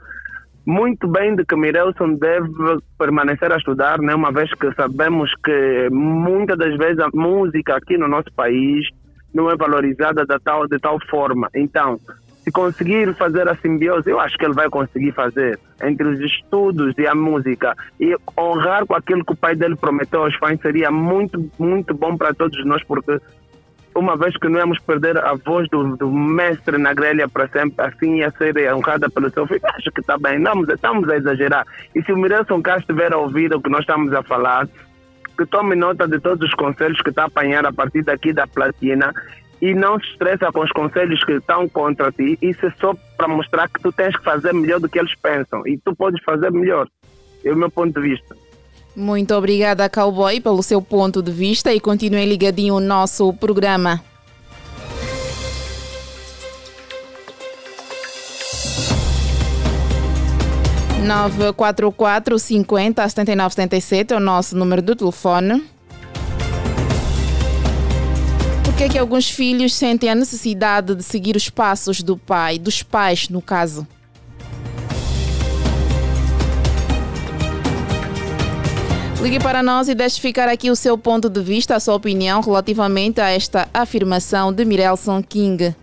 Muito 0.64 1.09
bem 1.09 1.34
de 1.34 1.45
que 1.45 1.57
Mirelson 1.57 2.14
deve 2.14 2.51
permanecer 2.97 3.51
a 3.53 3.57
estudar, 3.57 3.99
né? 3.99 4.14
uma 4.14 4.30
vez 4.30 4.49
que 4.55 4.72
sabemos 4.74 5.28
que 5.45 5.88
muitas 5.90 6.57
das 6.57 6.78
vezes 6.78 7.01
a 7.01 7.09
música 7.12 7.74
aqui 7.74 7.99
no 7.99 8.07
nosso 8.07 8.32
país 8.32 8.86
não 9.35 9.51
é 9.51 9.57
valorizada 9.57 10.24
de 10.24 10.39
tal, 10.41 10.66
de 10.66 10.78
tal 10.78 10.99
forma. 11.09 11.49
Então, 11.55 11.99
se 12.43 12.51
conseguir 12.51 13.14
fazer 13.14 13.49
a 13.49 13.57
simbiose, 13.57 14.11
eu 14.11 14.18
acho 14.18 14.37
que 14.37 14.45
ele 14.45 14.55
vai 14.55 14.68
conseguir 14.68 15.12
fazer 15.12 15.59
entre 15.83 16.07
os 16.07 16.20
estudos 16.20 16.93
e 16.99 17.07
a 17.07 17.14
música 17.14 17.76
e 18.01 18.16
honrar 18.37 18.85
com 18.85 18.95
aquilo 18.95 19.24
que 19.24 19.33
o 19.33 19.37
pai 19.37 19.55
dele 19.55 19.76
prometeu 19.76 20.24
aos 20.24 20.35
fãs 20.37 20.61
seria 20.61 20.91
muito, 20.91 21.51
muito 21.59 21.95
bom 21.95 22.16
para 22.16 22.35
todos 22.35 22.64
nós, 22.64 22.83
porque 22.85 23.20
uma 23.95 24.16
vez 24.16 24.37
que 24.37 24.49
não 24.49 24.59
íamos 24.59 24.78
perder 24.80 25.18
a 25.18 25.35
voz 25.35 25.68
do, 25.68 25.97
do 25.97 26.11
mestre 26.11 26.78
na 26.78 26.93
grelha 26.93 27.28
para 27.28 27.47
sempre, 27.49 27.85
assim 27.85 28.16
ia 28.16 28.30
ser 28.33 28.57
honrada 28.74 29.09
pelo 29.09 29.30
seu 29.30 29.47
filho, 29.47 29.61
acho 29.64 29.91
que 29.93 30.01
está 30.01 30.18
bem, 30.18 30.39
não, 30.39 30.62
estamos 30.64 31.09
a 31.09 31.16
exagerar. 31.16 31.64
E 31.95 32.03
se 32.03 32.12
o 32.12 32.16
Mireilson 32.16 32.61
Castro 32.61 32.93
estiver 32.93 33.12
a 33.12 33.18
ouvir 33.18 33.55
o 33.55 33.61
que 33.61 33.70
nós 33.70 33.80
estamos 33.80 34.12
a 34.12 34.22
falar, 34.22 34.66
que 35.37 35.47
tome 35.47 35.74
nota 35.74 36.07
de 36.07 36.18
todos 36.20 36.49
os 36.49 36.55
conselhos 36.55 37.01
que 37.01 37.11
está 37.11 37.22
a 37.22 37.26
apanhar 37.26 37.64
a 37.66 37.72
partir 37.72 38.03
daqui 38.03 38.33
da 38.33 38.47
platina 38.47 39.12
e 39.61 39.74
não 39.74 39.99
se 40.01 40.07
estressa 40.07 40.51
com 40.51 40.61
os 40.61 40.72
conselhos 40.72 41.24
que 41.24 41.33
estão 41.33 41.68
contra 41.68 42.11
ti. 42.11 42.37
Isso 42.43 42.66
é 42.66 42.72
só 42.80 42.95
para 43.16 43.28
mostrar 43.28 43.68
que 43.68 43.80
tu 43.80 43.93
tens 43.93 44.16
que 44.16 44.24
fazer 44.24 44.53
melhor 44.53 44.80
do 44.80 44.89
que 44.89 44.99
eles 44.99 45.14
pensam 45.22 45.66
e 45.66 45.78
tu 45.78 45.95
podes 45.95 46.22
fazer 46.24 46.51
melhor. 46.51 46.89
É 47.45 47.53
o 47.53 47.57
meu 47.57 47.70
ponto 47.70 48.01
de 48.01 48.09
vista. 48.09 48.37
Muito 48.95 49.35
obrigada, 49.35 49.89
Cowboy, 49.89 50.41
pelo 50.41 50.62
seu 50.62 50.83
ponto 50.83 51.22
de 51.22 51.33
vista 51.33 51.72
e 51.72 51.80
continue 51.80 52.26
ligadinho 52.26 52.78
no 52.78 52.87
nosso 52.87 53.33
programa. 53.35 54.11
944 61.03 62.38
50 62.38 63.09
79 63.09 63.55
77 63.55 64.14
é 64.14 64.16
o 64.16 64.20
nosso 64.20 64.57
número 64.57 64.80
do 64.80 64.94
telefone. 64.94 65.64
Por 68.64 68.74
que 68.74 68.84
é 68.84 68.88
que 68.88 68.98
alguns 68.98 69.28
filhos 69.28 69.74
sentem 69.74 70.09
a 70.09 70.14
necessidade 70.14 70.94
de 70.94 71.03
seguir 71.03 71.36
os 71.36 71.50
passos 71.50 72.03
do 72.03 72.16
pai, 72.16 72.59
dos 72.59 72.82
pais, 72.82 73.28
no 73.28 73.42
caso? 73.42 73.86
Ligue 79.20 79.38
para 79.38 79.62
nós 79.62 79.88
e 79.88 79.94
deixe 79.94 80.20
ficar 80.20 80.48
aqui 80.48 80.70
o 80.70 80.74
seu 80.74 80.98
ponto 80.98 81.28
de 81.28 81.40
vista, 81.40 81.76
a 81.76 81.80
sua 81.80 81.94
opinião 81.94 82.40
relativamente 82.40 83.20
a 83.20 83.30
esta 83.30 83.68
afirmação 83.72 84.53
de 84.53 84.64
Mirelson 84.64 85.22
King. 85.22 85.74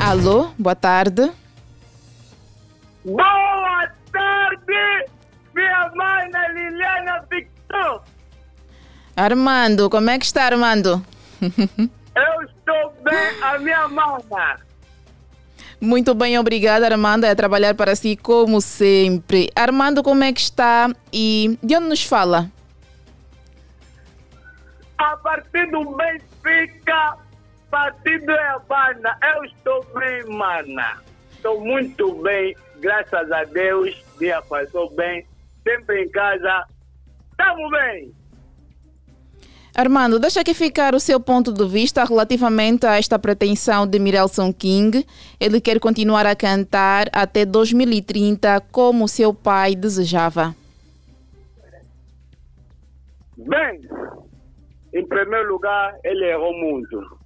Alô, 0.00 0.48
boa 0.58 0.74
tarde. 0.74 1.30
Boa 3.04 3.86
tarde, 4.10 5.10
minha 5.54 5.92
mãe 5.94 6.30
Liliana 6.54 7.22
Victor. 7.30 8.02
Armando, 9.14 9.90
como 9.90 10.08
é 10.08 10.18
que 10.18 10.24
está, 10.24 10.44
Armando? 10.44 11.04
Eu 11.42 12.42
estou 12.42 12.94
bem, 13.02 13.42
a 13.42 13.58
minha 13.58 13.88
mana. 13.88 14.58
Muito 15.78 16.14
bem, 16.14 16.38
obrigada, 16.38 16.86
Armando. 16.86 17.24
É 17.24 17.34
trabalhar 17.34 17.74
para 17.74 17.94
si 17.94 18.16
como 18.16 18.58
sempre. 18.62 19.50
Armando, 19.54 20.02
como 20.02 20.24
é 20.24 20.32
que 20.32 20.40
está 20.40 20.88
e 21.12 21.58
de 21.62 21.76
onde 21.76 21.88
nos 21.88 22.04
fala? 22.04 22.50
A 24.96 25.14
partir 25.18 25.70
do 25.70 25.94
Benfica, 25.94 27.18
partido 27.70 28.32
é 28.32 28.48
Havana. 28.48 29.18
Eu 29.36 29.44
estou 29.44 29.84
bem, 29.94 30.24
mana. 30.34 31.02
Estou 31.44 31.60
muito 31.60 32.14
bem 32.22 32.56
graças 32.80 33.30
a 33.30 33.44
Deus, 33.44 34.02
dia 34.18 34.40
passou 34.40 34.88
bem, 34.94 35.26
sempre 35.62 36.02
em 36.02 36.08
casa, 36.08 36.64
estamos 37.30 37.70
bem. 37.70 38.14
Armando, 39.76 40.18
deixa 40.18 40.40
aqui 40.40 40.54
ficar 40.54 40.94
o 40.94 41.00
seu 41.00 41.20
ponto 41.20 41.52
de 41.52 41.68
vista 41.68 42.02
relativamente 42.02 42.86
a 42.86 42.96
esta 42.96 43.18
pretensão 43.18 43.86
de 43.86 43.98
Mirelson 43.98 44.54
King. 44.54 45.06
Ele 45.38 45.60
quer 45.60 45.78
continuar 45.78 46.24
a 46.24 46.34
cantar 46.34 47.10
até 47.12 47.44
2030 47.44 48.62
como 48.72 49.06
seu 49.06 49.34
pai 49.34 49.76
desejava. 49.76 50.56
Bem, 53.36 53.82
em 54.94 55.06
primeiro 55.06 55.52
lugar, 55.52 55.94
ele 56.02 56.24
errou 56.24 56.54
muito. 56.54 57.18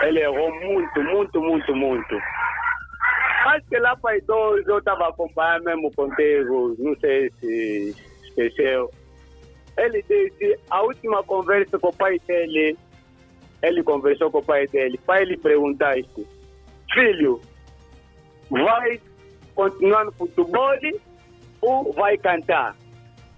Ele 0.00 0.20
errou 0.20 0.50
muito, 0.54 1.02
muito, 1.02 1.40
muito, 1.42 1.76
muito. 1.76 2.14
Acho 3.44 3.66
que 3.66 3.78
lá 3.78 3.94
para 3.96 4.18
dois 4.20 4.66
eu 4.66 4.78
estava 4.78 5.08
acompanhando 5.08 5.64
mesmo 5.64 5.92
contigo, 5.94 6.74
não 6.78 6.96
sei 6.98 7.30
se 7.40 7.94
esqueceu. 8.24 8.90
Ele 9.76 10.02
disse, 10.08 10.58
a 10.70 10.82
última 10.82 11.22
conversa 11.24 11.78
com 11.78 11.88
o 11.88 11.92
pai 11.92 12.18
dele, 12.26 12.74
ele 13.62 13.82
conversou 13.82 14.30
com 14.30 14.38
o 14.38 14.42
pai 14.42 14.66
dele. 14.68 14.98
Pai 15.04 15.24
lhe 15.24 15.36
perguntaste, 15.36 16.26
filho, 16.92 17.38
vai 18.50 18.98
continuar 19.54 20.06
no 20.06 20.12
futebol 20.12 20.74
ou 21.60 21.92
vai 21.92 22.16
cantar? 22.16 22.74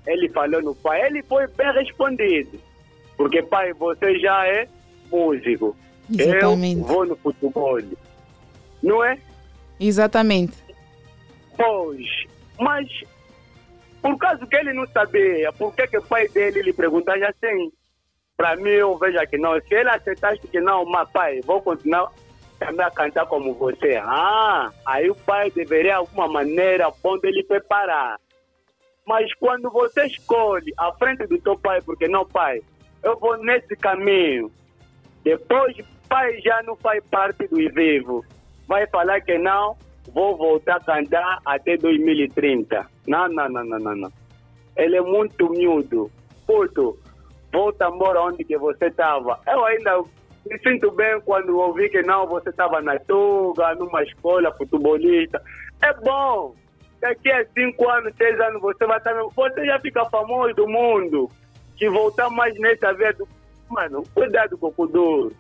Ele 0.07 0.28
falou 0.28 0.62
no 0.62 0.74
pai, 0.76 1.04
ele 1.04 1.22
foi 1.24 1.48
bem 1.48 1.72
respondido. 1.72 2.61
Porque 3.16 3.42
pai, 3.42 3.72
você 3.72 4.20
já 4.20 4.46
é 4.46 4.68
músico. 5.11 5.76
Exatamente. 6.09 6.80
Eu 6.80 6.86
vou 6.86 7.07
no 7.07 7.16
futebol. 7.16 7.80
Não 8.82 9.02
é? 9.02 9.18
Exatamente. 9.78 10.56
Pois, 11.56 12.06
mas 12.58 12.88
por 14.02 14.16
causa 14.18 14.46
que 14.46 14.56
ele 14.56 14.72
não 14.72 14.86
sabia, 14.86 15.52
por 15.52 15.74
que, 15.74 15.86
que 15.86 15.98
o 15.98 16.02
pai 16.02 16.28
dele 16.28 16.62
lhe 16.62 16.72
perguntava 16.72 17.26
assim? 17.26 17.72
Para 18.36 18.54
mim, 18.56 18.70
eu 18.70 18.96
vejo 18.98 19.18
que 19.28 19.38
não. 19.38 19.58
Se 19.62 19.74
ele 19.74 19.88
aceitasse 19.88 20.46
que 20.46 20.60
não, 20.60 20.84
mas 20.84 21.10
pai, 21.10 21.40
vou 21.40 21.60
continuar 21.62 22.12
também 22.58 22.84
a 22.84 22.90
cantar 22.90 23.26
como 23.26 23.54
você. 23.54 23.96
Ah, 24.02 24.70
aí 24.84 25.10
o 25.10 25.14
pai 25.14 25.50
deveria, 25.50 25.96
alguma 25.96 26.28
maneira, 26.28 26.92
bom 27.02 27.18
dele 27.18 27.42
preparar. 27.44 28.18
Mas 29.06 29.32
quando 29.34 29.70
você 29.70 30.06
escolhe 30.06 30.72
à 30.76 30.92
frente 30.92 31.26
do 31.26 31.40
teu 31.40 31.58
pai, 31.58 31.80
porque 31.80 32.08
não, 32.08 32.26
pai, 32.26 32.60
eu 33.02 33.18
vou 33.18 33.36
nesse 33.38 33.74
caminho. 33.76 34.50
Depois, 35.22 35.76
pai 36.08 36.40
já 36.40 36.62
não 36.62 36.76
faz 36.76 37.02
parte 37.10 37.46
do 37.48 37.56
vivo. 37.72 38.24
Vai 38.66 38.86
falar 38.88 39.20
que 39.20 39.38
não, 39.38 39.76
vou 40.12 40.36
voltar 40.36 40.76
a 40.76 40.80
cantar 40.80 41.38
até 41.44 41.76
2030. 41.76 42.86
Não, 43.06 43.28
não, 43.28 43.48
não, 43.48 43.64
não, 43.64 43.78
não. 43.78 43.96
não. 43.96 44.12
Ele 44.76 44.96
é 44.96 45.00
muito 45.00 45.48
miúdo. 45.50 46.10
Puto, 46.46 46.98
volta 47.52 47.88
embora 47.88 48.22
onde 48.22 48.44
que 48.44 48.58
você 48.58 48.86
estava. 48.86 49.40
Eu 49.46 49.64
ainda 49.64 50.02
me 50.48 50.58
sinto 50.60 50.90
bem 50.92 51.20
quando 51.22 51.58
ouvi 51.58 51.88
que 51.88 52.02
não, 52.02 52.26
você 52.26 52.50
estava 52.50 52.80
na 52.80 52.98
Tuga, 53.00 53.74
numa 53.74 54.02
escola 54.02 54.52
futebolista. 54.52 55.42
É 55.82 55.92
bom. 55.94 56.54
Daqui 57.00 57.30
a 57.30 57.44
cinco 57.46 57.88
anos, 57.88 58.14
seis 58.16 58.38
anos, 58.40 58.60
você 58.60 58.86
vai 58.86 58.98
estar. 58.98 59.14
Você 59.14 59.66
já 59.66 59.78
fica 59.80 60.04
famoso 60.06 60.54
do 60.54 60.68
mundo. 60.68 61.30
Que 61.76 61.88
voltar 61.88 62.30
mais 62.30 62.58
nessa 62.58 62.92
vez. 62.94 63.16
Mano, 63.68 64.02
cuidado 64.14 64.56
com 64.56 64.68
o 64.68 64.72
Kuduro. 64.72 65.32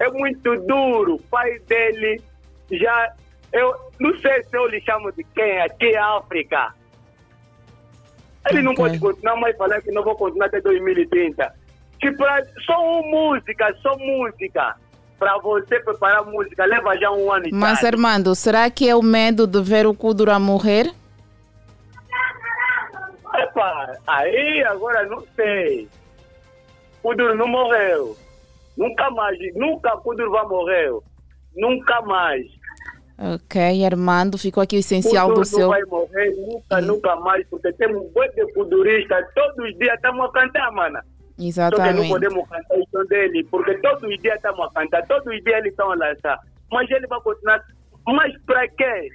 É 0.00 0.10
muito 0.10 0.56
duro. 0.66 1.14
O 1.14 1.22
pai 1.22 1.58
dele 1.60 2.20
já. 2.70 3.12
Eu 3.52 3.74
não 4.00 4.18
sei 4.18 4.42
se 4.44 4.56
eu 4.56 4.66
lhe 4.66 4.80
chamo 4.80 5.12
de 5.12 5.22
quem 5.34 5.60
aqui 5.60 5.86
é 5.86 5.98
África. 5.98 6.74
Ele 8.50 8.62
não 8.62 8.74
pode 8.74 8.98
continuar 8.98 9.36
mais 9.36 9.56
falar 9.56 9.80
que 9.80 9.90
não 9.90 10.02
vou 10.02 10.16
continuar 10.16 10.46
até 10.46 10.60
2030. 10.60 11.54
Que 12.00 12.10
pra, 12.12 12.44
só 12.66 13.02
música, 13.02 13.74
só 13.80 13.96
música. 13.96 14.76
Para 15.18 15.38
você 15.38 15.80
preparar 15.80 16.24
música, 16.26 16.66
leva 16.66 16.96
já 16.98 17.10
um 17.10 17.32
ano 17.32 17.46
e 17.46 17.52
Mas, 17.52 17.80
tal. 17.80 17.88
Armando, 17.88 18.34
será 18.34 18.68
que 18.68 18.88
é 18.88 18.94
o 18.94 19.02
medo 19.02 19.46
de 19.46 19.62
ver 19.62 19.86
o 19.86 19.94
Kudura 19.94 20.38
morrer? 20.38 20.92
Epa, 23.34 23.96
aí 24.06 24.62
agora 24.64 25.06
não 25.06 25.24
sei. 25.34 25.88
Kuduro 27.02 27.34
não 27.34 27.48
morreu. 27.48 28.16
Nunca 28.76 29.08
mais, 29.10 29.38
nunca 29.54 29.96
Kuduro 29.98 30.30
vai 30.32 30.46
morrer. 30.46 30.92
Nunca 31.56 32.00
mais. 32.02 32.46
Ok, 33.16 33.84
Armando, 33.84 34.36
ficou 34.36 34.62
aqui 34.62 34.76
o 34.76 34.80
essencial 34.80 35.28
Kuduro 35.28 35.42
do 35.42 35.46
seu. 35.46 35.60
não 35.60 35.68
vai 35.68 35.82
morrer 35.84 36.34
nunca, 36.36 36.80
nunca 36.80 37.16
mais, 37.16 37.46
porque 37.48 37.72
temos 37.74 38.02
um 38.02 38.08
boi 38.12 38.28
de 38.30 38.52
kuduristas. 38.52 39.24
Todos 39.34 39.56
os 39.58 39.78
dias 39.78 39.94
estamos 39.94 40.24
a 40.26 40.32
cantar, 40.32 40.72
mano. 40.72 40.98
Só 40.98 41.02
que 41.04 41.42
não 41.42 41.46
Exatamente. 41.48 42.08
podemos 42.08 42.48
cantar 42.48 42.76
o 42.76 42.86
som 42.90 43.04
dele, 43.06 43.44
porque 43.44 43.74
todos 43.78 44.02
os 44.02 44.18
dias 44.20 44.36
estamos 44.36 44.66
a 44.66 44.70
cantar, 44.70 45.06
todos 45.06 45.26
os 45.26 45.44
dias 45.44 45.58
eles 45.58 45.72
estão 45.72 45.92
a 45.92 45.94
lançar. 45.94 46.38
Mas 46.72 46.90
ele 46.90 47.06
vai 47.06 47.20
continuar. 47.20 47.64
Mas 48.06 48.36
para 48.42 48.68
quê? 48.68 49.08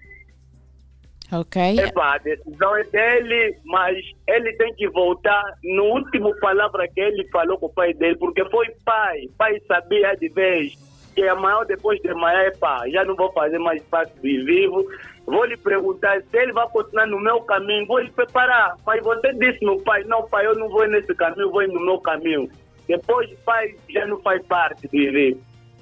Ok. 1.31 1.79
Epa, 1.79 2.15
a 2.15 2.17
decisão 2.17 2.75
é 2.75 2.83
dele, 2.85 3.57
mas 3.65 3.97
ele 4.27 4.51
tem 4.53 4.73
que 4.75 4.89
voltar 4.89 5.43
no 5.63 5.83
último 5.83 6.33
palavra 6.39 6.87
que 6.87 6.99
ele 6.99 7.27
falou 7.29 7.57
com 7.59 7.67
o 7.67 7.73
pai 7.73 7.93
dele, 7.93 8.15
porque 8.15 8.43
foi 8.49 8.65
pai. 8.83 9.27
Pai 9.37 9.59
sabia 9.67 10.15
de 10.15 10.29
vez 10.29 10.73
que 11.13 11.27
amanhã, 11.27 11.63
depois 11.67 11.99
de 12.01 12.09
amanhã, 12.09 12.43
epa, 12.43 12.83
já 12.89 13.03
não 13.03 13.15
vou 13.15 13.31
fazer 13.31 13.59
mais 13.59 13.81
parte 13.83 14.13
do 14.15 14.21
vivo. 14.21 14.85
Vou 15.25 15.45
lhe 15.45 15.57
perguntar 15.57 16.21
se 16.21 16.37
ele 16.37 16.51
vai 16.51 16.67
continuar 16.69 17.05
no 17.05 17.19
meu 17.19 17.41
caminho, 17.41 17.85
vou 17.85 17.99
lhe 17.99 18.11
preparar. 18.11 18.75
Mas 18.85 19.03
você 19.03 19.31
disse 19.33 19.63
no 19.63 19.79
pai, 19.83 20.03
não, 20.05 20.27
pai, 20.27 20.45
eu 20.45 20.55
não 20.55 20.69
vou 20.69 20.87
nesse 20.87 21.13
caminho, 21.13 21.51
vou 21.51 21.67
no 21.67 21.85
meu 21.85 21.99
caminho. 21.99 22.49
Depois, 22.87 23.29
pai, 23.45 23.75
já 23.89 24.05
não 24.07 24.19
faz 24.21 24.43
parte 24.47 24.87
do 24.87 24.91
vivo. 24.91 25.39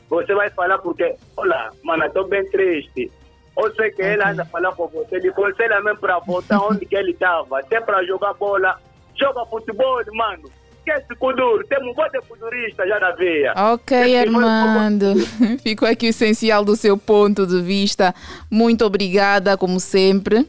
Você 0.10 0.34
vai 0.34 0.50
falar 0.50 0.78
porque, 0.80 1.16
olha, 1.38 1.72
mano, 1.84 2.06
estou 2.06 2.28
bem 2.28 2.44
triste. 2.50 3.12
Eu 3.58 3.74
sei 3.76 3.92
que 3.92 4.02
ele 4.02 4.24
anda 4.24 4.46
falando 4.46 4.76
com 4.76 4.88
você, 4.88 5.16
ele 5.16 5.30
aconselha 5.30 5.82
mesmo 5.82 6.00
para 6.00 6.20
voltar 6.20 6.60
onde 6.60 6.86
que 6.86 6.96
ele 6.96 7.12
estava. 7.12 7.60
Até 7.60 7.82
para 7.82 8.04
jogar 8.04 8.34
bola, 8.34 8.80
joga 9.16 9.46
futebol, 9.46 10.02
mano. 10.14 10.50
Esquece 10.88 11.16
Kuduro, 11.20 11.68
temos 11.68 11.92
um 11.92 12.02
monte 12.02 12.14
de 12.14 12.22
kudurista 12.22 12.88
já 12.88 12.98
na 12.98 13.12
veia. 13.12 13.54
Ok, 13.74 14.18
Armando. 14.18 15.16
Ficou 15.62 15.86
aqui 15.86 16.08
o 16.08 16.10
essencial 16.12 16.64
do 16.64 16.78
seu 16.78 16.98
ponto 16.98 17.46
de 17.46 17.62
vista. 17.62 18.16
Muito 18.50 18.86
obrigada, 18.86 19.58
como 19.58 19.82
sempre, 19.82 20.48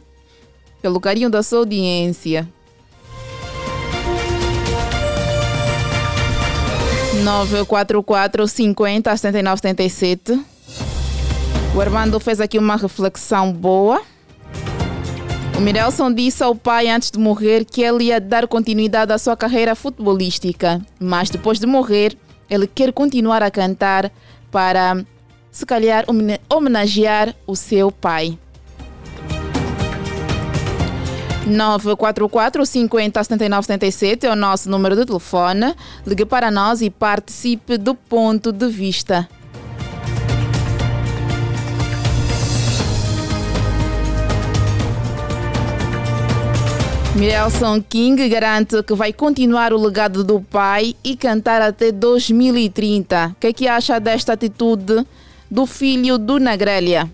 pelo 0.80 1.00
carinho 1.00 1.28
da 1.28 1.42
sua 1.42 1.58
audiência. 1.58 2.48
944 7.24 8.46
50 8.46 9.16
79 9.16 9.60
77. 9.60 10.40
O 11.74 11.80
Armando 11.80 12.20
fez 12.20 12.40
aqui 12.40 12.60
uma 12.60 12.76
reflexão 12.76 13.52
boa. 13.52 14.00
O 15.58 15.60
Mirelson 15.60 16.12
disse 16.14 16.40
ao 16.40 16.54
pai 16.54 16.88
antes 16.88 17.10
de 17.10 17.18
morrer 17.18 17.64
que 17.64 17.82
ele 17.82 18.04
ia 18.04 18.20
dar 18.20 18.46
continuidade 18.46 19.12
à 19.12 19.18
sua 19.18 19.36
carreira 19.36 19.74
futebolística, 19.74 20.80
mas 21.00 21.30
depois 21.30 21.58
de 21.58 21.66
morrer, 21.66 22.16
ele 22.48 22.64
quer 22.68 22.92
continuar 22.92 23.42
a 23.42 23.50
cantar 23.50 24.08
para, 24.52 25.04
se 25.50 25.66
calhar, 25.66 26.04
homenagear 26.48 27.34
o 27.44 27.56
seu 27.56 27.90
pai. 27.90 28.38
944 31.44 32.64
50 32.64 33.24
79 33.24 33.66
77 33.66 34.26
é 34.26 34.30
o 34.30 34.36
nosso 34.36 34.70
número 34.70 34.94
de 34.94 35.04
telefone. 35.04 35.74
Ligue 36.06 36.24
para 36.24 36.52
nós 36.52 36.82
e 36.82 36.88
participe 36.88 37.76
do 37.76 37.96
ponto 37.96 38.52
de 38.52 38.68
vista. 38.68 39.28
Mirelson 47.18 47.82
King 47.82 48.28
garante 48.28 48.80
que 48.84 48.94
vai 48.94 49.12
continuar 49.12 49.72
o 49.72 49.76
legado 49.76 50.22
do 50.22 50.40
pai 50.40 50.94
e 51.02 51.16
cantar 51.16 51.60
até 51.60 51.90
2030. 51.90 53.32
O 53.32 53.40
que 53.40 53.48
é 53.48 53.52
que 53.52 53.66
acha 53.66 53.98
desta 53.98 54.34
atitude 54.34 55.04
do 55.50 55.66
filho 55.66 56.16
do 56.16 56.38
Nagrelha? 56.38 57.10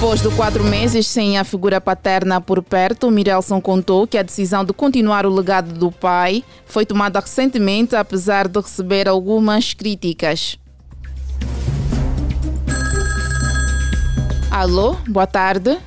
Depois 0.00 0.22
de 0.22 0.34
quatro 0.34 0.64
meses 0.64 1.06
sem 1.06 1.36
a 1.36 1.44
figura 1.44 1.78
paterna 1.78 2.40
por 2.40 2.62
perto, 2.62 3.10
Mirelson 3.10 3.60
contou 3.60 4.06
que 4.06 4.16
a 4.16 4.22
decisão 4.22 4.64
de 4.64 4.72
continuar 4.72 5.26
o 5.26 5.28
legado 5.28 5.74
do 5.74 5.92
pai 5.92 6.42
foi 6.64 6.86
tomada 6.86 7.20
recentemente, 7.20 7.94
apesar 7.94 8.48
de 8.48 8.58
receber 8.58 9.06
algumas 9.06 9.74
críticas. 9.74 10.58
Alô, 14.50 14.96
boa 15.06 15.26
tarde. 15.26 15.78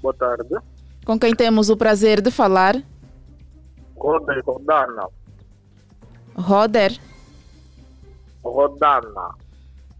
Boa 0.00 0.14
tarde. 0.14 0.54
Com 1.04 1.18
quem 1.18 1.34
temos 1.34 1.68
o 1.68 1.76
prazer 1.76 2.20
de 2.20 2.30
falar? 2.30 2.80
Roder 3.96 4.40
Rodana. 4.46 5.08
Roder. 6.36 6.96
Rodana. 8.44 9.34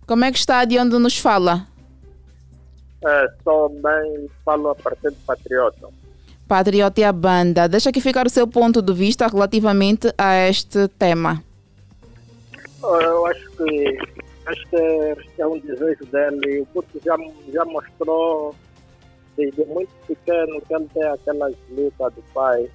Como 0.07 0.25
é 0.25 0.31
que 0.31 0.39
está 0.39 0.65
de 0.65 0.79
onde 0.79 0.97
nos 0.97 1.19
fala? 1.19 1.67
Sou 3.43 3.69
bem, 3.69 4.29
falo 4.45 4.71
a 4.71 4.75
partir 4.75 5.11
de 5.11 5.17
Patriota. 5.27 5.89
Patriota 6.47 7.01
e 7.01 7.05
a 7.05 7.13
banda. 7.13 7.69
Deixa 7.69 7.91
aqui 7.91 8.01
ficar 8.01 8.27
o 8.27 8.31
seu 8.31 8.47
ponto 8.47 8.83
de 8.83 8.93
vista 8.93 9.27
relativamente 9.27 10.13
a 10.19 10.49
este 10.49 10.89
tema. 10.89 11.43
Eu 12.83 13.27
acho 13.27 13.51
que 13.53 14.21
que 14.71 15.43
é 15.43 15.47
um 15.47 15.59
desejo 15.59 16.05
dele. 16.07 16.61
O 16.61 16.67
Puto 16.67 17.01
já, 17.05 17.17
já 17.53 17.65
mostrou 17.65 18.55
desde 19.37 19.65
muito 19.67 19.91
pequeno 20.07 20.61
que 20.63 20.75
ele 20.75 20.89
tem 20.93 21.05
aquelas 21.05 21.55
lutas 21.71 22.15
do 22.15 22.23
pai. 22.35 22.69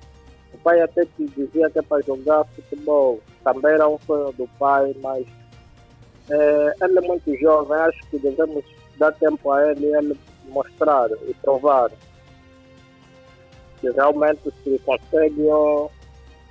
O 0.54 0.58
pai 0.60 0.82
até 0.82 1.06
te 1.06 1.26
dizia 1.36 1.70
que 1.70 1.80
é 1.80 1.82
para 1.82 2.02
jogar 2.04 2.46
futebol. 2.56 3.20
Também 3.44 3.74
era 3.74 3.88
um 3.88 4.00
sonho 4.06 4.32
do 4.34 4.48
pai, 4.60 4.96
mas 5.02 5.26
é, 6.30 6.74
ele 6.82 6.98
é 6.98 7.02
muito 7.02 7.38
jovem. 7.40 7.78
Acho 7.78 8.00
que 8.10 8.20
devemos 8.20 8.64
dar 8.98 9.12
tempo 9.14 9.52
a 9.52 9.72
ele 9.72 9.86
ele 9.86 10.20
mostrar 10.50 11.10
e 11.28 11.34
provar 11.36 11.90
que 13.82 13.90
realmente 13.92 14.42
se 14.64 14.80
consegue 14.86 15.42
ou 15.42 15.92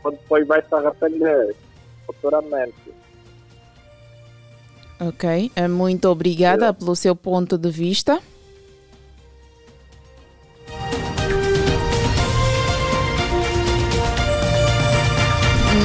ou 0.04 0.10
depois 0.10 0.46
vai 0.46 0.62
se 0.62 0.74
arrepender 0.74 1.56
futuramente. 2.06 2.74
Ok, 5.00 5.50
eh, 5.56 5.68
muito 5.68 6.08
obrigada 6.08 6.72
pelo 6.74 6.94
seu 6.94 7.16
ponto 7.16 7.56
de 7.56 7.70
vista. 7.70 8.20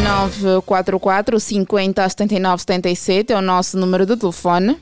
Nove 0.03 0.61
quatro 0.65 0.99
quatro 0.99 1.39
cinquenta 1.39 2.07
setenta 2.09 2.35
e 2.35 2.39
nove 2.39 2.59
setenta 2.59 2.89
e 2.89 2.95
sete 2.95 3.31
é 3.31 3.37
o 3.37 3.41
nosso 3.41 3.77
número 3.77 4.05
de 4.05 4.17
telefone. 4.17 4.77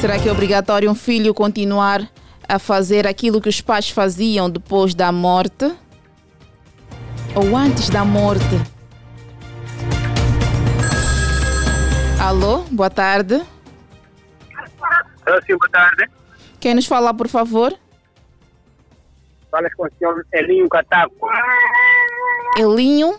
Será 0.00 0.18
que 0.18 0.30
é 0.30 0.32
obrigatório 0.32 0.90
um 0.90 0.94
filho 0.94 1.34
continuar 1.34 2.10
a 2.48 2.58
fazer 2.58 3.06
aquilo 3.06 3.38
que 3.38 3.50
os 3.50 3.60
pais 3.60 3.90
faziam 3.90 4.48
depois 4.48 4.94
da 4.94 5.12
morte? 5.12 5.76
Ou 7.34 7.54
antes 7.54 7.90
da 7.90 8.02
morte? 8.02 8.42
Alô, 12.18 12.60
boa 12.70 12.88
tarde. 12.88 13.42
Sim, 15.46 15.56
boa 15.58 15.68
tarde. 15.70 16.10
Quem 16.58 16.74
nos 16.74 16.86
fala, 16.86 17.12
por 17.12 17.28
favor? 17.28 17.70
Fala 19.50 19.68
com 19.76 19.84
o 19.84 19.90
senhor 19.98 20.24
Elinho 20.32 20.68
Cataco. 20.70 21.28
Elinho. 22.56 23.18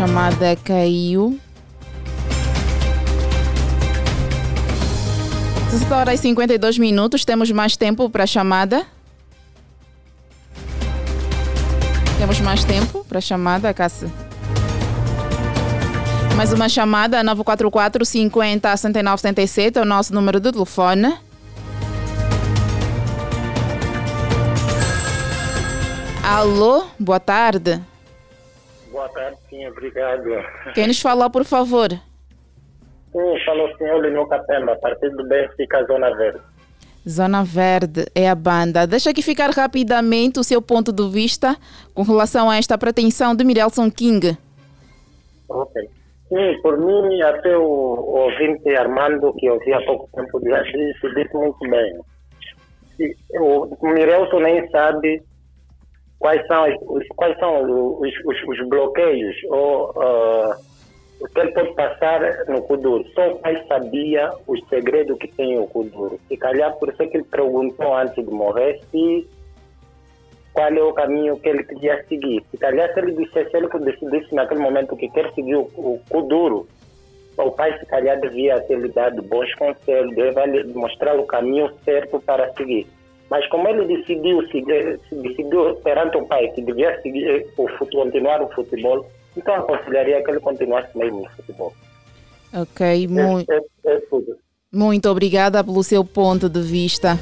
Chamada 0.00 0.56
caiu. 0.64 1.38
17 5.66 5.92
horas 5.92 6.14
e 6.14 6.22
52 6.22 6.78
minutos. 6.78 7.22
Temos 7.22 7.50
mais 7.50 7.76
tempo 7.76 8.08
para 8.08 8.24
a 8.24 8.26
chamada? 8.26 8.86
Temos 12.16 12.40
mais 12.40 12.64
tempo 12.64 13.04
para 13.04 13.18
a 13.18 13.20
chamada, 13.20 13.74
Cássia? 13.74 14.10
Mais 16.34 16.50
uma 16.54 16.70
chamada, 16.70 17.22
944 17.22 18.02
50 18.02 18.76
69 18.78 19.20
77 19.20 19.78
é 19.80 19.82
o 19.82 19.84
nosso 19.84 20.14
número 20.14 20.40
de 20.40 20.50
telefone. 20.50 21.14
Alô, 26.24 26.86
boa 26.98 27.20
tarde. 27.20 27.82
Boa 28.90 29.08
tarde, 29.08 29.38
sim, 29.48 29.66
obrigado. 29.66 30.24
Quem 30.74 30.86
nos 30.88 31.00
fala, 31.00 31.30
por 31.30 31.44
favor? 31.44 31.90
Sim, 31.90 33.44
falou 33.44 33.68
o 33.68 33.76
senhor 33.76 34.04
Linho 34.04 34.26
Capemba, 34.26 34.76
partido 34.76 35.16
do 35.16 35.28
Benfica, 35.28 35.84
Zona 35.84 36.16
Verde. 36.16 36.40
Zona 37.08 37.42
Verde 37.42 38.06
é 38.14 38.28
a 38.28 38.34
banda. 38.34 38.86
Deixa 38.86 39.10
aqui 39.10 39.22
ficar 39.22 39.50
rapidamente 39.50 40.38
o 40.38 40.44
seu 40.44 40.60
ponto 40.60 40.92
de 40.92 41.08
vista 41.08 41.56
com 41.94 42.02
relação 42.02 42.50
a 42.50 42.56
esta 42.56 42.76
pretensão 42.76 43.34
de 43.34 43.44
Mirelson 43.44 43.90
King. 43.90 44.36
Ok. 45.48 45.82
Sim, 46.28 46.60
por 46.62 46.78
mim, 46.78 47.22
até 47.22 47.56
o, 47.56 47.62
o 47.62 48.18
ouvinte 48.24 48.68
Armando, 48.76 49.34
que 49.34 49.46
eu 49.46 49.58
vi 49.60 49.72
há 49.72 49.80
pouco 49.84 50.08
tempo, 50.14 50.40
já 50.44 50.62
disse, 50.62 51.14
disse 51.14 51.34
muito 51.34 51.58
bem. 51.68 52.00
O 53.40 53.88
Mirelson 53.88 54.40
nem 54.40 54.68
sabe 54.70 55.22
quais 56.20 56.46
são, 56.46 56.64
os, 56.86 57.08
quais 57.16 57.36
são 57.38 57.98
os, 57.98 58.12
os, 58.24 58.42
os 58.46 58.68
bloqueios 58.68 59.34
ou 59.48 59.92
ah, 60.00 60.56
o 61.20 61.26
que 61.26 61.40
ele 61.40 61.52
pode 61.52 61.74
passar 61.74 62.20
no 62.46 62.62
Kuduro. 62.62 63.04
Só 63.14 63.32
o 63.32 63.38
pai 63.38 63.62
sabia 63.66 64.30
os 64.46 64.60
segredos 64.68 65.18
que 65.18 65.28
tem 65.28 65.58
o 65.58 65.66
Kuduro. 65.66 66.20
Se 66.28 66.36
calhar 66.36 66.72
por 66.78 66.90
isso 66.90 67.02
é 67.02 67.06
que 67.06 67.16
ele 67.16 67.24
perguntou 67.24 67.94
antes 67.94 68.14
de 68.14 68.30
morrer 68.30 68.80
se 68.90 69.28
qual 70.52 70.68
é 70.68 70.82
o 70.82 70.92
caminho 70.92 71.38
que 71.38 71.48
ele 71.48 71.64
queria 71.64 72.04
seguir. 72.04 72.42
Se 72.50 72.56
calhar 72.58 72.92
se 72.92 73.00
ele 73.00 73.12
dissesse, 73.12 73.50
se 73.50 73.56
ele 73.56 73.68
decidisse 73.68 74.34
naquele 74.34 74.60
momento 74.60 74.96
que 74.96 75.08
quer 75.08 75.32
seguir 75.32 75.56
o, 75.56 75.70
o 75.76 76.00
Kuduro, 76.08 76.68
o 77.38 77.50
pai 77.52 77.78
se 77.78 77.86
calhar 77.86 78.20
devia 78.20 78.60
ter 78.62 78.78
lhe 78.78 78.88
dado 78.88 79.22
bons 79.22 79.54
conselhos, 79.54 80.14
devia 80.14 80.44
lhe 80.46 80.64
mostrar 80.74 81.18
o 81.18 81.26
caminho 81.26 81.70
certo 81.84 82.20
para 82.20 82.52
seguir. 82.54 82.86
Mas 83.30 83.48
como 83.48 83.68
ele 83.68 83.84
decidiu, 83.84 84.42
decidiu 84.42 85.76
perante 85.84 86.16
o 86.16 86.26
pai 86.26 86.48
que 86.48 86.60
devia 86.62 87.00
seguir 87.00 87.46
o 87.56 87.68
futebol, 87.78 88.04
continuar 88.04 88.42
o 88.42 88.48
futebol, 88.48 89.06
então 89.36 89.54
aconselharia 89.54 90.22
que 90.22 90.30
ele 90.32 90.40
continuasse 90.40 90.98
mesmo 90.98 91.22
no 91.22 91.30
futebol. 91.30 91.72
Ok, 92.52 93.06
mu 93.06 93.38
É, 93.38 93.44
é, 93.48 93.94
é 93.94 94.00
tudo. 94.10 94.36
muito 94.72 95.08
obrigada 95.08 95.62
pelo 95.62 95.84
seu 95.84 96.04
ponto 96.04 96.48
de 96.48 96.60
vista. 96.60 97.16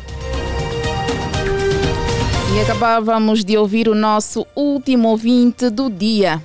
E 2.56 2.60
acabávamos 2.62 3.44
de 3.44 3.58
ouvir 3.58 3.88
o 3.88 3.94
nosso 3.94 4.46
último 4.56 5.10
ouvinte 5.10 5.68
do 5.68 5.90
dia. 5.90 6.42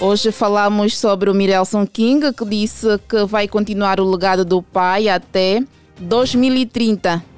Hoje 0.00 0.32
falamos 0.32 0.98
sobre 0.98 1.30
o 1.30 1.34
Mirelson 1.34 1.86
King, 1.86 2.32
que 2.32 2.44
disse 2.44 2.98
que 3.08 3.24
vai 3.24 3.46
continuar 3.46 4.00
o 4.00 4.10
legado 4.10 4.44
do 4.44 4.60
pai 4.60 5.08
até 5.08 5.62
2030. 6.00 7.33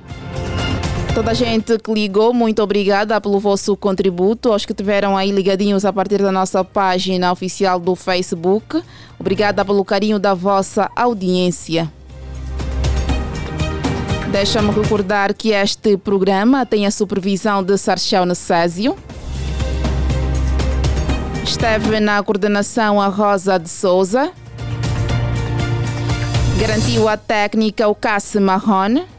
Toda 1.16 1.30
a 1.30 1.34
gente 1.34 1.78
que 1.78 1.94
ligou, 1.94 2.34
muito 2.34 2.62
obrigada 2.62 3.18
pelo 3.18 3.40
vosso 3.40 3.74
contributo. 3.74 4.52
Aos 4.52 4.66
que 4.66 4.74
tiveram 4.74 5.16
aí 5.16 5.30
ligadinhos 5.30 5.86
a 5.86 5.90
partir 5.90 6.18
da 6.18 6.30
nossa 6.30 6.62
página 6.62 7.32
oficial 7.32 7.80
do 7.80 7.96
Facebook. 7.96 8.82
Obrigada 9.18 9.64
pelo 9.64 9.82
carinho 9.82 10.18
da 10.18 10.34
vossa 10.34 10.90
audiência. 10.94 11.90
Deixa-me 14.30 14.70
recordar 14.70 15.32
que 15.32 15.52
este 15.52 15.96
programa 15.96 16.66
tem 16.66 16.84
a 16.84 16.90
supervisão 16.90 17.62
de 17.62 17.78
Sarchel 17.78 18.26
Necésio. 18.26 18.94
Esteve 21.42 21.98
na 21.98 22.22
coordenação 22.22 23.00
a 23.00 23.06
Rosa 23.06 23.58
de 23.58 23.70
Souza. 23.70 24.30
Garantiu 26.60 27.08
a 27.08 27.16
técnica 27.16 27.88
o 27.88 27.94
Cassi 27.94 28.38
Marrone. 28.38 29.15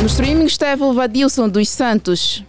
No 0.00 0.06
streaming 0.06 0.46
esteve 0.46 0.82
o 0.82 0.94
Vadilson 0.94 1.46
dos 1.46 1.68
Santos. 1.68 2.42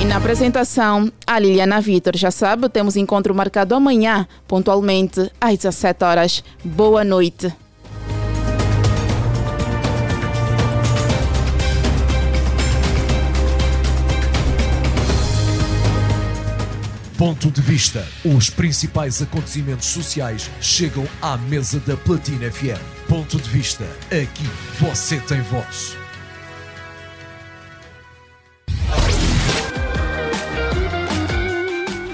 E 0.00 0.04
na 0.04 0.16
apresentação, 0.16 1.12
a 1.24 1.38
Liliana 1.38 1.80
Vitor. 1.80 2.16
Já 2.16 2.32
sabe, 2.32 2.68
temos 2.68 2.96
encontro 2.96 3.32
marcado 3.32 3.72
amanhã, 3.72 4.26
pontualmente 4.48 5.30
às 5.40 5.56
17 5.58 6.04
horas. 6.04 6.44
Boa 6.64 7.04
noite. 7.04 7.54
Ponto 17.16 17.48
de 17.48 17.60
vista. 17.60 18.04
Os 18.24 18.50
principais 18.50 19.22
acontecimentos 19.22 19.86
sociais 19.86 20.50
chegam 20.60 21.06
à 21.22 21.36
mesa 21.36 21.78
da 21.78 21.96
Platina 21.96 22.50
FM. 22.50 22.95
Ponto 23.16 23.40
de 23.40 23.48
vista. 23.48 23.82
Aqui 24.08 24.44
você 24.78 25.18
tem 25.20 25.40
voz. 25.40 25.96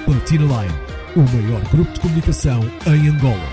Platina 0.04 0.44
Line, 0.44 0.74
o 1.16 1.22
maior 1.34 1.60
grupo 1.70 1.92
de 1.92 1.98
comunicação 1.98 2.62
em 2.86 3.08
Angola. 3.08 3.48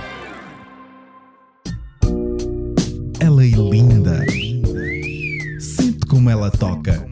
Ela 3.19 3.43
é 3.43 3.47
linda. 3.47 4.23
Sente 5.59 6.05
como 6.07 6.29
ela 6.29 6.51
toca. 6.51 7.03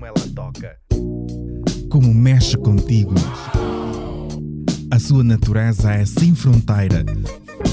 Como 1.90 2.14
mexe 2.14 2.56
contigo. 2.58 3.16
A 4.90 5.00
sua 5.00 5.24
natureza 5.24 5.92
é 5.92 6.06
sem 6.06 6.34
fronteira. 6.34 7.06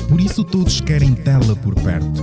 Por 0.08 0.20
isso 0.20 0.42
todos 0.42 0.80
querem 0.80 1.14
tê-la 1.14 1.54
por 1.56 1.74
perto. 1.74 2.22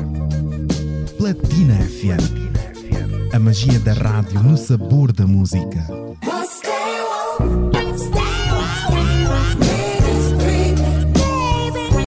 Platina 1.18 1.76
FM. 1.76 3.34
A 3.34 3.40
magia 3.40 3.80
da 3.80 3.94
rádio 3.94 4.44
no 4.44 4.58
sabor 4.58 5.12
da 5.12 5.26
música. 5.26 5.88